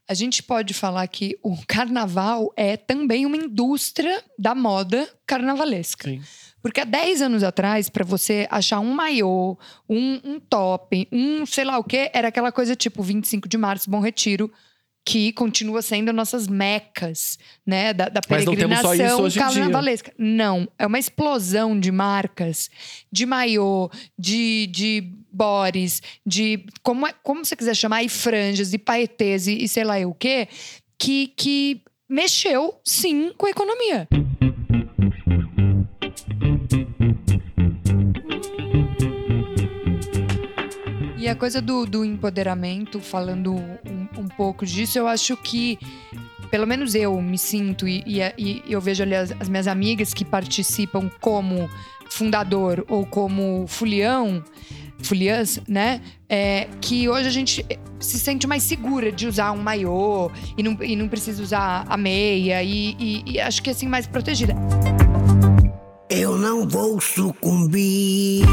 A 0.07 0.13
gente 0.13 0.43
pode 0.43 0.73
falar 0.73 1.07
que 1.07 1.37
o 1.41 1.55
carnaval 1.65 2.51
é 2.55 2.75
também 2.75 3.25
uma 3.25 3.37
indústria 3.37 4.23
da 4.37 4.53
moda 4.53 5.09
carnavalesca. 5.25 6.09
Sim. 6.09 6.21
Porque 6.61 6.81
há 6.81 6.85
10 6.85 7.21
anos 7.21 7.43
atrás, 7.43 7.87
para 7.87 8.03
você 8.03 8.47
achar 8.51 8.79
um 8.79 8.91
maiô, 8.91 9.57
um, 9.87 10.19
um 10.23 10.39
top, 10.39 11.07
um 11.11 11.45
sei 11.45 11.63
lá 11.63 11.77
o 11.77 11.83
quê, 11.83 12.11
era 12.13 12.27
aquela 12.27 12.51
coisa 12.51 12.75
tipo 12.75 13.01
25 13.01 13.47
de 13.47 13.57
março, 13.57 13.89
Bom 13.89 14.01
Retiro, 14.01 14.51
que 15.07 15.31
continua 15.31 15.81
sendo 15.81 16.11
nossas 16.11 16.49
mecas, 16.49 17.39
né? 17.65 17.93
Da, 17.93 18.09
da 18.09 18.19
peregrinação 18.19 19.29
carnavalesca. 19.31 20.11
Não, 20.17 20.67
é 20.77 20.85
uma 20.85 20.99
explosão 20.99 21.79
de 21.79 21.93
marcas, 21.93 22.69
de 23.09 23.25
maiô, 23.25 23.89
de, 24.19 24.67
de 24.67 25.09
bores, 25.31 26.01
de 26.25 26.65
como, 26.83 27.07
é- 27.07 27.13
como 27.23 27.45
você 27.45 27.55
quiser 27.55 27.73
chamar, 27.73 28.03
e 28.03 28.09
franjas, 28.09 28.73
e 28.73 28.77
paetês, 28.77 29.47
e, 29.47 29.63
e 29.63 29.67
sei 29.69 29.85
lá 29.85 29.97
eu 29.97 30.09
o 30.09 30.13
quê, 30.13 30.49
que, 30.99 31.27
que 31.37 31.81
mexeu, 32.09 32.75
sim, 32.83 33.31
com 33.37 33.45
a 33.45 33.49
economia. 33.49 34.09
E 41.17 41.27
a 41.27 41.35
coisa 41.35 41.61
do, 41.61 41.85
do 41.85 42.05
empoderamento, 42.05 42.99
falando 42.99 43.53
um, 43.55 43.96
um 44.27 44.35
pouco 44.35 44.65
disso, 44.65 44.99
eu 44.99 45.07
acho 45.07 45.35
que, 45.37 45.79
pelo 46.51 46.67
menos 46.67 46.93
eu 46.95 47.19
me 47.21 47.37
sinto, 47.37 47.87
e, 47.87 48.03
e, 48.05 48.21
e 48.37 48.63
eu 48.73 48.81
vejo 48.81 49.03
ali 49.03 49.15
as, 49.15 49.33
as 49.39 49.47
minhas 49.49 49.67
amigas 49.67 50.13
que 50.13 50.25
participam 50.25 51.09
como 51.21 51.69
fundador 52.09 52.85
ou 52.89 53.05
como 53.05 53.65
fulião, 53.67 54.43
fuliãs, 54.99 55.59
né? 55.67 56.01
É, 56.29 56.67
que 56.81 57.07
hoje 57.07 57.27
a 57.27 57.31
gente 57.31 57.65
se 57.99 58.19
sente 58.19 58.45
mais 58.47 58.63
segura 58.63 59.11
de 59.11 59.27
usar 59.27 59.51
um 59.51 59.57
maiô 59.61 60.29
e 60.57 60.63
não, 60.63 60.77
e 60.83 60.95
não 60.95 61.07
precisa 61.07 61.41
usar 61.41 61.85
a 61.87 61.97
meia, 61.97 62.61
e, 62.63 62.95
e- 62.99 63.23
e 63.33 63.39
acho 63.39 63.61
que 63.63 63.69
assim, 63.69 63.87
mais 63.87 64.07
protegida. 64.07 64.53
Eu 66.09 66.37
não 66.37 66.67
vou 66.67 66.99
sucumbir. 67.01 68.45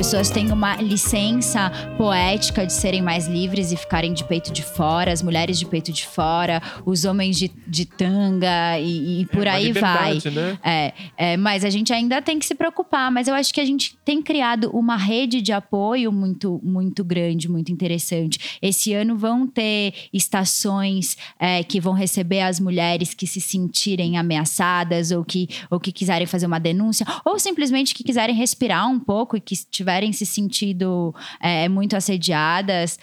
Pessoas 0.00 0.30
têm 0.30 0.50
uma 0.50 0.76
licença 0.76 1.70
poética 1.98 2.64
de 2.66 2.72
serem 2.72 3.02
mais 3.02 3.26
livres 3.26 3.70
e 3.70 3.76
ficarem 3.76 4.14
de 4.14 4.24
peito 4.24 4.50
de 4.50 4.62
fora, 4.62 5.12
as 5.12 5.22
mulheres 5.22 5.58
de 5.58 5.66
peito 5.66 5.92
de 5.92 6.06
fora, 6.06 6.62
os 6.86 7.04
homens 7.04 7.36
de, 7.36 7.50
de 7.66 7.84
tanga 7.84 8.78
e, 8.78 9.20
e 9.20 9.26
por 9.26 9.46
É 9.46 9.50
aí 9.50 9.72
vai. 9.72 10.14
Né? 10.14 10.58
É, 10.64 10.92
é, 11.18 11.36
mas 11.36 11.66
a 11.66 11.68
gente 11.68 11.92
ainda 11.92 12.22
tem 12.22 12.38
que 12.38 12.46
se 12.46 12.54
preocupar. 12.54 13.12
Mas 13.12 13.28
eu 13.28 13.34
acho 13.34 13.52
que 13.52 13.60
a 13.60 13.64
gente 13.64 13.94
tem 14.02 14.22
criado 14.22 14.70
uma 14.72 14.96
rede 14.96 15.42
de 15.42 15.52
apoio 15.52 16.10
muito, 16.10 16.58
muito 16.64 17.04
grande, 17.04 17.46
muito 17.46 17.70
interessante. 17.70 18.56
Esse 18.62 18.94
ano 18.94 19.18
vão 19.18 19.46
ter 19.46 19.92
estações 20.14 21.14
é, 21.38 21.62
que 21.62 21.78
vão 21.78 21.92
receber 21.92 22.40
as 22.40 22.58
mulheres 22.58 23.12
que 23.12 23.26
se 23.26 23.38
sentirem 23.38 24.16
ameaçadas 24.16 25.10
ou 25.10 25.22
que, 25.22 25.46
ou 25.70 25.78
que 25.78 25.92
quiserem 25.92 26.26
fazer 26.26 26.46
uma 26.46 26.58
denúncia, 26.58 27.04
ou 27.22 27.38
simplesmente 27.38 27.94
que 27.94 28.02
quiserem 28.02 28.34
respirar 28.34 28.88
um 28.88 28.98
pouco 28.98 29.36
e 29.36 29.40
que 29.42 29.54
tiverem 29.90 30.12
se 30.12 30.24
sentido 30.24 31.14
é, 31.40 31.68
muito 31.68 31.96
assediadas. 31.96 32.98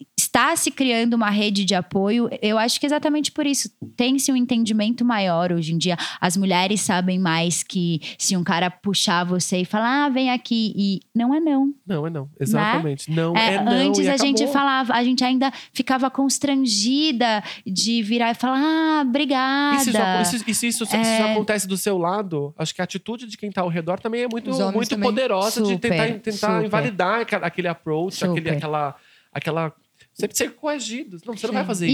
É, 0.00 0.08
Está 0.18 0.54
se 0.56 0.70
criando 0.70 1.14
uma 1.14 1.30
rede 1.30 1.64
de 1.64 1.74
apoio, 1.74 2.28
eu 2.42 2.58
acho 2.58 2.78
que 2.78 2.84
exatamente 2.86 3.32
por 3.32 3.46
isso. 3.46 3.70
Tem-se 3.96 4.30
um 4.30 4.36
entendimento 4.36 5.04
maior 5.04 5.50
hoje 5.52 5.72
em 5.72 5.78
dia. 5.78 5.96
As 6.20 6.36
mulheres 6.36 6.80
sabem 6.82 7.18
mais 7.18 7.62
que 7.62 8.00
se 8.18 8.36
um 8.36 8.44
cara 8.44 8.70
puxar 8.70 9.24
você 9.24 9.58
e 9.58 9.64
falar, 9.64 10.04
ah, 10.04 10.08
vem 10.10 10.30
aqui, 10.30 10.72
e 10.76 11.00
não 11.14 11.34
é 11.34 11.40
não. 11.40 11.72
Não, 11.86 12.06
é 12.06 12.10
não. 12.10 12.28
Exatamente. 12.38 13.10
Não 13.10 13.34
É, 13.36 13.54
é 13.54 13.62
não. 13.62 13.72
antes 13.72 14.00
e 14.00 14.08
a 14.08 14.16
gente 14.16 14.42
acabou. 14.42 14.52
falava, 14.52 14.92
a 14.92 15.02
gente 15.02 15.24
ainda 15.24 15.50
ficava 15.72 16.10
constrangida 16.10 17.42
de 17.66 18.02
virar 18.02 18.30
e 18.32 18.34
falar, 18.34 18.60
ah, 18.60 19.02
obrigada. 19.06 19.76
E 19.80 20.24
se, 20.24 20.36
isso, 20.36 20.60
se 20.60 20.66
isso 20.68 20.86
É. 20.94 21.18
já 21.18 21.32
acontece 21.32 21.66
do 21.66 21.76
seu 21.76 21.96
lado, 21.96 22.54
acho 22.58 22.74
que 22.74 22.80
a 22.80 22.84
atitude 22.84 23.26
de 23.26 23.36
quem 23.36 23.50
tá 23.50 23.62
ao 23.62 23.68
redor 23.68 23.98
também 23.98 24.22
é 24.22 24.28
muito, 24.28 24.50
muito 24.72 24.90
também. 24.90 25.08
poderosa 25.08 25.62
de 25.62 25.68
Super, 25.70 25.90
tentar, 25.90 26.06
tentar 26.20 26.52
super. 26.54 26.64
invalidar 26.66 27.26
aquele 27.42 27.68
approach, 27.68 28.24
aquele, 28.24 28.50
aquela, 28.50 28.94
aquela. 29.32 29.72
Sempre 30.20 30.36
ser 30.36 30.50
coagido. 30.56 31.16
Não, 31.24 31.36
você 31.36 31.46
não 31.46 31.52
Sim. 31.52 31.58
vai 31.58 31.64
fazer 31.64 31.86
E- 31.86 31.90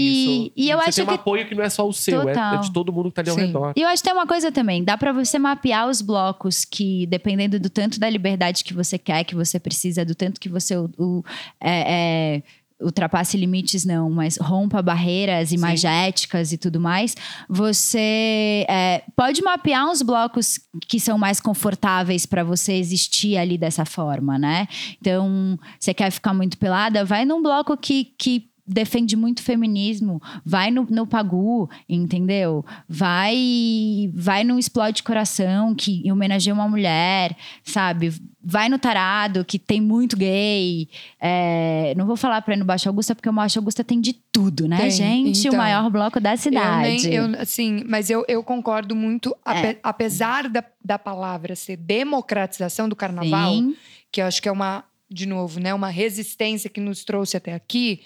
isso. 0.47 0.51
e 0.55 0.69
eu 0.71 0.77
você 0.79 0.89
acho 0.89 0.95
tem 0.95 1.03
um 1.03 1.07
que- 1.09 1.13
apoio 1.13 1.47
que 1.47 1.53
não 1.53 1.63
é 1.63 1.69
só 1.69 1.87
o 1.87 1.93
seu, 1.93 2.21
é, 2.21 2.33
Total. 2.33 2.55
é 2.55 2.57
de 2.57 2.73
todo 2.73 2.91
mundo 2.91 3.09
que 3.09 3.15
tá 3.15 3.21
ali 3.21 3.29
ao 3.29 3.35
Sim. 3.35 3.45
redor. 3.45 3.73
E 3.75 3.81
eu 3.81 3.87
acho 3.87 4.01
que 4.01 4.09
tem 4.09 4.17
uma 4.17 4.25
coisa 4.25 4.51
também, 4.51 4.83
dá 4.83 4.97
pra 4.97 5.13
você 5.13 5.37
mapear 5.37 5.87
os 5.87 6.01
blocos 6.01 6.65
que, 6.65 7.05
dependendo 7.05 7.59
do 7.59 7.69
tanto 7.69 7.99
da 7.99 8.09
liberdade 8.09 8.63
que 8.63 8.73
você 8.73 8.97
quer, 8.97 9.23
que 9.25 9.35
você 9.35 9.59
precisa, 9.59 10.03
do 10.03 10.15
tanto 10.15 10.39
que 10.41 10.49
você 10.49 10.75
o, 10.75 10.89
o- 10.97 11.23
é, 11.61 12.37
é, 12.37 12.43
ultrapasse 12.81 13.37
limites, 13.37 13.85
não, 13.85 14.09
mas 14.09 14.37
rompa 14.37 14.81
barreiras 14.81 15.51
imagéticas 15.51 16.51
e 16.51 16.57
tudo 16.57 16.79
mais, 16.79 17.15
você 17.49 18.65
é, 18.67 19.03
pode 19.15 19.41
mapear 19.41 19.89
uns 19.89 20.01
blocos 20.01 20.59
que 20.87 20.99
são 20.99 21.17
mais 21.17 21.39
confortáveis 21.39 22.25
pra 22.25 22.43
você 22.43 22.73
existir 22.73 23.37
ali 23.37 23.57
dessa 23.57 23.85
forma, 23.85 24.37
né? 24.37 24.67
Então, 24.99 25.57
você 25.79 25.93
quer 25.93 26.11
ficar 26.11 26.33
muito 26.33 26.57
pelada, 26.57 27.05
vai 27.05 27.25
num 27.25 27.41
bloco 27.41 27.77
que. 27.77 28.13
que 28.17 28.54
defende 28.67 29.15
muito 29.15 29.43
feminismo, 29.43 30.21
vai 30.43 30.71
no, 30.71 30.87
no 30.89 31.05
Pagu, 31.05 31.69
entendeu? 31.87 32.65
Vai 32.89 34.09
vai 34.13 34.43
no 34.43 34.57
Explode 34.57 35.03
Coração, 35.03 35.75
que 35.75 36.09
homenageia 36.11 36.53
uma 36.53 36.67
mulher, 36.67 37.35
sabe? 37.63 38.13
Vai 38.43 38.69
no 38.69 38.77
Tarado, 38.77 39.43
que 39.43 39.57
tem 39.57 39.81
muito 39.81 40.15
gay. 40.15 40.87
É, 41.19 41.93
não 41.97 42.05
vou 42.05 42.15
falar 42.15 42.41
pra 42.41 42.53
ir 42.53 42.57
no 42.57 42.65
Baixo 42.65 42.87
Augusta, 42.89 43.15
porque 43.15 43.29
o 43.29 43.33
Baixo 43.33 43.57
Augusta 43.59 43.83
tem 43.83 43.99
de 43.99 44.13
tudo, 44.13 44.67
né, 44.67 44.77
Tem, 44.77 44.91
gente? 44.91 45.39
então. 45.39 45.53
o 45.53 45.57
maior 45.57 45.89
bloco 45.89 46.19
da 46.19 46.35
cidade. 46.37 47.07
Eu 47.07 47.27
nem, 47.27 47.33
eu, 47.35 47.41
assim, 47.41 47.83
mas 47.87 48.09
eu, 48.09 48.23
eu 48.27 48.43
concordo 48.43 48.95
muito, 48.95 49.35
ape- 49.43 49.79
apesar 49.81 50.47
da, 50.49 50.63
da 50.83 50.99
palavra 50.99 51.55
ser 51.55 51.77
democratização 51.77 52.87
do 52.87 52.95
carnaval, 52.95 53.53
Sim. 53.53 53.75
que 54.11 54.21
eu 54.21 54.25
acho 54.25 54.41
que 54.41 54.47
é 54.49 54.51
uma, 54.51 54.83
de 55.09 55.25
novo, 55.25 55.59
né, 55.59 55.73
uma 55.73 55.89
resistência 55.89 56.69
que 56.69 56.79
nos 56.79 57.03
trouxe 57.03 57.35
até 57.37 57.53
aqui. 57.53 58.01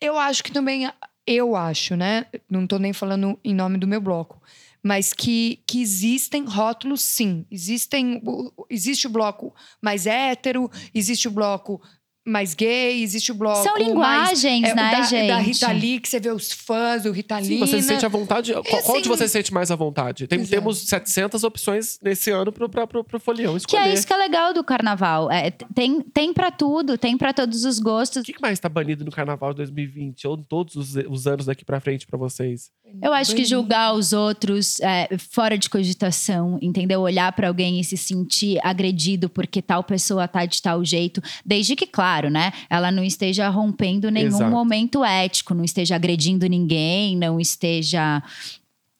Eu 0.00 0.18
acho 0.18 0.44
que 0.44 0.52
também, 0.52 0.90
eu 1.26 1.56
acho, 1.56 1.96
né? 1.96 2.26
Não 2.48 2.66
tô 2.66 2.78
nem 2.78 2.92
falando 2.92 3.38
em 3.44 3.54
nome 3.54 3.78
do 3.78 3.86
meu 3.86 4.00
bloco, 4.00 4.40
mas 4.82 5.12
que, 5.12 5.62
que 5.66 5.80
existem 5.80 6.44
rótulos, 6.44 7.02
sim. 7.02 7.46
Existem, 7.50 8.22
existe 8.70 9.06
o 9.06 9.10
bloco 9.10 9.54
mais 9.80 10.06
hétero, 10.06 10.70
existe 10.94 11.28
o 11.28 11.30
bloco 11.30 11.80
mais 12.26 12.54
gay, 12.54 13.02
existe 13.02 13.30
o 13.30 13.34
bloco 13.34 13.62
São 13.62 13.74
mais 13.74 13.86
linguagens, 13.86 14.68
é, 14.68 14.72
o 14.72 14.76
né, 14.76 14.90
da, 14.90 15.02
gente? 15.02 15.28
Da 15.28 15.38
Rita 15.38 15.72
Lee, 15.72 16.00
que 16.00 16.08
você 16.08 16.18
vê 16.18 16.30
os 16.30 16.52
fãs, 16.52 17.04
o 17.04 17.12
Rita 17.12 17.38
Lee. 17.38 17.46
Sim, 17.46 17.58
você 17.58 17.80
se 17.80 17.88
sente 17.88 18.04
à 18.04 18.08
vontade. 18.08 18.52
Qual, 18.52 18.64
qual 18.64 18.96
de 19.00 19.00
assim- 19.02 19.08
você 19.08 19.26
se 19.28 19.32
sente 19.32 19.54
mais 19.54 19.70
à 19.70 19.76
vontade? 19.76 20.26
Tem- 20.26 20.40
Exato. 20.40 20.50
temos 20.50 20.78
700 20.88 21.44
opções 21.44 21.98
nesse 22.02 22.30
ano 22.30 22.50
pro, 22.52 22.68
pra, 22.68 22.86
pro, 22.86 23.04
pro 23.04 23.20
folião 23.20 23.52
Que 23.52 23.58
escolher. 23.58 23.88
é 23.88 23.94
isso 23.94 24.06
que 24.06 24.12
é 24.12 24.16
legal 24.16 24.52
do 24.52 24.64
carnaval. 24.64 25.30
É, 25.30 25.50
tem, 25.50 26.00
tem 26.00 26.32
para 26.32 26.50
tudo, 26.50 26.98
tem 26.98 27.16
pra 27.16 27.32
todos 27.32 27.64
os 27.64 27.78
gostos. 27.78 28.22
O 28.22 28.24
que 28.24 28.32
que 28.32 28.42
mais 28.42 28.58
tá 28.58 28.68
banido 28.68 29.04
no 29.04 29.10
carnaval 29.12 29.50
de 29.52 29.58
2020? 29.58 30.26
Ou 30.26 30.36
todos 30.36 30.74
os, 30.74 30.94
os 31.08 31.26
anos 31.26 31.46
daqui 31.46 31.64
pra 31.64 31.80
frente 31.80 32.06
pra 32.06 32.18
vocês? 32.18 32.70
Eu 33.02 33.12
acho 33.12 33.34
que 33.34 33.44
julgar 33.44 33.92
os 33.94 34.12
outros 34.12 34.80
é, 34.80 35.08
fora 35.30 35.58
de 35.58 35.68
cogitação, 35.68 36.58
entendeu? 36.62 37.00
Olhar 37.00 37.30
pra 37.32 37.48
alguém 37.48 37.80
e 37.80 37.84
se 37.84 37.96
sentir 37.96 38.58
agredido 38.62 39.28
porque 39.28 39.60
tal 39.60 39.82
pessoa 39.82 40.26
tá 40.28 40.44
de 40.46 40.62
tal 40.62 40.84
jeito, 40.84 41.20
desde 41.44 41.74
que, 41.74 41.86
claro, 41.86 42.15
né? 42.24 42.52
Ela 42.70 42.90
não 42.90 43.04
esteja 43.04 43.48
rompendo 43.48 44.10
nenhum 44.10 44.28
Exato. 44.28 44.50
momento 44.50 45.04
ético, 45.04 45.54
não 45.54 45.64
esteja 45.64 45.94
agredindo 45.94 46.46
ninguém, 46.46 47.16
não 47.16 47.38
esteja 47.38 48.22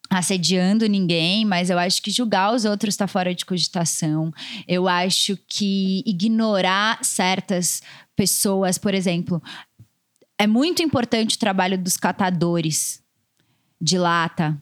assediando 0.08 0.86
ninguém, 0.86 1.44
mas 1.44 1.70
eu 1.70 1.78
acho 1.78 2.00
que 2.00 2.10
julgar 2.10 2.54
os 2.54 2.64
outros 2.64 2.94
está 2.94 3.06
fora 3.06 3.34
de 3.34 3.44
cogitação. 3.44 4.32
Eu 4.66 4.88
acho 4.88 5.36
que 5.48 6.02
ignorar 6.06 6.98
certas 7.02 7.82
pessoas, 8.14 8.78
por 8.78 8.94
exemplo, 8.94 9.42
é 10.38 10.46
muito 10.46 10.82
importante 10.82 11.36
o 11.36 11.38
trabalho 11.38 11.78
dos 11.78 11.96
catadores 11.96 13.02
de 13.80 13.98
lata 13.98 14.56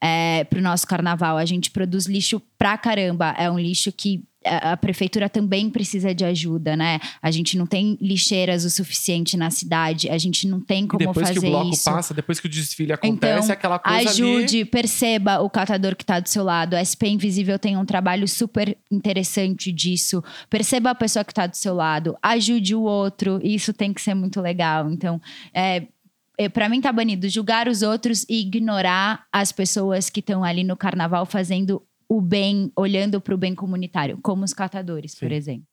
é, 0.00 0.44
para 0.44 0.58
o 0.58 0.62
nosso 0.62 0.86
carnaval. 0.86 1.36
A 1.36 1.44
gente 1.44 1.70
produz 1.70 2.06
lixo 2.06 2.40
pra 2.58 2.76
caramba. 2.76 3.34
É 3.38 3.50
um 3.50 3.58
lixo 3.58 3.90
que 3.92 4.24
a 4.46 4.76
prefeitura 4.76 5.28
também 5.28 5.68
precisa 5.70 6.14
de 6.14 6.24
ajuda, 6.24 6.76
né? 6.76 6.98
A 7.20 7.30
gente 7.30 7.56
não 7.58 7.66
tem 7.66 7.98
lixeiras 8.00 8.64
o 8.64 8.70
suficiente 8.70 9.36
na 9.36 9.50
cidade, 9.50 10.08
a 10.08 10.18
gente 10.18 10.46
não 10.46 10.60
tem 10.60 10.86
como 10.86 10.98
depois 10.98 11.28
fazer 11.28 11.40
que 11.40 11.46
o 11.46 11.50
bloco 11.50 11.70
isso. 11.70 11.84
passa, 11.84 12.14
depois 12.14 12.40
que 12.40 12.46
o 12.46 12.50
desfile 12.50 12.92
acontece, 12.92 13.44
Então, 13.44 13.52
aquela 13.52 13.78
coisa 13.78 14.10
Ajude, 14.10 14.56
ali. 14.58 14.64
perceba 14.64 15.40
o 15.40 15.50
catador 15.50 15.96
que 15.96 16.02
está 16.02 16.20
do 16.20 16.28
seu 16.28 16.44
lado. 16.44 16.74
A 16.74 16.84
SP 16.84 17.08
Invisível 17.08 17.58
tem 17.58 17.76
um 17.76 17.84
trabalho 17.84 18.26
super 18.28 18.76
interessante 18.90 19.72
disso. 19.72 20.22
Perceba 20.48 20.90
a 20.90 20.94
pessoa 20.94 21.24
que 21.24 21.32
está 21.32 21.46
do 21.46 21.56
seu 21.56 21.74
lado. 21.74 22.16
Ajude 22.22 22.74
o 22.74 22.82
outro. 22.82 23.40
Isso 23.42 23.72
tem 23.72 23.92
que 23.92 24.00
ser 24.00 24.14
muito 24.14 24.40
legal. 24.40 24.90
Então, 24.90 25.20
é, 25.52 25.86
é, 26.38 26.48
para 26.48 26.68
mim 26.68 26.80
tá 26.80 26.92
banido 26.92 27.28
julgar 27.28 27.66
os 27.68 27.82
outros 27.82 28.24
e 28.28 28.40
ignorar 28.40 29.24
as 29.32 29.52
pessoas 29.52 30.10
que 30.10 30.20
estão 30.20 30.44
ali 30.44 30.62
no 30.62 30.76
carnaval 30.76 31.24
fazendo 31.24 31.82
o 32.08 32.20
bem, 32.20 32.70
olhando 32.76 33.20
para 33.20 33.34
o 33.34 33.38
bem 33.38 33.54
comunitário, 33.54 34.18
como 34.22 34.44
os 34.44 34.52
catadores, 34.52 35.14
por 35.14 35.28
Sim. 35.28 35.34
exemplo. 35.34 35.66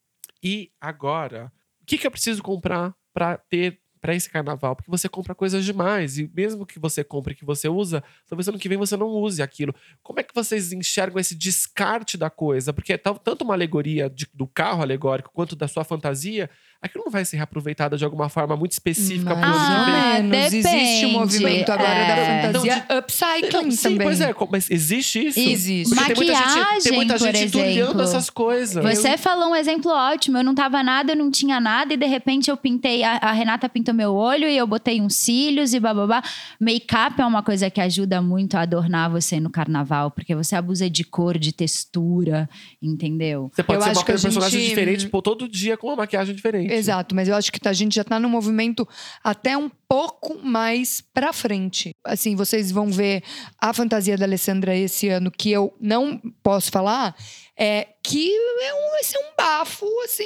E 0.44 0.72
agora, 0.82 1.52
o 1.82 1.86
que, 1.86 1.98
que 1.98 2.08
eu 2.08 2.12
preciso 2.12 2.42
comprar 2.44 2.94
pra 3.14 3.38
ter 3.38 3.80
para 4.02 4.14
esse 4.14 4.30
carnaval? 4.30 4.76
Porque 4.76 4.92
você 4.92 5.08
compra 5.08 5.34
coisas 5.34 5.64
demais 5.64 6.18
e 6.18 6.30
mesmo 6.36 6.66
que 6.66 6.78
você 6.78 7.06
compre 7.06 7.34
que 7.34 7.46
você 7.46 7.70
usa, 7.70 8.04
talvez 8.28 8.46
ano 8.50 8.60
que 8.60 8.68
vem 8.68 8.78
você 8.78 8.98
não 8.98 9.08
use 9.08 9.42
aquilo. 9.42 9.74
Como 10.02 10.20
é 10.20 10.24
que 10.24 10.36
vocês 10.36 10.74
enxergam 10.74 11.20
esse 11.20 11.34
descarte 11.34 12.18
da 12.18 12.30
coisa? 12.30 12.74
Porque 12.74 12.92
é 12.92 12.98
tanto 12.98 13.44
uma 13.46 13.54
alegoria 13.54 14.10
de- 14.10 14.28
do 14.34 14.46
carro 14.46 14.82
alegórico 14.82 15.32
quanto 15.34 15.56
da 15.56 15.70
sua 15.70 15.86
fantasia, 15.86 16.50
aquilo 16.84 17.06
não 17.06 17.12
vai 17.12 17.24
ser 17.26 17.38
reaproveitado 17.38 17.98
de 17.98 18.04
alguma 18.06 18.30
forma 18.30 18.56
muito 18.56 18.74
específica 18.74 19.34
vem. 19.34 19.44
Ah, 19.44 20.20
menos. 20.22 20.54
Existe 20.54 20.68
o 20.68 20.72
depende. 20.72 21.14
movimento 21.14 21.70
agora 21.72 21.90
É. 21.90 22.08
da 22.08 22.48
fantasia 22.54 22.86
Não, 22.90 22.98
upcycling 23.00 23.72
Sim, 23.72 23.84
também. 23.90 24.08
pois 24.08 24.22
é, 24.22 24.36
mas 24.52 24.70
existe 24.70 25.28
isso? 25.28 25.40
Existe. 25.40 25.96
Porque 25.96 26.14
tem 26.14 26.16
muita 26.26 26.34
gente, 26.36 26.44
tem 26.54 26.62
Maquiagem, 26.62 26.94
muita 26.94 27.18
gente 27.18 28.02
essas 28.04 28.30
coisas. 28.30 28.84
Você 28.84 29.18
falou 29.18 29.50
um 29.52 29.56
exemplo 29.56 29.92
ótimo. 29.92 30.38
Eu 30.38 30.44
não 30.44 30.54
tava 30.54 30.84
nada, 30.84 31.14
eu 31.14 31.16
não 31.16 31.32
tinha 31.32 31.60
nada, 31.60 31.94
e 31.94 31.98
de 31.98 32.06
repente 32.06 32.50
eu 32.52 32.58
pintei. 32.58 33.04
A, 33.04 33.14
a 33.18 33.32
Renata 33.32 33.70
pintou 33.70 33.94
meu 33.94 34.14
olho 34.14 34.48
e 34.48 34.58
eu 34.58 34.68
botei 34.68 35.00
uns 35.02 35.16
cílios 35.16 35.74
e 35.74 35.80
bababá. 35.80 36.22
Make-up 36.60 37.20
é 37.22 37.26
uma 37.26 37.42
coisa 37.42 37.70
que 37.70 37.80
ajuda 37.80 38.22
muito 38.22 38.56
a 38.56 38.62
adornar 38.62 39.10
você 39.10 39.40
no 39.40 39.50
carnaval, 39.50 40.12
porque 40.12 40.36
você 40.36 40.56
abusa 40.56 40.90
de 40.90 41.04
cor, 41.04 41.38
de 41.38 41.52
textura, 41.54 42.50
entendeu? 42.82 43.50
Você 43.54 43.64
pode 43.64 43.80
Eu 43.80 43.84
ser 43.84 43.90
acho 43.92 44.00
uma 44.00 44.06
personagem 44.06 44.60
gente- 44.60 44.70
diferente 44.70 45.08
pô, 45.08 45.22
todo 45.22 45.48
dia 45.48 45.78
com 45.78 45.88
uma 45.88 45.96
maquiagem 45.98 46.36
diferente. 46.36 46.73
Exato, 46.78 47.16
mas 47.16 47.28
eu 47.28 47.36
acho 47.36 47.52
que 47.52 47.68
a 47.68 47.74
gente 47.74 47.96
já 47.96 48.04
tá 48.04 48.20
num 48.20 48.30
movimento 48.30 48.88
até 49.24 49.58
um 49.58 49.70
pouco 49.88 50.40
mais 50.44 51.02
pra 51.14 51.32
frente. 51.34 51.92
Assim, 52.06 52.36
vocês 52.36 52.72
vão 52.72 52.92
ver 52.92 53.24
a 53.60 53.74
fantasia 53.74 54.18
da 54.18 54.26
Alessandra 54.26 54.76
esse 54.76 55.10
ano, 55.10 55.32
que 55.32 55.52
eu 55.52 55.76
não 55.80 56.20
posso 56.42 56.72
falar, 56.72 57.16
é 57.58 57.88
que 58.04 58.30
é 58.62 58.74
um, 58.74 59.04
ser 59.04 59.18
um 59.20 59.36
bafo, 59.38 59.86
assim. 60.06 60.26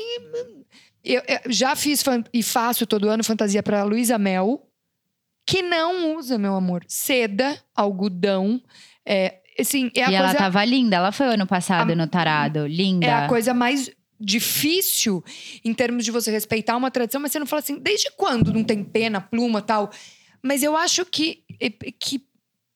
Eu, 1.04 1.22
eu 1.28 1.52
já 1.52 1.76
fiz 1.76 2.04
e 2.34 2.44
faço 2.44 2.86
todo 2.86 3.10
ano 3.10 3.24
fantasia 3.24 3.64
pra 3.64 3.84
Luísa 3.84 4.18
Mel, 4.18 4.68
que 5.46 5.62
não 5.62 6.16
usa, 6.18 6.38
meu 6.38 6.56
amor, 6.56 6.84
seda, 6.88 7.58
algodão. 7.74 8.62
É, 9.06 9.36
assim, 9.58 9.90
é 9.96 10.10
e 10.10 10.14
ela 10.14 10.28
coisa 10.28 10.38
tava 10.44 10.66
linda. 10.66 10.98
Ela 10.98 11.12
foi 11.14 11.28
ano 11.28 11.48
passado 11.48 11.94
A- 11.94 11.96
no 11.96 12.08
Tarado. 12.08 12.68
Linda. 12.68 13.08
é 13.08 13.14
a 13.14 13.28
coisa 13.28 13.54
mais 13.54 13.90
difícil 14.20 15.24
em 15.64 15.74
termos 15.74 16.04
de 16.04 16.12
você 16.12 16.32
respeitar 16.32 16.76
uma 16.76 16.92
tradição, 16.92 17.22
mas 17.22 17.32
você 17.32 17.40
não 17.40 17.46
fala 17.46 17.62
assim, 17.62 17.80
desde 17.80 18.12
quando 18.12 18.54
não 18.54 18.64
tem 18.64 18.84
pena, 18.84 19.22
pluma 19.22 19.62
tal? 19.62 19.92
Mas 20.42 20.64
eu 20.64 20.76
acho 20.78 21.06
que, 21.06 21.44
que 22.00 22.22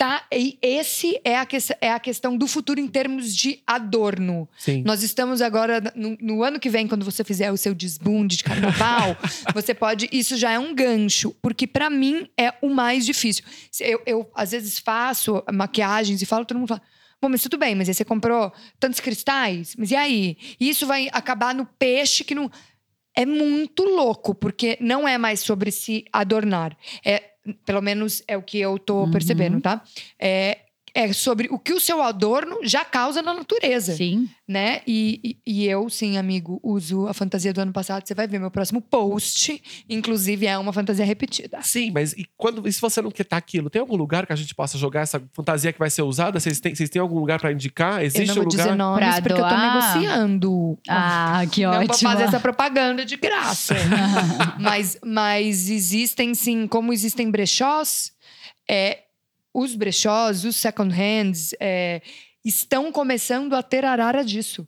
tá. 0.02 0.26
e 0.32 0.58
Esse 0.64 1.22
é 1.24 1.38
a, 1.38 1.46
que, 1.46 1.58
é 1.80 1.92
a 1.92 2.00
questão 2.00 2.36
do 2.36 2.48
futuro 2.48 2.80
em 2.80 2.88
termos 2.88 3.36
de 3.36 3.60
adorno. 3.68 4.50
Sim. 4.58 4.82
Nós 4.84 5.04
estamos 5.04 5.44
agora, 5.44 5.80
no, 5.96 6.18
no 6.20 6.44
ano 6.44 6.60
que 6.60 6.70
vem, 6.70 6.88
quando 6.88 7.06
você 7.06 7.24
fizer 7.24 7.52
o 7.52 7.58
seu 7.58 7.76
desbunde 7.76 8.38
de 8.38 8.44
carnaval, 8.44 9.16
você 9.54 9.76
pode. 9.76 10.10
Isso 10.12 10.36
já 10.38 10.52
é 10.52 10.58
um 10.58 10.74
gancho, 10.74 11.36
porque 11.40 11.68
pra 11.68 11.88
mim 11.88 12.28
é 12.36 12.52
o 12.64 12.70
mais 12.70 13.06
difícil. 13.06 13.46
Eu, 13.80 14.02
eu, 14.08 14.32
às 14.34 14.52
vezes, 14.52 14.80
faço 14.80 15.44
maquiagens 15.54 16.20
e 16.22 16.26
falo, 16.26 16.46
todo 16.46 16.58
mundo 16.58 16.70
fala. 16.70 16.82
Bom, 17.22 17.30
mas 17.30 17.44
tudo 17.44 17.58
bem, 17.58 17.76
mas 17.76 17.88
aí 17.88 17.94
você 17.94 18.04
comprou 18.04 18.52
tantos 18.80 19.00
cristais? 19.00 19.76
Mas 19.78 19.92
e 19.92 19.96
aí? 19.96 20.38
Isso 20.60 20.88
vai 20.88 21.08
acabar 21.12 21.54
no 21.54 21.66
peixe 21.66 22.24
que 22.24 22.34
não. 22.34 22.50
É 23.16 23.26
muito 23.26 23.84
louco, 23.84 24.34
porque 24.34 24.78
não 24.80 25.08
é 25.08 25.18
mais 25.18 25.42
sobre 25.42 25.70
se 25.70 26.06
adornar. 26.14 26.76
É, 27.06 27.32
pelo 27.66 27.82
menos 27.82 28.24
é 28.28 28.38
o 28.38 28.42
que 28.42 28.58
eu 28.60 28.80
tô 28.80 29.02
Uhum. 29.04 29.12
percebendo, 29.12 29.62
tá? 29.62 29.84
É, 30.18 30.60
é 30.94 31.12
sobre 31.14 31.48
o 31.52 31.58
que 31.58 31.74
o 31.74 31.80
seu 31.80 32.02
adorno 32.02 32.58
já 32.64 32.84
causa 32.84 33.22
na 33.22 33.34
natureza 33.34 33.96
Sim. 33.96 34.30
né? 34.48 34.82
E, 34.86 35.38
e, 35.46 35.62
e 35.64 35.66
eu, 35.68 35.90
sim, 35.90 36.18
amigo, 36.18 36.60
uso 36.62 37.08
a 37.08 37.14
fantasia 37.14 37.54
do 37.54 37.62
ano 37.62 37.72
passado. 37.72 38.06
Você 38.06 38.14
vai 38.14 38.28
ver 38.28 38.40
meu 38.40 38.52
próximo 38.52 38.82
post. 38.82 39.62
Inclusive, 39.90 40.46
é 40.46 40.58
uma 40.58 40.74
fantasia 40.74 41.06
repetida. 41.06 41.60
Sim, 41.62 41.92
mas 41.92 42.14
e 42.14 42.26
quando 42.38 42.68
e 42.68 42.74
se 42.74 42.82
você 42.82 43.02
não 43.02 43.10
quer 43.12 43.24
estar 43.24 43.38
aquilo, 43.38 43.70
tem 43.70 43.80
algum 43.80 43.96
lugar 43.96 44.26
que 44.28 44.34
a 44.34 44.36
gente 44.36 44.54
possa 44.54 44.78
jogar 44.78 45.02
essa 45.02 45.22
fantasia 45.34 45.72
que 45.72 45.80
vai 45.80 45.90
ser 45.90 46.02
usada? 46.02 46.40
Vocês 46.40 46.60
têm, 46.60 46.76
vocês 46.76 46.90
têm 46.90 47.02
algum 47.02 47.20
lugar 47.20 47.40
pra 47.40 47.52
indicar? 47.52 48.02
eu 48.02 48.08
Existe 48.08 48.28
não 48.28 48.34
um 48.34 48.36
vou 48.36 48.46
lugar? 48.52 48.64
dizer 48.66 48.76
nomes 48.76 49.06
Pra 49.06 49.22
porque 49.22 49.34
eu 49.34 49.38
tô 49.38 49.50
doar? 49.50 49.96
negociando. 49.96 50.80
Ah, 50.90 51.44
que 51.52 51.64
não 51.64 51.72
vou 51.74 51.82
ótimo. 51.84 52.10
fazer 52.10 52.24
essa 52.24 52.40
propaganda 52.40 53.06
de 53.06 53.16
graça. 53.16 53.76
mas, 54.60 54.98
mas 55.04 55.70
existem, 55.70 56.34
sim, 56.34 56.68
como 56.68 56.92
existem 56.92 57.30
brechós, 57.32 58.12
é, 58.70 59.00
os 59.54 59.76
brechós, 59.76 60.46
os 60.46 60.56
second 60.56 60.94
hands, 60.94 61.54
é, 61.60 62.02
estão 62.44 62.92
começando 62.92 63.54
a 63.54 63.62
ter 63.64 63.86
arara 63.86 64.24
disso. 64.24 64.68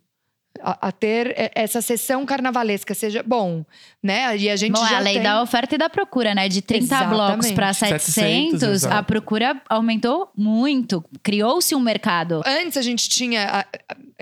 A, 0.61 0.89
a 0.89 0.91
ter 0.91 1.33
essa 1.55 1.81
sessão 1.81 2.27
carnavalesca, 2.27 2.93
seja 2.93 3.23
bom, 3.23 3.65
né? 4.03 4.37
E 4.37 4.47
a 4.51 4.55
gente 4.55 4.73
Bom, 4.75 4.85
é 4.85 4.89
já 4.89 4.97
a 4.97 4.99
lei 4.99 5.15
tem... 5.15 5.23
da 5.23 5.41
oferta 5.41 5.73
e 5.73 5.77
da 5.79 5.89
procura, 5.89 6.35
né? 6.35 6.47
De 6.47 6.61
30 6.61 6.83
Exatamente. 6.85 7.15
blocos 7.15 7.51
para 7.51 7.73
700, 7.73 8.13
700, 8.13 8.85
a 8.85 9.01
procura 9.01 9.59
aumentou 9.67 10.31
muito. 10.37 11.03
Criou-se 11.23 11.73
um 11.73 11.79
mercado. 11.79 12.43
Antes 12.45 12.77
a 12.77 12.83
gente 12.83 13.09
tinha, 13.09 13.47
a- 13.61 13.65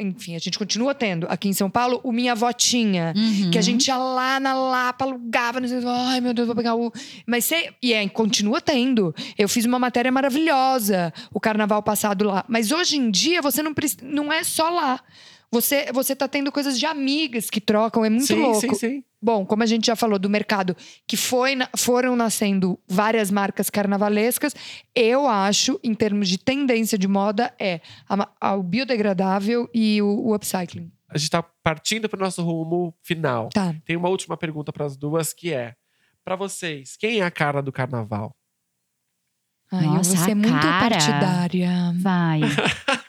enfim, 0.01 0.35
a 0.35 0.39
gente 0.39 0.57
continua 0.57 0.93
tendo 0.93 1.27
aqui 1.29 1.47
em 1.47 1.53
São 1.53 1.69
Paulo 1.69 1.99
o 2.03 2.11
Minha 2.11 2.35
Votinha. 2.35 3.13
Uhum. 3.15 3.51
Que 3.51 3.57
a 3.57 3.61
gente 3.61 3.87
ia 3.87 3.97
lá 3.97 4.39
na 4.39 4.53
Lapa, 4.53 5.05
alugava, 5.05 5.59
não 5.59 5.67
sei, 5.67 5.79
ai 5.85 6.19
meu 6.19 6.33
Deus, 6.33 6.47
vou 6.47 6.55
pegar 6.55 6.75
o. 6.75 6.91
Mas 7.25 7.45
você. 7.45 7.73
E 7.81 7.93
é, 7.93 8.07
continua 8.09 8.59
tendo. 8.59 9.13
Eu 9.37 9.47
fiz 9.47 9.65
uma 9.65 9.79
matéria 9.79 10.11
maravilhosa 10.11 11.13
o 11.33 11.39
carnaval 11.39 11.81
passado 11.83 12.25
lá. 12.25 12.43
Mas 12.47 12.71
hoje 12.71 12.97
em 12.97 13.09
dia 13.09 13.41
você 13.41 13.61
não, 13.61 13.73
não 14.03 14.33
é 14.33 14.43
só 14.43 14.69
lá. 14.69 14.99
Você, 15.51 15.91
você 15.91 16.15
tá 16.15 16.27
tendo 16.27 16.51
coisas 16.51 16.79
de 16.79 16.85
amigas 16.85 17.49
que 17.49 17.59
trocam, 17.59 18.05
é 18.05 18.09
muito 18.09 18.25
sim, 18.27 18.41
louco. 18.41 18.59
sim, 18.61 18.73
sim. 18.75 19.03
Bom, 19.21 19.45
como 19.45 19.61
a 19.61 19.65
gente 19.65 19.85
já 19.85 19.95
falou 19.95 20.17
do 20.17 20.29
mercado, 20.29 20.75
que 21.05 21.15
foi, 21.17 21.53
foram 21.77 22.15
nascendo 22.15 22.79
várias 22.87 23.29
marcas 23.29 23.69
carnavalescas, 23.69 24.55
eu 24.95 25.27
acho, 25.27 25.79
em 25.83 25.93
termos 25.93 26.27
de 26.29 26.37
tendência 26.37 26.97
de 26.97 27.07
moda, 27.07 27.53
é 27.59 27.81
a 28.09 28.27
a- 28.39 28.55
o 28.55 28.63
biodegradável 28.63 29.69
e 29.73 30.01
o, 30.01 30.07
o 30.07 30.33
upcycling. 30.33 30.91
A 31.07 31.17
gente 31.17 31.29
tá 31.29 31.43
partindo 31.61 32.07
pro 32.07 32.19
nosso 32.19 32.41
rumo 32.41 32.95
final. 33.03 33.49
Tá. 33.49 33.75
Tem 33.85 33.97
uma 33.97 34.07
última 34.09 34.37
pergunta 34.37 34.71
para 34.71 34.85
as 34.85 34.95
duas 34.95 35.33
que 35.33 35.53
é: 35.53 35.75
Pra 36.23 36.35
vocês, 36.37 36.95
quem 36.97 37.19
é 37.19 37.23
a 37.23 37.29
cara 37.29 37.61
do 37.61 37.71
carnaval? 37.71 38.33
Ai, 39.71 39.85
Nossa, 39.85 40.11
eu 40.11 40.15
vou 40.15 40.25
ser 40.25 40.35
muito 40.35 40.61
partidária. 40.61 41.93
Vai. 42.01 42.39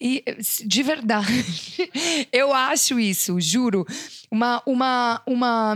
E, 0.00 0.22
de 0.64 0.82
verdade, 0.82 1.26
eu 2.32 2.52
acho 2.52 3.00
isso, 3.00 3.40
juro. 3.40 3.86
Uma. 4.30 4.62
uma, 4.66 5.22
uma, 5.26 5.74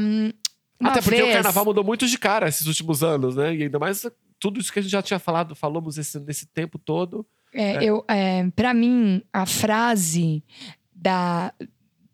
uma 0.79 0.91
Até 0.91 1.01
porque 1.01 1.23
vez, 1.23 1.31
o 1.31 1.33
carnaval 1.33 1.65
mudou 1.65 1.85
muito 1.85 2.07
de 2.07 2.19
cara 2.19 2.49
esses 2.49 2.67
últimos 2.67 3.03
anos, 3.03 3.37
né? 3.37 3.55
E 3.55 3.63
ainda 3.63 3.79
mais 3.79 4.07
tudo 4.39 4.61
isso 4.61 4.73
que 4.73 4.79
a 4.79 4.83
gente 4.83 4.93
já 4.93 5.03
tinha 5.03 5.19
falado, 5.19 5.55
falamos 5.55 5.99
esse, 5.99 6.19
nesse 6.21 6.47
tempo 6.47 6.79
todo. 6.79 7.27
É, 7.53 7.83
eu, 7.83 8.05
é, 8.09 8.49
para 8.55 8.73
mim, 8.73 9.23
a 9.33 9.45
frase 9.45 10.43
da, 10.95 11.53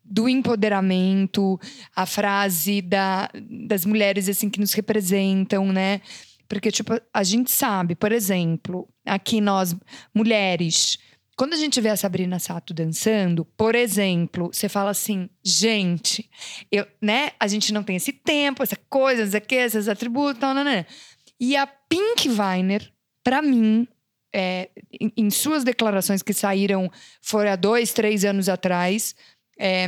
do 0.04 0.28
empoderamento, 0.28 1.58
a 1.94 2.06
frase 2.06 2.80
da, 2.80 3.28
das 3.68 3.84
mulheres 3.84 4.28
assim 4.28 4.48
que 4.48 4.60
nos 4.60 4.72
representam, 4.72 5.72
né? 5.72 6.00
Porque, 6.48 6.70
tipo, 6.70 6.92
a 7.12 7.22
gente 7.24 7.50
sabe, 7.50 7.94
por 7.94 8.12
exemplo, 8.12 8.88
aqui 9.04 9.40
nós, 9.40 9.74
mulheres, 10.14 10.98
quando 11.36 11.52
a 11.52 11.56
gente 11.56 11.80
vê 11.80 11.90
a 11.90 11.96
Sabrina 11.96 12.38
Sato 12.38 12.72
dançando, 12.72 13.44
por 13.44 13.74
exemplo, 13.74 14.48
você 14.52 14.68
fala 14.68 14.90
assim, 14.90 15.28
gente, 15.44 16.28
eu, 16.72 16.86
né? 17.00 17.32
A 17.38 17.46
gente 17.46 17.72
não 17.72 17.82
tem 17.82 17.96
esse 17.96 18.12
tempo, 18.12 18.62
essa 18.62 18.76
coisa, 18.88 19.36
o 19.36 19.40
quê, 19.42 19.56
esses 19.56 19.86
atributos, 19.88 20.40
tal, 20.40 20.54
não, 20.54 20.64
não. 20.64 20.84
E 21.38 21.54
a 21.54 21.66
Pink 21.66 22.28
Weiner, 22.30 22.90
pra 23.22 23.42
mim, 23.42 23.86
é, 24.34 24.70
em, 24.98 25.12
em 25.16 25.30
suas 25.30 25.62
declarações 25.62 26.22
que 26.22 26.32
saíram 26.32 26.90
foram 27.20 27.50
há 27.52 27.56
dois, 27.56 27.92
três 27.92 28.24
anos 28.24 28.48
atrás, 28.48 29.14
é, 29.58 29.86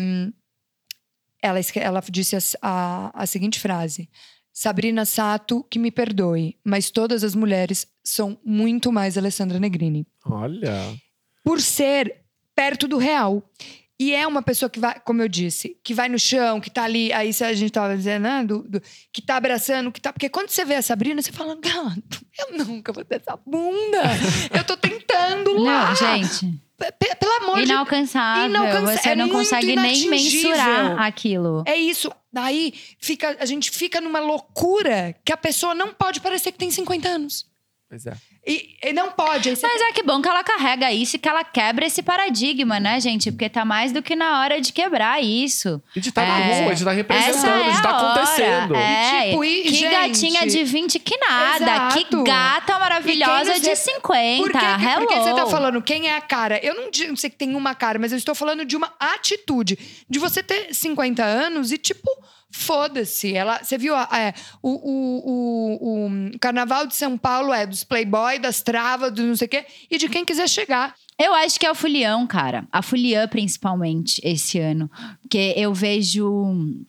ela, 1.42 1.58
ela 1.76 2.02
disse 2.10 2.36
as- 2.36 2.56
a, 2.60 3.10
a 3.22 3.26
seguinte 3.26 3.58
frase: 3.58 4.10
Sabrina 4.52 5.04
Sato, 5.06 5.64
que 5.70 5.78
me 5.78 5.90
perdoe, 5.90 6.58
mas 6.64 6.90
todas 6.90 7.24
as 7.24 7.34
mulheres 7.34 7.86
são 8.04 8.38
muito 8.44 8.92
mais 8.92 9.16
Alessandra 9.16 9.58
Negrini. 9.58 10.06
Olha. 10.26 10.94
Por 11.48 11.60
ser 11.62 12.16
perto 12.54 12.86
do 12.86 12.98
real. 12.98 13.42
E 14.00 14.14
é 14.14 14.26
uma 14.26 14.42
pessoa 14.42 14.68
que 14.70 14.78
vai, 14.78 15.00
como 15.00 15.22
eu 15.22 15.28
disse, 15.28 15.76
que 15.82 15.92
vai 15.94 16.08
no 16.08 16.18
chão, 16.18 16.60
que 16.60 16.70
tá 16.70 16.84
ali, 16.84 17.12
aí 17.12 17.32
se 17.32 17.42
a 17.42 17.52
gente 17.52 17.72
tava 17.72 17.96
dizendo, 17.96 18.22
né, 18.22 18.44
do- 18.44 18.62
do- 18.62 18.82
que 19.12 19.20
tá 19.20 19.36
abraçando, 19.36 19.90
que 19.90 20.00
tá. 20.00 20.12
Porque 20.12 20.28
quando 20.28 20.50
você 20.50 20.64
vê 20.64 20.74
a 20.76 20.82
Sabrina, 20.82 21.20
você 21.20 21.32
fala, 21.32 21.56
gato, 21.56 22.24
eu 22.38 22.64
nunca 22.64 22.92
vou 22.92 23.04
ter 23.04 23.16
essa 23.16 23.36
bunda. 23.44 24.02
eu 24.56 24.62
tô 24.62 24.76
tentando 24.76 25.52
lá. 25.58 25.88
Não, 25.88 25.94
gente. 25.96 26.60
P- 26.76 27.14
Pelo 27.16 27.32
amor 27.42 27.56
de 27.56 27.62
Inalcançável. 27.72 28.44
Inalcança- 28.50 29.02
Você 29.02 29.08
é 29.08 29.16
não 29.16 29.28
consegue 29.30 29.74
nem 29.74 30.08
mensurar 30.10 31.00
aquilo. 31.02 31.64
É 31.66 31.74
isso. 31.76 32.08
Daí 32.32 32.72
fica, 33.00 33.36
a 33.40 33.46
gente 33.46 33.70
fica 33.72 34.00
numa 34.00 34.20
loucura 34.20 35.16
que 35.24 35.32
a 35.32 35.36
pessoa 35.36 35.74
não 35.74 35.92
pode 35.92 36.20
parecer 36.20 36.52
que 36.52 36.58
tem 36.58 36.70
50 36.70 37.08
anos. 37.08 37.46
Pois 37.88 38.06
é. 38.06 38.14
E, 38.46 38.76
e 38.82 38.92
não 38.94 39.10
pode. 39.12 39.54
Você 39.54 39.66
Mas 39.66 39.80
é 39.82 39.92
que 39.92 40.02
bom 40.02 40.22
que 40.22 40.28
ela 40.28 40.42
carrega 40.42 40.90
isso 40.90 41.16
e 41.16 41.18
que 41.18 41.28
ela 41.28 41.44
quebra 41.44 41.84
esse 41.84 42.02
paradigma, 42.02 42.80
né, 42.80 42.98
gente? 42.98 43.30
Porque 43.30 43.48
tá 43.48 43.62
mais 43.64 43.92
do 43.92 44.02
que 44.02 44.16
na 44.16 44.40
hora 44.40 44.58
de 44.60 44.72
quebrar 44.72 45.22
isso. 45.22 45.82
E 45.94 46.00
de 46.00 46.08
estar 46.08 46.26
na 46.26 46.38
É. 46.40 46.62
rua, 46.62 46.74
de 46.74 46.80
estar 46.80 46.90
Essa 46.92 46.96
representando, 46.96 47.60
é 47.60 47.64
de 47.64 47.76
estar 47.76 47.94
hora. 47.94 48.12
acontecendo. 48.22 48.74
É. 48.76 49.26
E, 49.26 49.30
tipo, 49.30 49.44
e, 49.44 49.62
que 49.64 49.74
gente, 49.74 49.90
gatinha 49.90 50.46
de 50.46 50.64
20 50.64 50.98
que 50.98 51.16
nada. 51.18 51.88
Que 51.92 51.98
Exato. 52.00 52.24
gata 52.24 52.78
maravilhosa 52.78 53.60
de 53.60 53.68
nos- 53.68 53.78
50. 53.80 54.42
Por 54.42 54.52
que, 54.52 54.58
que- 54.58 54.84
Hello. 54.84 55.06
porque 55.06 55.14
você 55.20 55.34
tá 55.34 55.46
falando 55.46 55.82
quem 55.82 56.08
é 56.08 56.16
a 56.16 56.20
cara? 56.22 56.58
Eu 56.62 56.74
não, 56.74 56.90
não 57.08 57.16
sei 57.16 57.28
que 57.28 57.36
tem 57.36 57.54
uma 57.54 57.74
cara, 57.74 57.98
mas 57.98 58.12
eu 58.12 58.18
estou 58.18 58.34
falando 58.34 58.64
de 58.64 58.76
uma 58.76 58.94
atitude. 58.98 59.78
De 60.08 60.18
você 60.18 60.42
ter 60.42 60.74
50 60.74 61.22
anos 61.22 61.70
e, 61.70 61.76
tipo, 61.76 62.08
foda-se. 62.50 63.34
Ela, 63.34 63.62
você 63.62 63.76
viu? 63.76 63.94
é, 63.96 64.34
o, 64.62 64.70
o, 64.70 65.22
o, 65.30 66.06
o 66.06 66.38
Carnaval 66.38 66.86
de 66.86 66.94
São 66.94 67.16
Paulo 67.16 67.52
é 67.52 67.66
dos 67.66 67.84
playboy, 67.84 68.38
das 68.38 68.62
travas, 68.62 69.12
do 69.12 69.22
não 69.22 69.36
sei 69.36 69.46
o 69.46 69.50
quê, 69.50 69.66
e 69.90 69.98
de 69.98 70.08
quem 70.08 70.24
quiser 70.24 70.48
chegar. 70.48 70.94
Eu 71.18 71.34
acho 71.34 71.58
que 71.58 71.66
é 71.66 71.70
o 71.70 71.74
Fulião, 71.74 72.26
cara. 72.26 72.66
A 72.70 72.80
Fuliã, 72.80 73.26
principalmente, 73.26 74.20
esse 74.24 74.58
ano. 74.58 74.90
Porque 75.20 75.52
eu 75.56 75.74
vejo. 75.74 76.84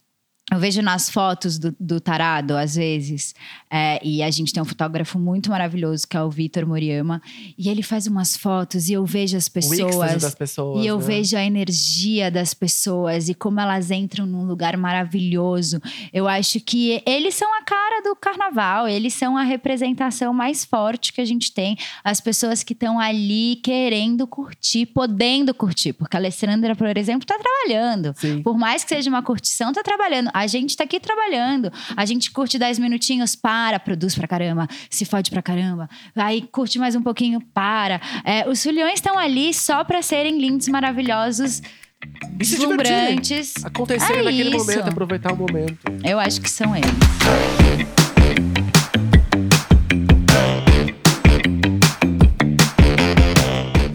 Eu 0.52 0.58
vejo 0.58 0.82
nas 0.82 1.12
fotos 1.12 1.60
do, 1.60 1.76
do 1.80 2.02
Tarado, 2.02 2.58
às 2.58 2.74
vezes, 2.76 3.36
é, 3.72 4.00
e 4.04 4.24
a 4.24 4.32
gente 4.32 4.52
tem 4.52 4.62
um 4.62 4.66
fotógrafo 4.66 5.20
muito 5.20 5.52
maravilhoso, 5.52 6.08
que 6.08 6.18
é 6.18 6.24
o 6.24 6.30
Vitor 6.30 6.66
Moriyama, 6.66 7.22
e 7.58 7.70
ele 7.70 7.84
faz 7.84 8.08
umas 8.08 8.36
fotos 8.36 8.90
e 8.90 8.94
eu 8.94 9.06
vejo 9.06 9.38
as 9.38 9.48
pessoas. 9.48 10.22
das 10.22 10.34
pessoas. 10.34 10.84
E 10.84 10.88
eu 10.88 10.98
né? 10.98 11.06
vejo 11.06 11.38
a 11.38 11.44
energia 11.44 12.32
das 12.32 12.54
pessoas 12.54 13.30
e 13.30 13.36
como 13.36 13.60
elas 13.60 13.92
entram 13.92 14.26
num 14.26 14.46
lugar 14.46 14.76
maravilhoso. 14.76 15.80
Eu 16.12 16.28
acho 16.28 16.60
que 16.60 17.02
eles 17.06 17.36
são 17.36 17.54
a 17.56 17.62
cara 17.62 18.02
do 18.02 18.16
carnaval, 18.16 18.88
eles 18.88 19.14
são 19.14 19.38
a 19.38 19.44
representação 19.44 20.34
mais 20.34 20.66
forte 20.66 21.14
que 21.14 21.22
a 21.22 21.26
gente 21.26 21.54
tem. 21.54 21.78
As 22.04 22.20
pessoas 22.20 22.64
que 22.64 22.74
estão 22.74 23.00
ali 23.00 23.58
querendo 23.58 24.26
curtir, 24.26 24.88
podendo 24.88 25.54
curtir. 25.54 25.94
Porque 25.94 26.18
a 26.18 26.20
Alessandra, 26.20 26.76
por 26.76 26.98
exemplo, 26.98 27.26
tá 27.26 27.38
trabalhando. 27.38 28.14
Sim. 28.18 28.42
Por 28.42 28.58
mais 28.58 28.84
que 28.84 28.90
seja 28.90 29.10
uma 29.10 29.22
curtição, 29.22 29.72
tá 29.72 29.84
trabalhando. 29.84 30.32
A 30.34 30.48
gente 30.48 30.76
tá 30.76 30.86
aqui 30.86 31.00
trabalhando. 31.00 31.72
A 31.96 32.06
gente 32.06 32.32
curte 32.32 32.58
10 32.58 32.80
minutinhos, 32.80 33.36
para, 33.36 33.59
produz 33.80 34.16
pra 34.16 34.28
caramba, 34.28 34.68
se 34.90 35.06
fode 35.06 35.30
pra 35.30 35.42
caramba. 35.42 35.90
Aí 36.16 36.42
curte 36.52 36.78
mais 36.80 36.96
um 36.96 37.02
pouquinho, 37.02 37.42
para. 37.54 38.00
É, 38.24 38.48
os 38.48 38.62
fulhões 38.64 38.94
estão 38.96 39.18
ali 39.18 39.54
só 39.54 39.84
pra 39.84 40.02
serem 40.02 40.40
lindos, 40.40 40.68
maravilhosos, 40.68 41.62
E 42.40 42.46
se 42.46 42.56
deslumbrantes. 42.58 43.54
Acontecer 43.66 44.14
É 44.14 44.24
naquele 44.24 44.56
isso. 44.56 44.58
momento, 44.66 44.88
aproveitar 44.88 45.34
o 45.34 45.36
momento. 45.36 45.78
Eu 46.04 46.18
acho 46.20 46.40
que 46.40 46.50
são 46.50 46.74
eles. 46.76 46.90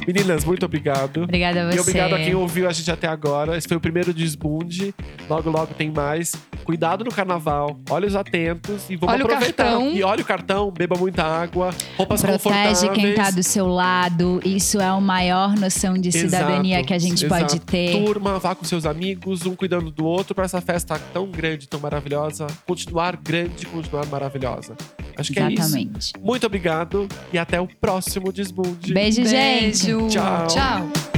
Meninas, 0.06 0.44
muito 0.44 0.64
obrigado. 0.66 1.22
Obrigada 1.22 1.62
a 1.62 1.66
você. 1.70 1.76
E 1.76 1.80
obrigado 1.80 2.14
a 2.14 2.18
quem 2.18 2.34
ouviu 2.34 2.68
a 2.68 2.72
gente 2.72 2.90
até 2.90 3.06
agora. 3.06 3.56
Esse 3.56 3.66
foi 3.68 3.76
o 3.76 3.80
primeiro 3.80 4.12
desbunde. 4.12 4.94
Logo, 5.28 5.50
logo 5.50 5.74
tem 5.74 5.90
mais. 5.90 6.32
Cuidado 6.64 7.04
no 7.04 7.10
carnaval. 7.10 7.78
Olhos 7.90 8.14
atentos 8.16 8.88
e 8.88 8.96
vamos 8.96 9.14
Olha 9.14 9.24
o 9.24 9.26
aproveitar. 9.26 9.64
cartão. 9.64 9.92
E 9.92 10.02
olha 10.02 10.22
o 10.22 10.24
cartão, 10.24 10.70
beba 10.70 10.96
muita 10.96 11.22
água, 11.22 11.70
roupas 11.96 12.22
Protege 12.22 12.42
confortáveis. 12.42 12.90
quem 12.94 13.14
tá 13.14 13.30
do 13.30 13.42
seu 13.42 13.66
lado. 13.66 14.40
Isso 14.44 14.80
é 14.80 14.86
a 14.86 14.98
maior 15.00 15.54
noção 15.56 15.94
de 15.94 16.10
cidadania 16.12 16.76
Exato, 16.76 16.86
que 16.88 16.94
a 16.94 16.98
gente 16.98 17.24
exato. 17.24 17.40
pode 17.42 17.60
ter. 17.60 17.92
Turma, 17.92 18.38
vá 18.38 18.54
com 18.54 18.64
seus 18.64 18.86
amigos, 18.86 19.44
um 19.46 19.54
cuidando 19.54 19.90
do 19.90 20.04
outro 20.04 20.34
para 20.34 20.44
essa 20.44 20.60
festa 20.60 20.98
tão 21.12 21.26
grande, 21.30 21.68
tão 21.68 21.80
maravilhosa, 21.80 22.46
continuar 22.66 23.16
grande, 23.16 23.66
continuar 23.66 24.06
maravilhosa. 24.06 24.74
Acho 25.16 25.32
que 25.32 25.38
é 25.38 25.52
isso. 25.52 25.62
Exatamente. 25.62 26.12
Muito 26.20 26.46
obrigado 26.46 27.06
e 27.32 27.38
até 27.38 27.60
o 27.60 27.68
próximo 27.68 28.32
desbunde. 28.32 28.92
Beijo, 28.92 29.24
gente. 29.24 29.93
Beijo. 29.94 30.08
Tchau. 30.08 30.46
Tchau. 30.48 31.13